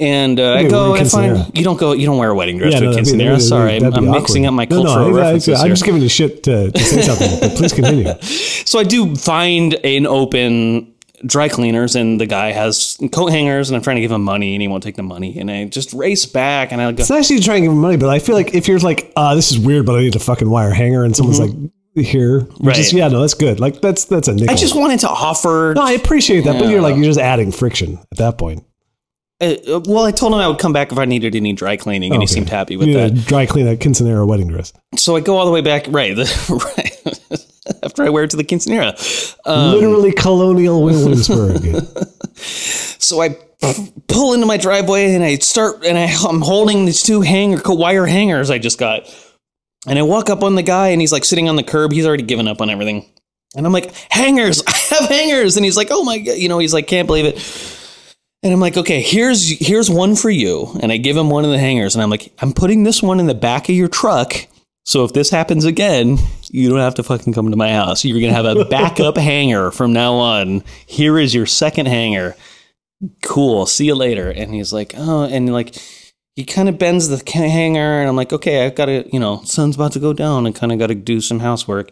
and 0.00 0.40
uh, 0.40 0.54
I 0.54 0.68
go 0.68 0.96
and 0.96 1.08
find 1.08 1.56
you 1.56 1.62
don't 1.62 1.78
go 1.78 1.92
you 1.92 2.04
don't 2.04 2.18
wear 2.18 2.30
a 2.30 2.34
wedding 2.34 2.58
dress 2.58 2.72
Yeah, 2.72 2.80
to 2.80 2.86
a 2.88 2.90
no, 2.90 2.98
quinceanera. 2.98 3.40
Sorry, 3.40 3.76
I'm, 3.76 3.94
I'm 3.94 4.10
mixing 4.10 4.44
up 4.44 4.52
my 4.52 4.64
No, 4.68 4.82
no, 4.82 4.84
cultural 4.84 5.06
I- 5.06 5.20
I- 5.20 5.22
references 5.22 5.60
I'm 5.60 5.66
here. 5.66 5.74
just 5.74 5.84
giving 5.84 6.02
a 6.02 6.08
shit 6.08 6.42
to, 6.44 6.72
to 6.72 6.78
say 6.82 7.02
something. 7.02 7.38
but 7.40 7.56
please 7.56 7.72
continue. 7.72 8.12
So 8.66 8.80
I 8.80 8.82
do 8.82 9.14
find 9.14 9.74
an 9.84 10.04
open 10.06 10.93
dry 11.26 11.48
cleaners 11.48 11.96
and 11.96 12.20
the 12.20 12.26
guy 12.26 12.52
has 12.52 12.98
coat 13.12 13.30
hangers 13.30 13.70
and 13.70 13.76
I'm 13.76 13.82
trying 13.82 13.96
to 13.96 14.02
give 14.02 14.10
him 14.12 14.22
money 14.22 14.54
and 14.54 14.62
he 14.62 14.68
won't 14.68 14.82
take 14.82 14.96
the 14.96 15.02
money 15.02 15.38
and 15.38 15.50
I 15.50 15.64
just 15.64 15.92
race 15.92 16.26
back 16.26 16.70
and 16.72 16.80
I 16.80 16.92
go 16.92 17.00
It's 17.00 17.10
nice 17.10 17.30
you 17.30 17.40
try 17.40 17.54
and 17.56 17.64
give 17.64 17.72
him 17.72 17.78
money, 17.80 17.96
but 17.96 18.10
I 18.10 18.18
feel 18.18 18.34
like 18.34 18.54
if 18.54 18.68
you're 18.68 18.78
like, 18.80 19.12
uh, 19.16 19.34
this 19.34 19.50
is 19.50 19.58
weird, 19.58 19.86
but 19.86 19.96
I 19.96 20.00
need 20.00 20.16
a 20.16 20.18
fucking 20.18 20.48
wire 20.50 20.70
hanger, 20.72 21.02
and 21.04 21.16
someone's 21.16 21.40
like, 21.40 21.50
here, 21.94 22.40
Mm-hmm. 22.40 22.66
Right. 22.66 22.76
just, 22.76 22.92
yeah, 22.92 23.06
no, 23.08 23.20
that's 23.20 23.34
good. 23.34 23.60
Like 23.60 23.80
that's 23.80 24.04
that's 24.06 24.26
a 24.28 24.34
nickel. 24.34 24.50
I 24.50 24.56
just 24.56 24.74
wanted 24.76 25.00
to 25.00 25.08
offer 25.08 25.74
no, 25.76 25.82
I 25.82 25.92
appreciate 25.92 26.42
that, 26.44 26.58
but 26.58 26.68
you're 26.68 26.80
like 26.82 26.96
you're 26.96 27.04
just 27.04 27.20
adding 27.20 27.52
friction 27.52 27.98
at 28.10 28.18
that 28.18 28.36
point. 28.36 28.64
uh, 29.40 29.54
well 29.86 30.04
I 30.04 30.10
told 30.10 30.32
him 30.32 30.40
I 30.40 30.48
would 30.48 30.58
come 30.58 30.72
back 30.72 30.90
if 30.92 30.98
I 30.98 31.04
needed 31.04 31.34
any 31.36 31.52
dry 31.52 31.76
cleaning 31.76 32.12
and 32.12 32.22
he 32.22 32.26
seemed 32.26 32.48
happy 32.48 32.76
with 32.76 32.88
You 32.88 32.94
that. 32.94 33.14
Dry 33.26 33.46
clean 33.46 33.66
that 33.66 33.78
quinceanera 33.78 34.26
wedding 34.26 34.48
dress. 34.48 34.72
So 34.96 35.14
I 35.16 35.20
go 35.20 35.36
all 35.36 35.46
the 35.46 35.52
way 35.52 35.60
back 35.60 35.86
right, 35.88 36.14
the, 36.16 36.24
right 36.76 37.13
after 37.94 38.02
I 38.02 38.08
wear 38.08 38.24
it 38.24 38.30
to 38.30 38.36
the 38.36 38.42
quinceanera. 38.42 39.36
Um, 39.46 39.70
Literally 39.70 40.12
colonial 40.12 40.82
Williamsburg. 40.82 41.62
So 42.98 43.20
I 43.20 43.36
pull 44.08 44.32
into 44.32 44.46
my 44.46 44.56
driveway 44.56 45.14
and 45.14 45.22
I 45.22 45.36
start 45.36 45.84
and 45.84 45.96
I, 45.98 46.04
I'm 46.26 46.40
holding 46.40 46.86
these 46.86 47.02
two 47.02 47.20
hanger 47.20 47.60
wire 47.66 48.06
hangers 48.06 48.50
I 48.50 48.58
just 48.58 48.78
got, 48.78 49.14
and 49.86 49.98
I 49.98 50.02
walk 50.02 50.30
up 50.30 50.42
on 50.42 50.54
the 50.54 50.62
guy 50.62 50.88
and 50.88 51.02
he's 51.02 51.12
like 51.12 51.24
sitting 51.24 51.48
on 51.48 51.56
the 51.56 51.62
curb. 51.62 51.92
He's 51.92 52.06
already 52.06 52.22
given 52.22 52.48
up 52.48 52.62
on 52.62 52.70
everything, 52.70 53.06
and 53.54 53.66
I'm 53.66 53.74
like, 53.74 53.94
"Hangers! 54.10 54.62
I 54.66 54.76
have 54.94 55.08
hangers!" 55.10 55.56
And 55.56 55.66
he's 55.66 55.76
like, 55.76 55.88
"Oh 55.90 56.02
my 56.02 56.18
god!" 56.18 56.38
You 56.38 56.48
know, 56.48 56.58
he's 56.58 56.72
like, 56.72 56.86
"Can't 56.86 57.06
believe 57.06 57.26
it." 57.26 57.36
And 58.42 58.52
I'm 58.52 58.60
like, 58.60 58.78
"Okay, 58.78 59.02
here's 59.02 59.50
here's 59.50 59.90
one 59.90 60.16
for 60.16 60.30
you," 60.30 60.76
and 60.80 60.90
I 60.90 60.96
give 60.96 61.16
him 61.16 61.28
one 61.28 61.44
of 61.44 61.50
the 61.50 61.58
hangers, 61.58 61.94
and 61.94 62.02
I'm 62.02 62.10
like, 62.10 62.32
"I'm 62.40 62.54
putting 62.54 62.84
this 62.84 63.02
one 63.02 63.20
in 63.20 63.26
the 63.26 63.34
back 63.34 63.68
of 63.68 63.74
your 63.74 63.88
truck." 63.88 64.34
So 64.84 65.04
if 65.04 65.12
this 65.12 65.30
happens 65.30 65.64
again, 65.64 66.18
you 66.50 66.68
don't 66.68 66.78
have 66.78 66.94
to 66.96 67.02
fucking 67.02 67.32
come 67.32 67.50
to 67.50 67.56
my 67.56 67.72
house. 67.72 68.04
You're 68.04 68.20
gonna 68.20 68.32
have 68.32 68.44
a 68.44 68.64
backup 68.70 69.16
hanger 69.16 69.70
from 69.70 69.92
now 69.92 70.14
on. 70.14 70.62
Here 70.86 71.18
is 71.18 71.34
your 71.34 71.46
second 71.46 71.86
hanger 71.86 72.36
cool. 73.22 73.66
See 73.66 73.86
you 73.86 73.94
later. 73.94 74.30
And 74.30 74.54
he's 74.54 74.72
like 74.72 74.94
oh 74.96 75.24
and 75.24 75.52
like 75.52 75.76
he 76.36 76.44
kind 76.44 76.68
of 76.68 76.78
bends 76.78 77.08
the 77.08 77.22
hanger 77.30 78.00
and 78.00 78.08
i'm 78.08 78.16
like 78.16 78.32
okay 78.32 78.66
i've 78.66 78.74
got 78.74 78.86
to 78.86 79.08
you 79.12 79.20
know 79.20 79.40
sun's 79.44 79.76
about 79.76 79.92
to 79.92 80.00
go 80.00 80.12
down. 80.12 80.46
And 80.46 80.54
kind 80.54 80.72
of 80.72 80.78
got 80.78 80.88
to 80.88 80.94
do 80.94 81.20
some 81.20 81.40
housework 81.40 81.90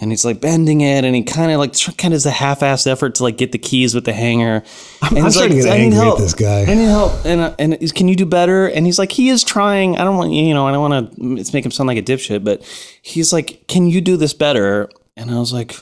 and 0.00 0.10
he's 0.10 0.24
like 0.24 0.40
bending 0.40 0.80
it 0.82 1.04
and 1.04 1.14
he 1.16 1.22
kind 1.22 1.50
of 1.50 1.58
like 1.58 1.72
tr- 1.72 1.92
kind 1.92 2.12
of 2.12 2.16
does 2.16 2.26
a 2.26 2.30
half-assed 2.30 2.86
effort 2.86 3.14
to 3.16 3.22
like 3.22 3.36
get 3.36 3.52
the 3.52 3.58
keys 3.58 3.94
with 3.94 4.04
the 4.04 4.12
hanger 4.12 4.62
I'm 5.02 5.16
he's 5.16 5.34
starting 5.34 5.56
to 5.56 5.62
get 5.62 5.72
"I 5.72 5.78
need 5.78 5.84
angry 5.84 5.98
at 5.98 6.04
help. 6.04 6.18
this 6.18 6.34
guy." 6.34 6.62
i 6.62 6.74
need 6.74 6.84
help 6.84 7.24
and 7.24 7.40
uh, 7.40 7.54
and 7.58 7.74
is, 7.74 7.92
can 7.92 8.08
you 8.08 8.16
do 8.16 8.26
better 8.26 8.66
and 8.66 8.84
he's 8.86 8.98
like 8.98 9.12
he 9.12 9.28
is 9.28 9.42
trying 9.42 9.96
i 9.98 10.04
don't 10.04 10.16
want 10.16 10.32
you 10.32 10.52
know 10.54 10.66
i 10.66 10.72
don't 10.72 10.90
want 10.90 11.16
to 11.16 11.36
it's 11.40 11.52
make 11.52 11.64
him 11.64 11.70
sound 11.70 11.86
like 11.86 11.98
a 11.98 12.02
dipshit 12.02 12.44
but 12.44 12.62
he's 13.02 13.32
like 13.32 13.66
can 13.68 13.86
you 13.86 14.00
do 14.00 14.16
this 14.16 14.34
better 14.34 14.88
and 15.16 15.30
i 15.30 15.38
was 15.38 15.52
like 15.52 15.76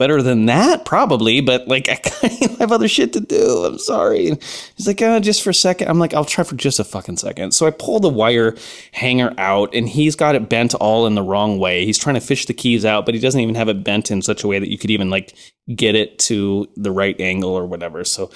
better 0.00 0.20
than 0.20 0.46
that 0.46 0.84
probably 0.84 1.40
but 1.40 1.68
like 1.68 1.88
i 2.22 2.26
have 2.58 2.72
other 2.72 2.88
shit 2.88 3.12
to 3.12 3.20
do. 3.20 3.64
I'm 3.64 3.78
sorry. 3.78 4.30
He's 4.76 4.86
like 4.86 5.00
uh, 5.00 5.20
just 5.20 5.42
for 5.42 5.50
a 5.50 5.54
second. 5.54 5.88
I'm 5.88 6.00
like 6.00 6.14
i'll 6.14 6.24
try 6.24 6.42
for 6.42 6.56
just 6.56 6.80
a 6.80 6.84
fucking 6.84 7.18
second. 7.18 7.52
So 7.52 7.66
i 7.66 7.70
pull 7.70 8.00
the 8.00 8.08
wire 8.08 8.56
hanger 8.90 9.32
out 9.38 9.72
and 9.72 9.88
he's 9.88 10.16
got 10.16 10.34
it 10.34 10.48
bent 10.48 10.74
all 10.74 11.06
in 11.06 11.14
the 11.14 11.22
wrong 11.22 11.60
way. 11.60 11.84
He's 11.84 11.98
trying 11.98 12.16
to 12.16 12.20
fish 12.20 12.46
the 12.46 12.54
keys 12.54 12.84
out 12.84 13.06
but 13.06 13.14
he 13.14 13.20
doesn't 13.20 13.40
even 13.40 13.54
have 13.54 13.68
it 13.68 13.84
bent 13.84 14.10
in 14.10 14.22
such 14.22 14.42
a 14.42 14.48
way 14.48 14.58
that 14.58 14.70
you 14.70 14.78
could 14.78 14.90
even 14.90 15.08
like 15.08 15.36
get 15.76 15.94
it 15.94 16.18
to 16.18 16.66
the 16.76 16.90
right 16.90 17.18
angle 17.20 17.50
or 17.50 17.66
whatever. 17.66 18.04
So 18.04 18.30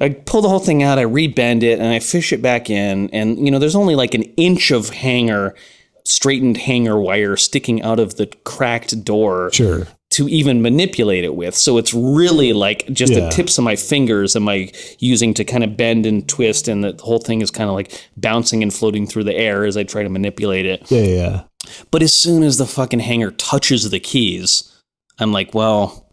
I 0.00 0.10
pull 0.10 0.42
the 0.42 0.48
whole 0.48 0.60
thing 0.60 0.82
out, 0.82 0.98
I 0.98 1.04
rebend 1.04 1.62
it, 1.62 1.80
and 1.80 1.88
I 1.88 1.98
fish 1.98 2.32
it 2.32 2.40
back 2.40 2.70
in. 2.70 3.10
And, 3.10 3.44
you 3.44 3.50
know, 3.50 3.58
there's 3.58 3.74
only 3.74 3.96
like 3.96 4.14
an 4.14 4.22
inch 4.36 4.70
of 4.70 4.90
hanger, 4.90 5.56
straightened 6.04 6.56
hanger 6.56 7.00
wire 7.00 7.36
sticking 7.36 7.82
out 7.82 7.98
of 7.98 8.16
the 8.16 8.26
cracked 8.44 9.04
door. 9.04 9.50
Sure. 9.52 9.88
To 10.18 10.28
even 10.28 10.60
manipulate 10.62 11.24
it 11.24 11.34
with. 11.34 11.54
So 11.54 11.78
it's 11.78 11.94
really 11.94 12.52
like 12.52 12.86
just 12.92 13.12
Yeah. 13.12 13.20
the 13.20 13.28
tips 13.30 13.56
of 13.58 13.64
my 13.64 13.76
fingers 13.76 14.34
am 14.36 14.48
I 14.48 14.70
using 14.98 15.32
to 15.34 15.44
kind 15.44 15.62
of 15.64 15.76
bend 15.76 16.06
and 16.06 16.28
twist, 16.28 16.66
and 16.68 16.82
the 16.84 16.98
whole 17.02 17.18
thing 17.20 17.40
is 17.40 17.50
kind 17.50 17.68
of 17.70 17.74
like 17.74 17.92
bouncing 18.16 18.62
and 18.62 18.74
floating 18.74 19.06
through 19.06 19.24
the 19.24 19.34
air 19.36 19.64
as 19.64 19.76
I 19.76 19.84
try 19.84 20.02
to 20.02 20.08
manipulate 20.08 20.66
it. 20.66 20.82
Yeah, 20.90 21.00
yeah, 21.02 21.14
yeah. 21.16 21.42
But 21.90 22.02
as 22.02 22.12
soon 22.12 22.42
as 22.42 22.58
the 22.58 22.66
fucking 22.66 23.00
hanger 23.00 23.30
touches 23.30 23.88
the 23.90 24.00
keys, 24.00 24.64
I'm 25.18 25.32
like, 25.32 25.54
well, 25.54 26.10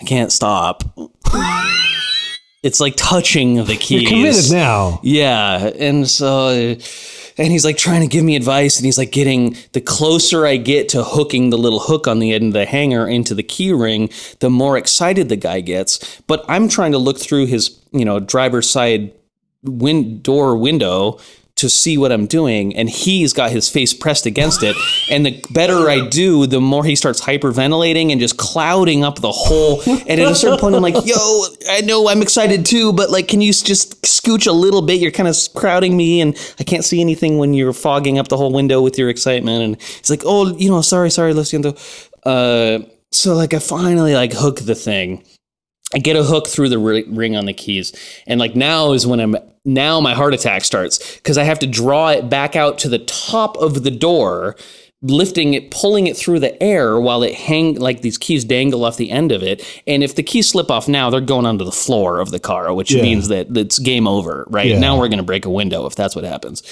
I 0.00 0.04
can't 0.04 0.32
stop. 0.32 0.82
it's 2.66 2.80
like 2.80 2.94
touching 2.96 3.64
the 3.64 3.76
keys. 3.76 4.02
You're 4.02 4.10
committed 4.10 4.52
now. 4.52 4.98
Yeah, 5.02 5.70
and 5.78 6.08
so 6.08 6.48
uh, 6.48 6.74
and 7.38 7.52
he's 7.52 7.64
like 7.64 7.76
trying 7.76 8.00
to 8.00 8.06
give 8.06 8.24
me 8.24 8.34
advice 8.34 8.76
and 8.78 8.84
he's 8.84 8.98
like 8.98 9.12
getting 9.12 9.56
the 9.72 9.80
closer 9.80 10.46
I 10.46 10.56
get 10.56 10.88
to 10.90 11.04
hooking 11.04 11.50
the 11.50 11.58
little 11.58 11.80
hook 11.80 12.08
on 12.08 12.18
the 12.18 12.32
end 12.32 12.48
of 12.48 12.52
the 12.54 12.66
hanger 12.66 13.06
into 13.06 13.34
the 13.34 13.42
key 13.42 13.72
ring, 13.72 14.10
the 14.40 14.50
more 14.50 14.76
excited 14.76 15.28
the 15.28 15.36
guy 15.36 15.60
gets. 15.60 16.20
But 16.26 16.44
I'm 16.48 16.68
trying 16.68 16.92
to 16.92 16.98
look 16.98 17.18
through 17.18 17.46
his, 17.46 17.78
you 17.92 18.04
know, 18.04 18.18
driver's 18.18 18.68
side 18.68 19.12
win- 19.62 20.20
door 20.22 20.56
window 20.56 21.20
to 21.56 21.70
see 21.70 21.96
what 21.96 22.12
I'm 22.12 22.26
doing, 22.26 22.76
and 22.76 22.88
he's 22.88 23.32
got 23.32 23.50
his 23.50 23.68
face 23.68 23.94
pressed 23.94 24.26
against 24.26 24.62
it. 24.62 24.76
And 25.10 25.24
the 25.24 25.42
better 25.50 25.88
I 25.88 26.06
do, 26.06 26.46
the 26.46 26.60
more 26.60 26.84
he 26.84 26.94
starts 26.94 27.20
hyperventilating 27.20 28.12
and 28.12 28.20
just 28.20 28.36
clouding 28.36 29.04
up 29.04 29.20
the 29.20 29.32
whole. 29.32 29.80
And 29.86 30.20
at 30.20 30.30
a 30.30 30.34
certain 30.34 30.58
point, 30.58 30.74
I'm 30.76 30.82
like, 30.82 31.06
"Yo, 31.06 31.44
I 31.70 31.80
know 31.80 32.08
I'm 32.08 32.20
excited 32.20 32.66
too, 32.66 32.92
but 32.92 33.10
like, 33.10 33.28
can 33.28 33.40
you 33.40 33.52
just 33.52 34.02
scooch 34.02 34.46
a 34.46 34.52
little 34.52 34.82
bit? 34.82 35.00
You're 35.00 35.10
kind 35.10 35.28
of 35.28 35.36
crowding 35.54 35.96
me, 35.96 36.20
and 36.20 36.36
I 36.60 36.64
can't 36.64 36.84
see 36.84 37.00
anything 37.00 37.38
when 37.38 37.54
you're 37.54 37.72
fogging 37.72 38.18
up 38.18 38.28
the 38.28 38.36
whole 38.36 38.52
window 38.52 38.82
with 38.82 38.98
your 38.98 39.08
excitement." 39.08 39.62
And 39.64 39.82
he's 39.82 40.10
like, 40.10 40.22
"Oh, 40.26 40.54
you 40.56 40.68
know, 40.68 40.82
sorry, 40.82 41.10
sorry, 41.10 41.32
lo 41.32 41.42
siento." 41.42 41.74
Uh, 42.24 42.84
so 43.10 43.34
like, 43.34 43.54
I 43.54 43.60
finally 43.60 44.14
like 44.14 44.34
hook 44.34 44.60
the 44.60 44.74
thing. 44.74 45.24
I 45.96 45.98
get 45.98 46.14
a 46.14 46.22
hook 46.22 46.46
through 46.46 46.68
the 46.68 46.78
ring 46.78 47.34
on 47.36 47.46
the 47.46 47.54
keys. 47.54 47.92
And 48.26 48.38
like 48.38 48.54
now 48.54 48.92
is 48.92 49.06
when 49.06 49.18
I'm 49.18 49.34
now 49.64 49.98
my 49.98 50.12
heart 50.14 50.34
attack 50.34 50.62
starts 50.62 51.16
because 51.16 51.38
I 51.38 51.44
have 51.44 51.58
to 51.60 51.66
draw 51.66 52.10
it 52.10 52.28
back 52.28 52.54
out 52.54 52.78
to 52.80 52.88
the 52.90 52.98
top 52.98 53.56
of 53.56 53.82
the 53.82 53.90
door, 53.90 54.56
lifting 55.00 55.54
it, 55.54 55.70
pulling 55.70 56.06
it 56.06 56.14
through 56.14 56.40
the 56.40 56.62
air 56.62 57.00
while 57.00 57.22
it 57.22 57.34
hang 57.34 57.76
like 57.76 58.02
these 58.02 58.18
keys 58.18 58.44
dangle 58.44 58.84
off 58.84 58.98
the 58.98 59.10
end 59.10 59.32
of 59.32 59.42
it. 59.42 59.64
And 59.86 60.04
if 60.04 60.14
the 60.16 60.22
keys 60.22 60.50
slip 60.50 60.70
off 60.70 60.86
now, 60.86 61.08
they're 61.08 61.20
going 61.22 61.46
onto 61.46 61.64
the 61.64 61.72
floor 61.72 62.18
of 62.20 62.30
the 62.30 62.38
car, 62.38 62.74
which 62.74 62.92
Yeah. 62.92 63.00
means 63.02 63.28
that 63.28 63.56
it's 63.56 63.78
game 63.78 64.06
over, 64.06 64.46
right? 64.50 64.68
Yeah. 64.68 64.78
Now 64.78 64.98
we're 64.98 65.08
going 65.08 65.16
to 65.18 65.24
break 65.24 65.46
a 65.46 65.50
window 65.50 65.86
if 65.86 65.94
that's 65.96 66.14
what 66.14 66.24
happens. 66.26 66.62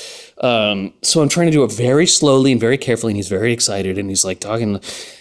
Um, 0.43 0.93
so 1.03 1.23
I'm 1.23 1.31
trying 1.31 1.47
to 1.47 1.53
do 1.53 1.65
it 1.65 1.73
very 1.73 2.07
slowly 2.07 2.53
and 2.53 2.61
very 2.61 2.77
carefully, 2.77 3.13
and 3.13 3.17
he's 3.17 3.29
very 3.29 3.55
excited, 3.55 3.97
and 3.97 4.11
he's 4.11 4.25
like 4.25 4.39
talking, 4.41 4.81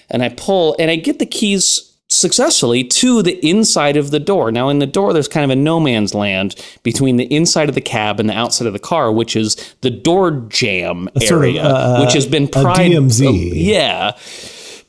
and 0.10 0.22
I 0.22 0.28
pull, 0.30 0.76
and 0.78 0.92
I 0.92 0.98
get 0.98 1.20
the 1.20 1.26
keys 1.26 1.90
successfully 2.14 2.84
to 2.84 3.22
the 3.22 3.44
inside 3.48 3.98
of 3.98 4.12
the 4.12 4.20
door. 4.20 4.52
Now, 4.52 4.70
in 4.70 4.80
the 4.80 4.88
door, 4.88 5.14
there's 5.14 5.28
kind 5.28 5.44
of 5.44 5.50
a 5.50 5.56
no 5.56 5.80
man's 5.80 6.14
land 6.14 6.56
between 6.84 7.18
the 7.18 7.26
inside 7.26 7.70
of 7.70 7.76
the 7.76 7.82
cab 7.82 8.20
and 8.20 8.30
the 8.30 8.38
outside 8.38 8.68
of 8.68 8.74
the 8.74 8.80
car, 8.80 9.12
which 9.12 9.36
is 9.36 9.76
the 9.82 9.90
door 9.90 10.32
jamb 10.50 11.10
sort 11.20 11.32
of, 11.32 11.44
area, 11.44 11.64
uh, 11.64 12.00
which 12.00 12.14
has 12.14 12.26
been 12.26 12.46
a 12.46 12.48
pried. 12.48 12.92
DMZ. 12.92 13.52
yeah. 13.56 14.18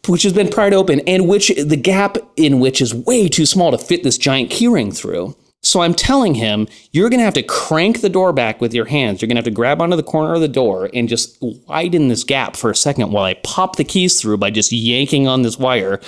Which 0.06 0.22
has 0.24 0.34
been 0.34 0.50
pried 0.50 0.74
open, 0.74 1.00
and 1.06 1.26
which 1.28 1.48
the 1.48 1.76
gap 1.76 2.18
in 2.36 2.60
which 2.60 2.82
is 2.82 2.94
way 2.94 3.26
too 3.26 3.46
small 3.46 3.70
to 3.70 3.78
fit 3.78 4.02
this 4.02 4.18
giant 4.18 4.50
keyring 4.50 4.94
through. 4.94 5.34
So 5.64 5.80
I'm 5.80 5.94
telling 5.94 6.34
him, 6.34 6.68
you're 6.92 7.08
going 7.08 7.20
to 7.20 7.24
have 7.24 7.34
to 7.34 7.42
crank 7.42 8.02
the 8.02 8.10
door 8.10 8.34
back 8.34 8.60
with 8.60 8.74
your 8.74 8.84
hands. 8.84 9.22
You're 9.22 9.28
going 9.28 9.36
to 9.36 9.38
have 9.38 9.46
to 9.46 9.50
grab 9.50 9.80
onto 9.80 9.96
the 9.96 10.02
corner 10.02 10.34
of 10.34 10.42
the 10.42 10.48
door 10.48 10.90
and 10.92 11.08
just 11.08 11.38
widen 11.40 12.08
this 12.08 12.22
gap 12.22 12.54
for 12.54 12.70
a 12.70 12.76
second 12.76 13.12
while 13.12 13.24
I 13.24 13.34
pop 13.42 13.76
the 13.76 13.84
keys 13.84 14.20
through 14.20 14.36
by 14.36 14.50
just 14.50 14.72
yanking 14.72 15.26
on 15.26 15.40
this 15.40 15.58
wire. 15.58 16.00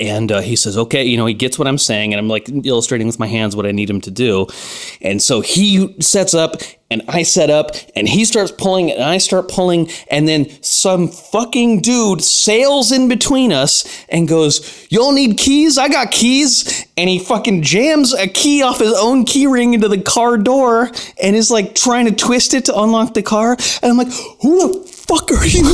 And 0.00 0.32
uh, 0.32 0.40
he 0.40 0.56
says, 0.56 0.76
okay, 0.76 1.04
you 1.04 1.16
know, 1.16 1.26
he 1.26 1.34
gets 1.34 1.58
what 1.58 1.68
I'm 1.68 1.78
saying. 1.78 2.12
And 2.12 2.18
I'm 2.18 2.28
like 2.28 2.48
illustrating 2.64 3.06
with 3.06 3.20
my 3.20 3.28
hands 3.28 3.54
what 3.54 3.64
I 3.64 3.70
need 3.70 3.88
him 3.88 4.00
to 4.02 4.10
do. 4.10 4.48
And 5.00 5.22
so 5.22 5.40
he 5.40 5.94
sets 6.00 6.34
up 6.34 6.56
and 6.90 7.02
I 7.08 7.22
set 7.22 7.48
up 7.48 7.70
and 7.94 8.08
he 8.08 8.24
starts 8.24 8.50
pulling 8.50 8.90
and 8.90 9.02
I 9.02 9.18
start 9.18 9.48
pulling. 9.48 9.88
And 10.10 10.26
then 10.28 10.50
some 10.62 11.08
fucking 11.08 11.80
dude 11.80 12.22
sails 12.22 12.90
in 12.90 13.08
between 13.08 13.52
us 13.52 14.04
and 14.08 14.28
goes, 14.28 14.86
Y'all 14.90 15.12
need 15.12 15.38
keys? 15.38 15.78
I 15.78 15.88
got 15.88 16.10
keys. 16.10 16.86
And 16.96 17.08
he 17.08 17.18
fucking 17.18 17.62
jams 17.62 18.12
a 18.14 18.28
key 18.28 18.62
off 18.62 18.80
his 18.80 18.94
own 18.94 19.24
key 19.24 19.46
ring 19.46 19.74
into 19.74 19.88
the 19.88 20.00
car 20.00 20.36
door 20.36 20.90
and 21.20 21.36
is 21.36 21.50
like 21.50 21.74
trying 21.74 22.06
to 22.06 22.14
twist 22.14 22.52
it 22.54 22.64
to 22.66 22.78
unlock 22.78 23.14
the 23.14 23.22
car. 23.22 23.56
And 23.82 23.90
I'm 23.90 23.96
like, 23.96 24.12
Who 24.42 24.58
the 24.58 24.93
fuck 25.06 25.30
are 25.32 25.46
you? 25.46 25.64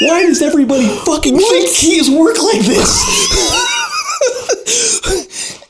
Why 0.00 0.22
does 0.22 0.42
everybody 0.42 0.88
fucking 1.04 1.38
think 1.38 1.70
keys 1.74 2.10
work 2.10 2.40
like 2.42 2.62
this? 2.62 3.04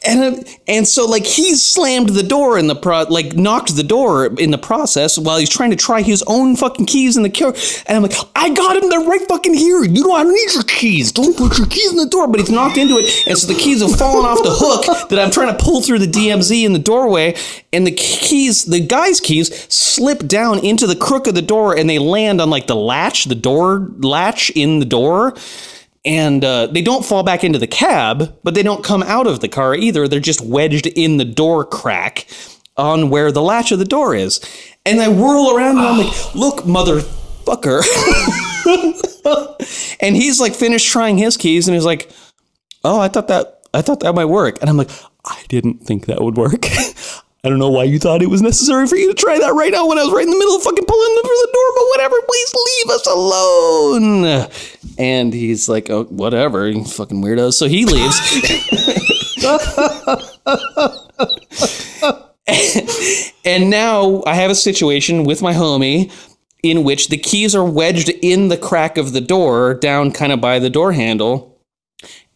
and 0.06 0.58
and 0.68 0.86
so 0.86 1.06
like 1.06 1.24
he 1.24 1.54
slammed 1.54 2.10
the 2.10 2.22
door 2.22 2.58
in 2.58 2.66
the 2.66 2.74
pro 2.74 3.02
like 3.04 3.34
knocked 3.34 3.74
the 3.76 3.82
door 3.82 4.26
in 4.38 4.50
the 4.50 4.58
process 4.58 5.18
while 5.18 5.38
he's 5.38 5.48
trying 5.48 5.70
to 5.70 5.76
try 5.76 6.02
his 6.02 6.22
own 6.26 6.56
fucking 6.56 6.86
keys 6.86 7.16
in 7.16 7.22
the 7.22 7.30
car. 7.30 7.54
And 7.86 7.96
I'm 7.96 8.02
like 8.02 8.14
I 8.34 8.50
got 8.50 8.76
him 8.76 8.88
they're 8.90 9.00
right 9.00 9.26
fucking 9.28 9.54
here. 9.54 9.84
You 9.84 10.02
don't 10.02 10.14
I 10.14 10.22
don't 10.22 10.34
need 10.34 10.54
your 10.54 10.64
keys. 10.64 11.12
Don't 11.12 11.36
put 11.36 11.58
your 11.58 11.66
keys 11.66 11.90
in 11.90 11.96
the 11.96 12.06
door. 12.06 12.28
But 12.28 12.40
he's 12.40 12.50
knocked 12.50 12.76
into 12.76 12.96
it 12.98 13.26
and 13.26 13.38
so 13.38 13.52
the 13.52 13.58
keys 13.58 13.80
have 13.80 13.96
fallen 13.98 14.24
off 14.24 14.42
the 14.42 14.50
hook 14.50 15.08
that 15.08 15.18
I'm 15.18 15.30
trying 15.30 15.56
to 15.56 15.62
pull 15.62 15.80
through 15.80 16.00
the 16.00 16.06
DMZ 16.06 16.64
in 16.64 16.72
the 16.72 16.78
doorway. 16.78 17.36
And 17.72 17.86
the 17.86 17.92
keys 17.92 18.64
the 18.64 18.80
guy's 18.80 19.20
keys 19.20 19.72
slip 19.72 20.26
down 20.26 20.58
into 20.58 20.86
the 20.86 20.96
crook 20.96 21.26
of 21.26 21.34
the 21.34 21.42
door 21.42 21.76
and 21.76 21.88
they 21.88 21.98
land 21.98 22.40
on 22.40 22.50
like 22.50 22.66
the 22.66 22.76
latch 22.76 23.24
the 23.24 23.34
door 23.34 23.90
latch 23.98 24.50
in 24.50 24.78
the 24.78 24.86
door 24.86 25.34
and 26.04 26.44
uh, 26.44 26.66
they 26.66 26.82
don't 26.82 27.04
fall 27.04 27.22
back 27.22 27.44
into 27.44 27.58
the 27.58 27.66
cab, 27.66 28.38
but 28.42 28.54
they 28.54 28.62
don't 28.62 28.84
come 28.84 29.02
out 29.02 29.26
of 29.26 29.40
the 29.40 29.48
car 29.48 29.74
either. 29.74 30.06
They're 30.06 30.20
just 30.20 30.42
wedged 30.42 30.86
in 30.86 31.16
the 31.16 31.24
door 31.24 31.64
crack 31.64 32.26
on 32.76 33.08
where 33.10 33.32
the 33.32 33.42
latch 33.42 33.72
of 33.72 33.78
the 33.78 33.84
door 33.84 34.14
is. 34.14 34.40
And 34.84 35.00
I 35.00 35.08
whirl 35.08 35.56
around 35.56 35.78
and 35.78 35.86
I'm 35.86 35.98
like, 35.98 36.14
look, 36.34 36.64
motherfucker. 36.64 37.82
and 40.00 40.16
he's 40.16 40.40
like 40.40 40.54
finished 40.54 40.90
trying 40.90 41.18
his 41.18 41.36
keys 41.36 41.68
and 41.68 41.74
he's 41.74 41.84
like, 41.86 42.10
oh, 42.84 43.00
I 43.00 43.08
thought 43.08 43.28
that 43.28 43.62
I 43.72 43.82
thought 43.82 44.00
that 44.00 44.14
might 44.14 44.26
work. 44.26 44.58
And 44.60 44.70
I'm 44.70 44.76
like, 44.76 44.90
I 45.24 45.42
didn't 45.48 45.78
think 45.84 46.06
that 46.06 46.22
would 46.22 46.36
work. 46.36 46.66
I 47.44 47.50
don't 47.50 47.58
know 47.58 47.68
why 47.68 47.84
you 47.84 47.98
thought 47.98 48.22
it 48.22 48.30
was 48.30 48.40
necessary 48.40 48.86
for 48.86 48.96
you 48.96 49.08
to 49.08 49.14
try 49.14 49.38
that 49.38 49.52
right 49.52 49.70
now 49.70 49.86
when 49.86 49.98
I 49.98 50.04
was 50.04 50.14
right 50.14 50.24
in 50.24 50.30
the 50.30 50.38
middle 50.38 50.56
of 50.56 50.62
fucking 50.62 50.86
pulling 50.86 51.14
them 51.14 51.24
through 51.24 51.42
the 51.42 51.50
door, 51.52 51.72
but 51.76 51.84
whatever, 51.90 52.16
please 52.26 52.54
leave 52.66 52.90
us 52.90 53.06
alone. 53.06 54.48
And 54.96 55.34
he's 55.34 55.68
like, 55.68 55.90
oh, 55.90 56.04
whatever, 56.04 56.66
you 56.66 56.84
fucking 56.84 57.22
weirdos. 57.22 57.52
So 57.52 57.68
he 57.68 57.84
leaves. 57.84 58.18
and 63.44 63.68
now 63.68 64.22
I 64.26 64.34
have 64.36 64.50
a 64.50 64.54
situation 64.54 65.24
with 65.24 65.42
my 65.42 65.52
homie 65.52 66.10
in 66.62 66.82
which 66.82 67.08
the 67.08 67.18
keys 67.18 67.54
are 67.54 67.64
wedged 67.64 68.08
in 68.08 68.48
the 68.48 68.56
crack 68.56 68.96
of 68.96 69.12
the 69.12 69.20
door, 69.20 69.74
down 69.74 70.12
kind 70.12 70.32
of 70.32 70.40
by 70.40 70.58
the 70.58 70.70
door 70.70 70.92
handle 70.92 71.53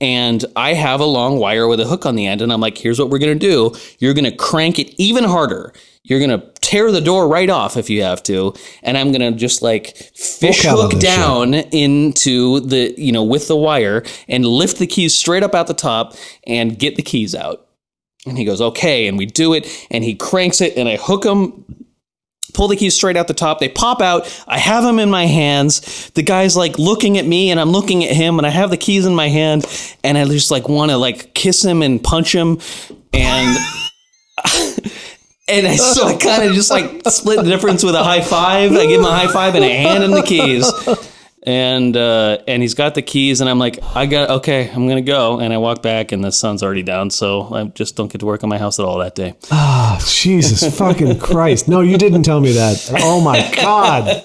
and 0.00 0.44
I 0.56 0.74
have 0.74 1.00
a 1.00 1.04
long 1.04 1.38
wire 1.38 1.66
with 1.66 1.80
a 1.80 1.86
hook 1.86 2.06
on 2.06 2.14
the 2.14 2.26
end, 2.26 2.40
and 2.40 2.52
I'm 2.52 2.60
like, 2.60 2.78
here's 2.78 2.98
what 2.98 3.10
we're 3.10 3.18
gonna 3.18 3.34
do. 3.34 3.74
You're 3.98 4.14
gonna 4.14 4.34
crank 4.34 4.78
it 4.78 4.94
even 5.00 5.24
harder. 5.24 5.72
You're 6.04 6.20
gonna 6.20 6.44
tear 6.60 6.90
the 6.90 7.00
door 7.00 7.28
right 7.28 7.50
off 7.50 7.76
if 7.76 7.90
you 7.90 8.02
have 8.02 8.22
to, 8.24 8.54
and 8.82 8.96
I'm 8.96 9.12
gonna 9.12 9.32
just 9.32 9.62
like 9.62 9.96
fish 9.96 10.62
Fuck 10.62 10.72
out 10.72 10.84
of 10.84 10.92
hook 10.92 11.00
down 11.00 11.54
into 11.54 12.60
the, 12.60 12.94
you 12.96 13.12
know, 13.12 13.24
with 13.24 13.48
the 13.48 13.56
wire 13.56 14.04
and 14.28 14.44
lift 14.44 14.78
the 14.78 14.86
keys 14.86 15.14
straight 15.14 15.42
up 15.42 15.54
out 15.54 15.66
the 15.66 15.74
top 15.74 16.14
and 16.46 16.78
get 16.78 16.96
the 16.96 17.02
keys 17.02 17.34
out. 17.34 17.66
And 18.26 18.36
he 18.36 18.44
goes, 18.44 18.60
okay, 18.60 19.06
and 19.06 19.16
we 19.16 19.26
do 19.26 19.54
it, 19.54 19.66
and 19.90 20.04
he 20.04 20.14
cranks 20.14 20.60
it, 20.60 20.76
and 20.76 20.88
I 20.88 20.96
hook 20.96 21.22
them 21.22 21.64
pull 22.58 22.66
the 22.66 22.76
keys 22.76 22.92
straight 22.92 23.16
out 23.16 23.28
the 23.28 23.34
top. 23.34 23.60
They 23.60 23.68
pop 23.68 24.02
out. 24.02 24.26
I 24.48 24.58
have 24.58 24.82
them 24.82 24.98
in 24.98 25.08
my 25.08 25.26
hands. 25.26 26.10
The 26.10 26.24
guy's 26.24 26.56
like 26.56 26.76
looking 26.76 27.16
at 27.16 27.24
me 27.24 27.52
and 27.52 27.60
I'm 27.60 27.70
looking 27.70 28.04
at 28.04 28.10
him 28.10 28.36
and 28.36 28.44
I 28.44 28.50
have 28.50 28.70
the 28.70 28.76
keys 28.76 29.06
in 29.06 29.14
my 29.14 29.28
hand 29.28 29.64
and 30.02 30.18
I 30.18 30.24
just 30.24 30.50
like 30.50 30.68
want 30.68 30.90
to 30.90 30.96
like 30.96 31.34
kiss 31.34 31.64
him 31.64 31.82
and 31.82 32.02
punch 32.02 32.34
him 32.34 32.58
and 33.12 33.56
and 35.48 35.68
I, 35.68 35.76
so 35.76 36.08
I 36.08 36.16
kind 36.16 36.42
of 36.42 36.52
just 36.52 36.72
like 36.72 37.02
split 37.06 37.44
the 37.44 37.48
difference 37.48 37.84
with 37.84 37.94
a 37.94 38.02
high 38.02 38.22
five. 38.22 38.72
I 38.72 38.86
give 38.86 39.00
him 39.00 39.06
a 39.06 39.16
high 39.16 39.32
five 39.32 39.54
and 39.54 39.64
I 39.64 39.68
hand 39.68 40.02
him 40.02 40.10
the 40.10 40.22
keys. 40.22 40.68
And 41.48 41.96
uh, 41.96 42.42
and 42.46 42.60
he's 42.60 42.74
got 42.74 42.94
the 42.94 43.00
keys, 43.00 43.40
and 43.40 43.48
I'm 43.48 43.58
like, 43.58 43.78
I 43.96 44.04
got 44.04 44.28
okay, 44.28 44.68
I'm 44.68 44.86
gonna 44.86 45.00
go. 45.00 45.40
And 45.40 45.50
I 45.50 45.56
walk 45.56 45.80
back, 45.80 46.12
and 46.12 46.22
the 46.22 46.30
sun's 46.30 46.62
already 46.62 46.82
down, 46.82 47.08
so 47.08 47.54
I 47.54 47.64
just 47.64 47.96
don't 47.96 48.12
get 48.12 48.18
to 48.18 48.26
work 48.26 48.44
on 48.44 48.50
my 48.50 48.58
house 48.58 48.78
at 48.78 48.84
all 48.84 48.98
that 48.98 49.14
day. 49.14 49.34
Ah, 49.50 49.98
Jesus 50.06 50.76
fucking 50.78 51.18
Christ. 51.18 51.66
No, 51.66 51.80
you 51.80 51.96
didn't 51.96 52.24
tell 52.24 52.40
me 52.40 52.52
that. 52.52 52.90
Oh 52.98 53.22
my 53.22 53.50
God. 53.56 54.24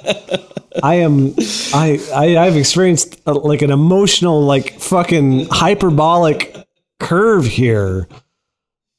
I 0.84 0.96
am, 0.96 1.34
I, 1.74 1.98
I, 2.14 2.38
I've 2.46 2.58
experienced 2.58 3.22
uh 3.26 3.36
like 3.36 3.62
an 3.62 3.72
emotional, 3.72 4.42
like 4.42 4.82
fucking 4.82 5.48
hyperbolic 5.50 6.58
curve 7.00 7.46
here. 7.46 8.10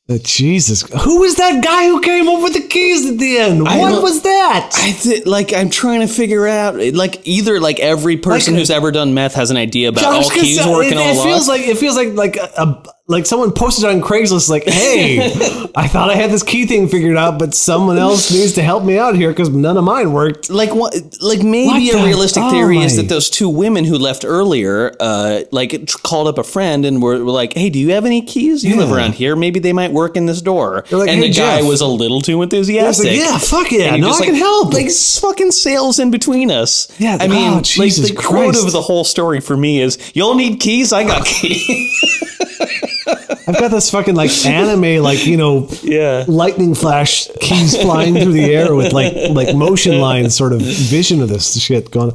Uh, 0.06 0.18
Jesus, 0.22 0.82
who 1.02 1.20
was 1.20 1.36
that 1.36 1.64
guy 1.64 1.84
who 1.86 1.98
came 2.02 2.28
up 2.28 2.42
with 2.42 2.52
the 2.52 2.60
keys 2.60 3.10
at 3.10 3.16
the 3.16 3.38
end? 3.38 3.66
I 3.66 3.78
What 3.78 4.02
was 4.02 4.20
that? 4.20 4.70
I 4.74 4.92
th- 4.92 5.24
like 5.24 5.54
I'm 5.54 5.70
trying 5.70 6.00
to 6.00 6.06
figure 6.06 6.46
out 6.46 6.76
like 6.94 7.26
either 7.26 7.58
like 7.58 7.80
every 7.80 8.18
person 8.18 8.52
Like, 8.52 8.58
who's 8.60 8.70
ever 8.70 8.92
done 8.92 9.14
meth 9.14 9.32
has 9.34 9.50
an 9.50 9.56
idea 9.56 9.88
about 9.88 10.04
all 10.04 10.28
keys 10.28 10.62
say, 10.62 10.70
working 10.70 10.92
it, 10.92 10.96
all 10.98 11.08
it 11.08 11.14
along. 11.14 11.26
feels 11.26 11.48
like 11.48 11.62
it 11.62 11.78
feels 11.78 11.96
like 11.96 12.08
like 12.12 12.36
a- 12.36 12.82
like 13.06 13.26
someone 13.26 13.52
posted 13.52 13.84
on 13.84 14.00
Craigslist 14.00 14.48
like, 14.48 14.64
"Hey, 14.64 15.20
I 15.76 15.88
thought 15.88 16.08
I 16.08 16.14
had 16.14 16.30
this 16.30 16.42
key 16.42 16.64
thing 16.64 16.88
figured 16.88 17.18
out, 17.18 17.38
but 17.38 17.54
someone 17.54 17.98
else 17.98 18.30
needs 18.30 18.54
to 18.54 18.62
help 18.62 18.82
me 18.82 18.98
out 18.98 19.14
here 19.14 19.28
because 19.28 19.50
none 19.50 19.76
of 19.76 19.84
mine 19.84 20.12
worked." 20.12 20.48
like 20.48 20.74
what 20.74 20.94
like 21.20 21.42
maybe 21.42 21.88
What 21.90 22.02
a 22.02 22.04
realistic 22.04 22.42
oh 22.44 22.50
theory 22.50 22.78
is 22.78 22.96
that 22.96 23.08
those 23.08 23.28
two 23.28 23.48
women 23.48 23.84
who 23.84 23.98
left 23.98 24.24
earlier 24.24 24.94
uh 25.00 25.42
like 25.50 25.90
called 26.02 26.28
up 26.28 26.38
a 26.38 26.44
friend 26.44 26.84
and 26.84 27.02
were, 27.02 27.22
were 27.24 27.30
like 27.30 27.54
hey 27.54 27.70
do 27.70 27.78
you 27.78 27.92
have 27.92 28.06
any 28.06 28.22
keys? 28.22 28.64
You 28.64 28.76
live 28.76 28.90
around 28.90 29.14
here. 29.14 29.36
Maybe 29.36 29.60
they 29.60 29.72
might 29.72 29.92
work 29.92 30.16
in 30.16 30.26
this 30.26 30.40
door. 30.40 30.84
Like, 30.90 31.08
and 31.08 31.20
"Hey, 31.20 31.28
the 31.28 31.34
guy 31.34 31.62
was 31.62 31.82
a 31.82 31.86
little 31.86 32.22
too 32.22 32.40
enthusiastic 32.40 33.06
like, 33.06 33.16
"Yeah, 33.16 33.38
fuck 33.38 33.70
yeah, 33.70 33.96
no, 33.96 34.12
I 34.12 34.24
can 34.24 34.34
help." 34.34 34.72
like 34.72 34.90
fucking 34.90 35.50
sales 35.50 35.98
in 35.98 36.10
between 36.10 36.50
us. 36.50 36.88
Yeah, 36.98 37.18
i 37.20 37.28
mean 37.28 37.52
oh, 37.52 37.56
like 37.56 37.64
Jesus 37.64 38.08
the 38.08 38.16
quote 38.16 38.56
of 38.56 38.72
the 38.72 38.80
whole 38.80 39.04
story 39.04 39.40
for 39.40 39.56
me 39.56 39.80
is 39.80 40.12
you'll 40.14 40.34
need 40.34 40.60
keys 40.60 40.92
i 40.92 41.04
got 41.04 41.26
keys 41.26 42.30
I've 43.06 43.58
got 43.58 43.70
this 43.70 43.90
fucking 43.90 44.14
like 44.14 44.30
anime, 44.46 45.02
like 45.02 45.26
you 45.26 45.36
know, 45.36 45.68
yeah 45.82 46.24
lightning 46.28 46.74
flash 46.74 47.28
keys 47.40 47.80
flying 47.80 48.14
through 48.14 48.32
the 48.32 48.54
air 48.54 48.74
with 48.74 48.92
like 48.92 49.12
like 49.30 49.54
motion 49.54 50.00
lines 50.00 50.34
sort 50.36 50.52
of 50.52 50.60
vision 50.62 51.20
of 51.22 51.28
this 51.28 51.60
shit 51.60 51.90
going. 51.90 52.12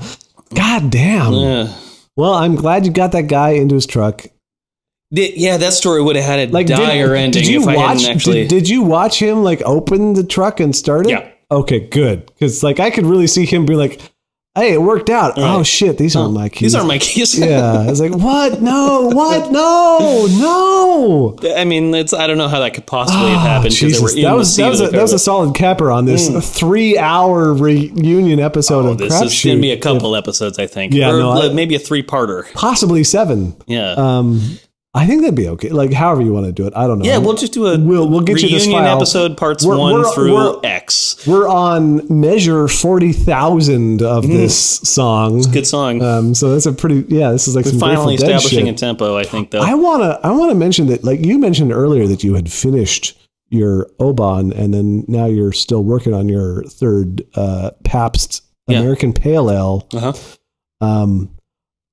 God 0.55 0.89
damn. 0.89 1.33
yeah 1.33 1.73
Well, 2.15 2.33
I'm 2.33 2.55
glad 2.55 2.85
you 2.85 2.91
got 2.91 3.11
that 3.11 3.27
guy 3.27 3.51
into 3.51 3.75
his 3.75 3.85
truck. 3.85 4.25
Yeah, 5.11 5.57
that 5.57 5.73
story 5.73 6.01
would 6.03 6.15
have 6.15 6.25
had 6.25 6.49
a 6.49 6.51
Like, 6.51 6.67
dire 6.67 7.15
ending 7.15 7.41
did 7.43 7.49
you 7.51 7.61
if 7.61 7.67
I 7.67 7.75
watch? 7.75 8.01
hadn't 8.03 8.15
actually. 8.17 8.41
did, 8.41 8.49
did 8.49 8.69
you 8.69 8.83
watch 8.83 9.19
him 9.19 9.43
like 9.43 9.61
open 9.63 10.13
the 10.13 10.23
truck 10.23 10.59
and 10.59 10.75
start 10.75 11.07
it? 11.07 11.11
Yeah. 11.11 11.31
Okay, 11.51 11.79
good. 11.79 12.27
Because 12.27 12.61
like 12.61 12.79
I 12.79 12.91
could 12.91 13.05
really 13.07 13.25
see 13.25 13.45
him 13.47 13.65
be 13.65 13.75
like, 13.75 13.99
"Hey, 14.56 14.74
it 14.74 14.82
worked 14.82 15.10
out." 15.10 15.34
Oh 15.38 15.64
shit, 15.64 15.97
these 15.97 16.16
aren't 16.16 16.34
my 16.34 16.50
keys. 16.50 16.60
These 16.60 16.76
aren't 16.76 16.88
my 16.88 16.97
keys. 16.97 17.38
yeah, 17.39 17.74
I 17.86 17.89
was 17.89 18.02
like, 18.02 18.14
"What? 18.16 18.62
No, 18.62 19.10
what? 19.14 19.52
No, 19.52 20.28
no." 20.39 21.36
I 21.56 21.64
mean, 21.66 21.93
it's 21.95 22.14
I 22.14 22.28
don't 22.28 22.38
know 22.38 22.47
how 22.47 22.60
that 22.60 22.74
could 22.74 22.86
possibly 22.86 23.30
have 23.30 23.39
happened 23.41 23.74
because 23.74 23.93
they 23.93 24.00
Ah, 24.00 24.04
were 24.04 24.10
in 24.16 24.22
that 24.24 24.34
was 24.36 24.56
that 24.58 24.70
was 24.70 24.82
a, 24.82 24.88
that 24.89 25.02
was 25.02 25.14
a 25.14 25.20
solid 25.20 25.56
capper 25.56 25.91
on 25.91 26.06
this 26.06 26.30
three-hour 26.60 27.54
reunion 27.54 28.39
episode 28.39 28.86
Oh, 28.86 28.89
of 28.91 28.97
this 28.97 29.14
is 29.22 29.43
going 29.43 29.58
to 29.58 29.62
be 29.62 29.72
a 29.72 29.78
couple 29.80 30.16
episodes, 30.16 30.60
I 30.60 30.68
think. 30.68 30.93
Yeah, 30.93 31.12
or 31.12 31.20
no, 31.20 31.32
I- 31.32 31.54
maybe 31.54 31.76
a 31.76 31.80
three-parter. 31.80 32.52
possibly 32.54 33.04
seven. 33.04 33.56
Yeah, 33.68 33.91
Um, 33.93 34.41
I 35.00 35.06
think 35.08 35.22
that'd 35.22 35.36
be 35.36 35.47
okay. 35.50 35.70
Like 35.70 35.93
however 35.93 36.22
you 36.22 36.34
want 36.34 36.45
to 36.47 36.52
do 36.52 36.68
it. 36.68 36.74
I 36.76 36.86
don't 36.88 37.00
know. 37.00 37.06
yeah. 37.06 37.18
We'll 37.18 37.36
just 37.36 37.54
do 37.54 37.68
a 37.68 37.80
We'll- 37.80 38.08
we'll 38.10 38.22
get 38.22 38.41
you 38.41 38.50
this 38.50 38.66
reunion 38.66 38.84
file. 38.84 38.97
episode 38.97 39.38
parts 39.38 39.66
We're- 39.66 39.80
one 39.80 39.93
we're- 39.93 40.12
through 40.14 40.34
we're- 40.36 40.60
X. 40.64 41.26
We're 41.26 41.47
on 41.47 42.02
measure 42.10 42.68
forty 42.68 43.14
thousand 43.14 44.02
of 44.02 44.28
this 44.28 44.56
song. 44.58 45.39
Mm-hmm. 45.41 45.52
Good 45.52 45.68
song. 45.68 46.02
Um, 46.02 46.36
so 46.36 46.52
that's 46.52 46.66
a 46.66 46.74
pretty 46.74 47.06
yeah. 47.14 47.32
This 47.32 47.47
is 47.47 47.56
like 47.56 47.66
Finally 47.66 48.16
establishing 48.16 48.68
a 48.70 48.74
tempo, 48.74 49.18
I 49.18 49.24
think. 49.24 49.52
Though. 49.52 49.62
I 49.62 49.74
wanna 49.76 50.20
I 50.24 50.32
wanna 50.32 50.56
mention 50.56 50.88
that 50.88 51.04
like 51.04 51.26
you 51.26 51.38
mentioned 51.39 51.72
earlier 51.72 52.06
that 52.08 52.24
you 52.24 52.36
had 52.36 52.52
finished 52.52 53.18
your 53.50 53.89
Oban 54.00 54.54
and 54.54 54.74
then 54.74 55.06
now 55.08 55.26
you're 55.26 55.52
still 55.54 55.84
working 55.84 56.14
on 56.14 56.30
your 56.30 56.64
third 56.66 57.24
uh, 57.36 57.72
Pabst 57.84 58.43
Yeah. 58.68 58.80
American 58.80 59.12
Pale 59.14 59.50
Ale. 59.52 59.88
uh-huh. 59.93 60.14
Um, 60.82 61.32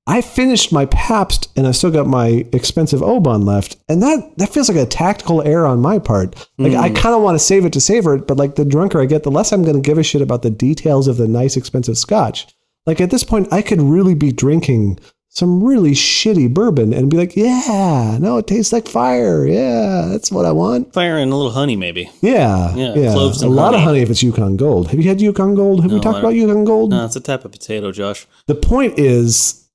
I 0.08 0.20
finished 0.20 0.72
my 0.72 0.86
Pabst 0.86 1.48
and 1.56 1.66
I 1.66 1.72
still 1.72 1.90
got 1.90 2.06
my 2.06 2.46
expensive 2.52 3.02
Oban 3.02 3.44
left, 3.44 3.76
and 3.88 4.02
that 4.02 4.38
that 4.38 4.50
feels 4.50 4.68
like 4.68 4.78
a 4.78 4.86
tactical 4.86 5.42
error 5.42 5.66
on 5.66 5.80
my 5.80 5.98
part. 5.98 6.36
Like 6.58 6.74
I 6.74 6.90
Mm. 6.90 6.96
kind 6.96 7.14
of 7.14 7.22
want 7.22 7.34
to 7.34 7.44
save 7.44 7.64
it 7.64 7.72
to 7.72 7.80
savor 7.80 8.14
it, 8.14 8.26
but 8.28 8.36
like 8.36 8.54
the 8.54 8.64
drunker 8.64 9.00
I 9.00 9.06
get, 9.06 9.24
the 9.24 9.30
less 9.32 9.52
I'm 9.52 9.62
going 9.64 9.74
to 9.74 9.80
give 9.88 9.98
a 9.98 10.02
shit 10.04 10.22
about 10.22 10.42
the 10.42 10.50
details 10.50 11.08
of 11.08 11.16
the 11.16 11.26
nice 11.26 11.56
expensive 11.56 11.98
Scotch. 11.98 12.46
Like 12.86 13.00
at 13.00 13.10
this 13.10 13.24
point, 13.24 13.48
I 13.52 13.62
could 13.62 13.82
really 13.82 14.14
be 14.14 14.30
drinking 14.30 15.00
some 15.28 15.62
really 15.62 15.90
shitty 15.90 16.54
bourbon 16.54 16.94
and 16.94 17.10
be 17.10 17.16
like, 17.16 17.36
yeah, 17.36 18.16
no, 18.20 18.38
it 18.38 18.46
tastes 18.46 18.72
like 18.72 18.86
fire. 18.88 19.44
Yeah, 19.46 20.06
that's 20.08 20.30
what 20.30 20.46
I 20.46 20.52
want. 20.52 20.94
Fire 20.94 21.18
and 21.18 21.30
a 21.32 21.36
little 21.36 21.50
honey, 21.52 21.74
maybe. 21.76 22.08
Yeah, 22.22 22.74
Yeah, 22.76 22.94
yeah. 22.94 23.12
cloves 23.12 23.42
a 23.42 23.48
lot 23.48 23.74
of 23.74 23.80
honey. 23.80 23.84
honey 23.98 24.00
if 24.02 24.10
it's 24.10 24.22
Yukon 24.22 24.56
Gold. 24.56 24.88
Have 24.92 25.00
you 25.00 25.08
had 25.08 25.20
Yukon 25.20 25.54
Gold? 25.56 25.82
Have 25.82 25.90
we 25.92 25.98
talked 26.00 26.20
about 26.20 26.34
Yukon 26.36 26.64
Gold? 26.64 26.90
No, 26.90 27.04
it's 27.04 27.16
a 27.16 27.20
type 27.20 27.44
of 27.44 27.50
potato, 27.52 27.90
Josh. 27.92 28.26
The 28.46 28.54
point 28.54 28.98
is, 28.98 29.65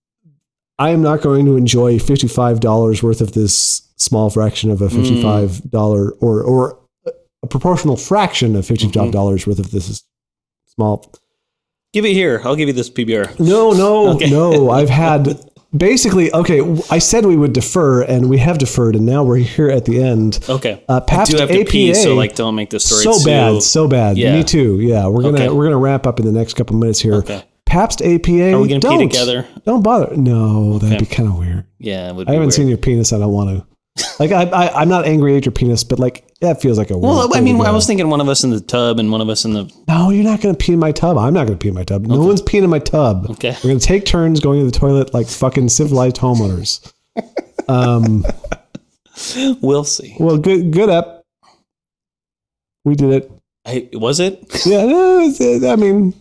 I 0.82 0.90
am 0.90 1.02
not 1.02 1.22
going 1.22 1.46
to 1.46 1.56
enjoy 1.58 2.00
fifty-five 2.00 2.60
dollars 2.60 3.04
worth 3.04 3.22
of 3.22 3.34
this 3.34 3.84
small 3.98 4.30
fraction 4.30 4.72
of 4.72 4.82
a 4.82 4.90
fifty-five 4.90 5.70
dollar 5.70 6.12
or 6.14 6.42
or 6.42 6.80
a 7.44 7.48
proportional 7.48 7.96
fraction 7.98 8.56
of 8.56 8.66
fifty-five 8.66 9.12
dollars 9.12 9.46
worth 9.46 9.60
of 9.60 9.70
this 9.72 10.04
small. 10.74 11.12
Give 11.94 12.06
it 12.06 12.14
here. 12.14 12.42
I'll 12.44 12.56
give 12.56 12.68
you 12.68 12.74
this 12.74 12.90
PBR. 12.90 13.40
No, 13.40 13.72
no, 13.74 14.10
Okay. 14.16 14.30
no. 14.30 14.70
I've 14.72 14.90
had 14.90 15.40
basically 15.76 16.34
okay. 16.34 16.62
I 16.90 17.00
said 17.00 17.26
we 17.26 17.36
would 17.36 17.54
defer, 17.54 18.02
and 18.04 18.30
we 18.30 18.38
have 18.40 18.58
deferred, 18.58 18.96
and 18.96 19.06
now 19.06 19.24
we're 19.24 19.38
here 19.38 19.70
at 19.70 19.86
the 19.86 20.02
end. 20.02 20.40
Okay. 20.50 20.84
Uh, 20.90 21.02
I 21.08 21.26
do 21.26 21.38
have 21.38 21.50
to 21.50 21.66
pee, 21.66 21.94
so 21.94 22.16
like, 22.16 22.34
don't 22.36 22.56
make 22.56 22.70
this 22.72 22.86
story 22.86 23.04
so 23.04 23.20
too- 23.20 23.26
bad, 23.30 23.62
so 23.62 23.88
bad. 23.88 24.18
Yeah. 24.18 24.36
Me 24.38 24.44
too. 24.44 24.80
Yeah, 24.80 25.08
we're 25.08 25.22
gonna 25.24 25.38
Okay. 25.38 25.50
we're 25.50 25.66
gonna 25.66 25.78
wrap 25.78 26.08
up 26.08 26.20
in 26.20 26.26
the 26.26 26.32
next 26.32 26.56
couple 26.56 26.76
minutes 26.78 27.00
here. 27.00 27.16
Okay. 27.16 27.44
Pabst 27.72 28.02
APA. 28.02 28.54
Are 28.54 28.60
we 28.60 28.68
gonna 28.68 28.82
pee 28.82 28.88
don't. 28.88 29.00
together? 29.00 29.48
Don't 29.66 29.82
bother. 29.82 30.14
No, 30.18 30.78
that'd 30.78 30.98
Okay. 30.98 31.06
be 31.06 31.16
kind 31.16 31.30
of 31.30 31.38
weird. 31.38 31.66
Yeah, 31.80 32.10
it 32.10 32.16
would 32.16 32.28
I 32.28 32.34
haven't 32.34 32.48
weird. 32.48 32.54
seen 32.54 32.68
your 32.68 32.78
penis. 32.78 33.14
I 33.14 33.20
don't 33.20 33.32
want 33.32 33.50
to. 33.50 33.66
Like 34.20 34.32
I, 34.32 34.44
I, 34.44 34.82
I'm 34.82 34.90
not 34.90 35.06
angry 35.06 35.38
at 35.38 35.46
your 35.46 35.54
penis, 35.54 35.86
but 35.86 35.98
like 35.98 36.26
that 36.42 36.62
feels 36.62 36.78
like 36.78 36.92
a. 36.92 36.98
Well, 36.98 37.34
I 37.34 37.40
mean, 37.40 37.58
to 37.58 37.64
I 37.64 37.72
was 37.72 37.88
thinking 37.88 38.10
one 38.10 38.20
of 38.20 38.28
us 38.28 38.44
in 38.44 38.50
the 38.50 38.60
tub 38.60 39.00
and 39.00 39.10
one 39.10 39.22
of 39.22 39.30
us 39.30 39.46
in 39.46 39.54
the. 39.54 39.72
No, 39.88 40.10
you're 40.10 40.24
not 40.26 40.42
going 40.42 40.54
to 40.54 40.60
pee 40.60 40.74
in 40.74 40.80
my 40.80 40.92
tub. 40.92 41.18
I'm 41.18 41.34
not 41.34 41.48
going 41.48 41.58
to 41.58 41.64
pee 41.64 41.70
in 41.70 41.74
my 41.74 41.84
tub. 41.86 42.06
No 42.06 42.22
one's 42.22 42.42
peeing 42.42 42.64
in 42.64 42.70
my 42.70 42.80
tub. 42.80 43.30
Okay. 43.32 43.56
We're 43.64 43.70
going 43.70 43.80
to 43.80 43.86
take 43.86 44.06
turns 44.06 44.40
going 44.42 44.60
to 44.60 44.66
the 44.66 44.72
toilet 44.78 45.14
like 45.14 45.28
fucking 45.28 45.70
civilized 45.70 46.18
homeowners. 46.18 46.92
Um. 47.68 48.26
We'll 49.62 49.84
see. 49.84 50.16
Well, 50.20 50.38
good. 50.38 50.72
Good 50.72 50.90
up. 50.90 51.24
We 52.86 52.96
did 52.96 53.12
it. 53.12 53.32
I, 53.66 53.88
was 53.94 54.20
it? 54.20 54.44
Yeah. 54.66 55.72
I 55.72 55.76
mean, 55.76 56.14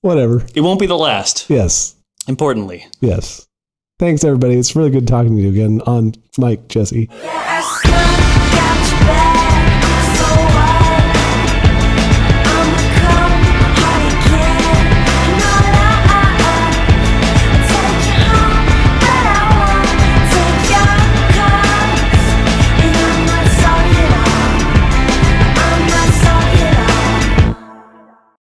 whatever. 0.00 0.44
It 0.54 0.60
won't 0.60 0.80
be 0.80 0.86
the 0.86 0.98
last. 0.98 1.48
Yes. 1.48 1.94
Importantly. 2.26 2.86
Yes. 3.00 3.46
Thanks, 3.98 4.22
everybody. 4.22 4.54
It's 4.54 4.76
really 4.76 4.90
good 4.90 5.08
talking 5.08 5.36
to 5.36 5.42
you 5.42 5.48
again 5.48 5.80
on 5.86 6.14
mic, 6.36 6.68
Jesse. 6.68 7.08
I 7.10 7.87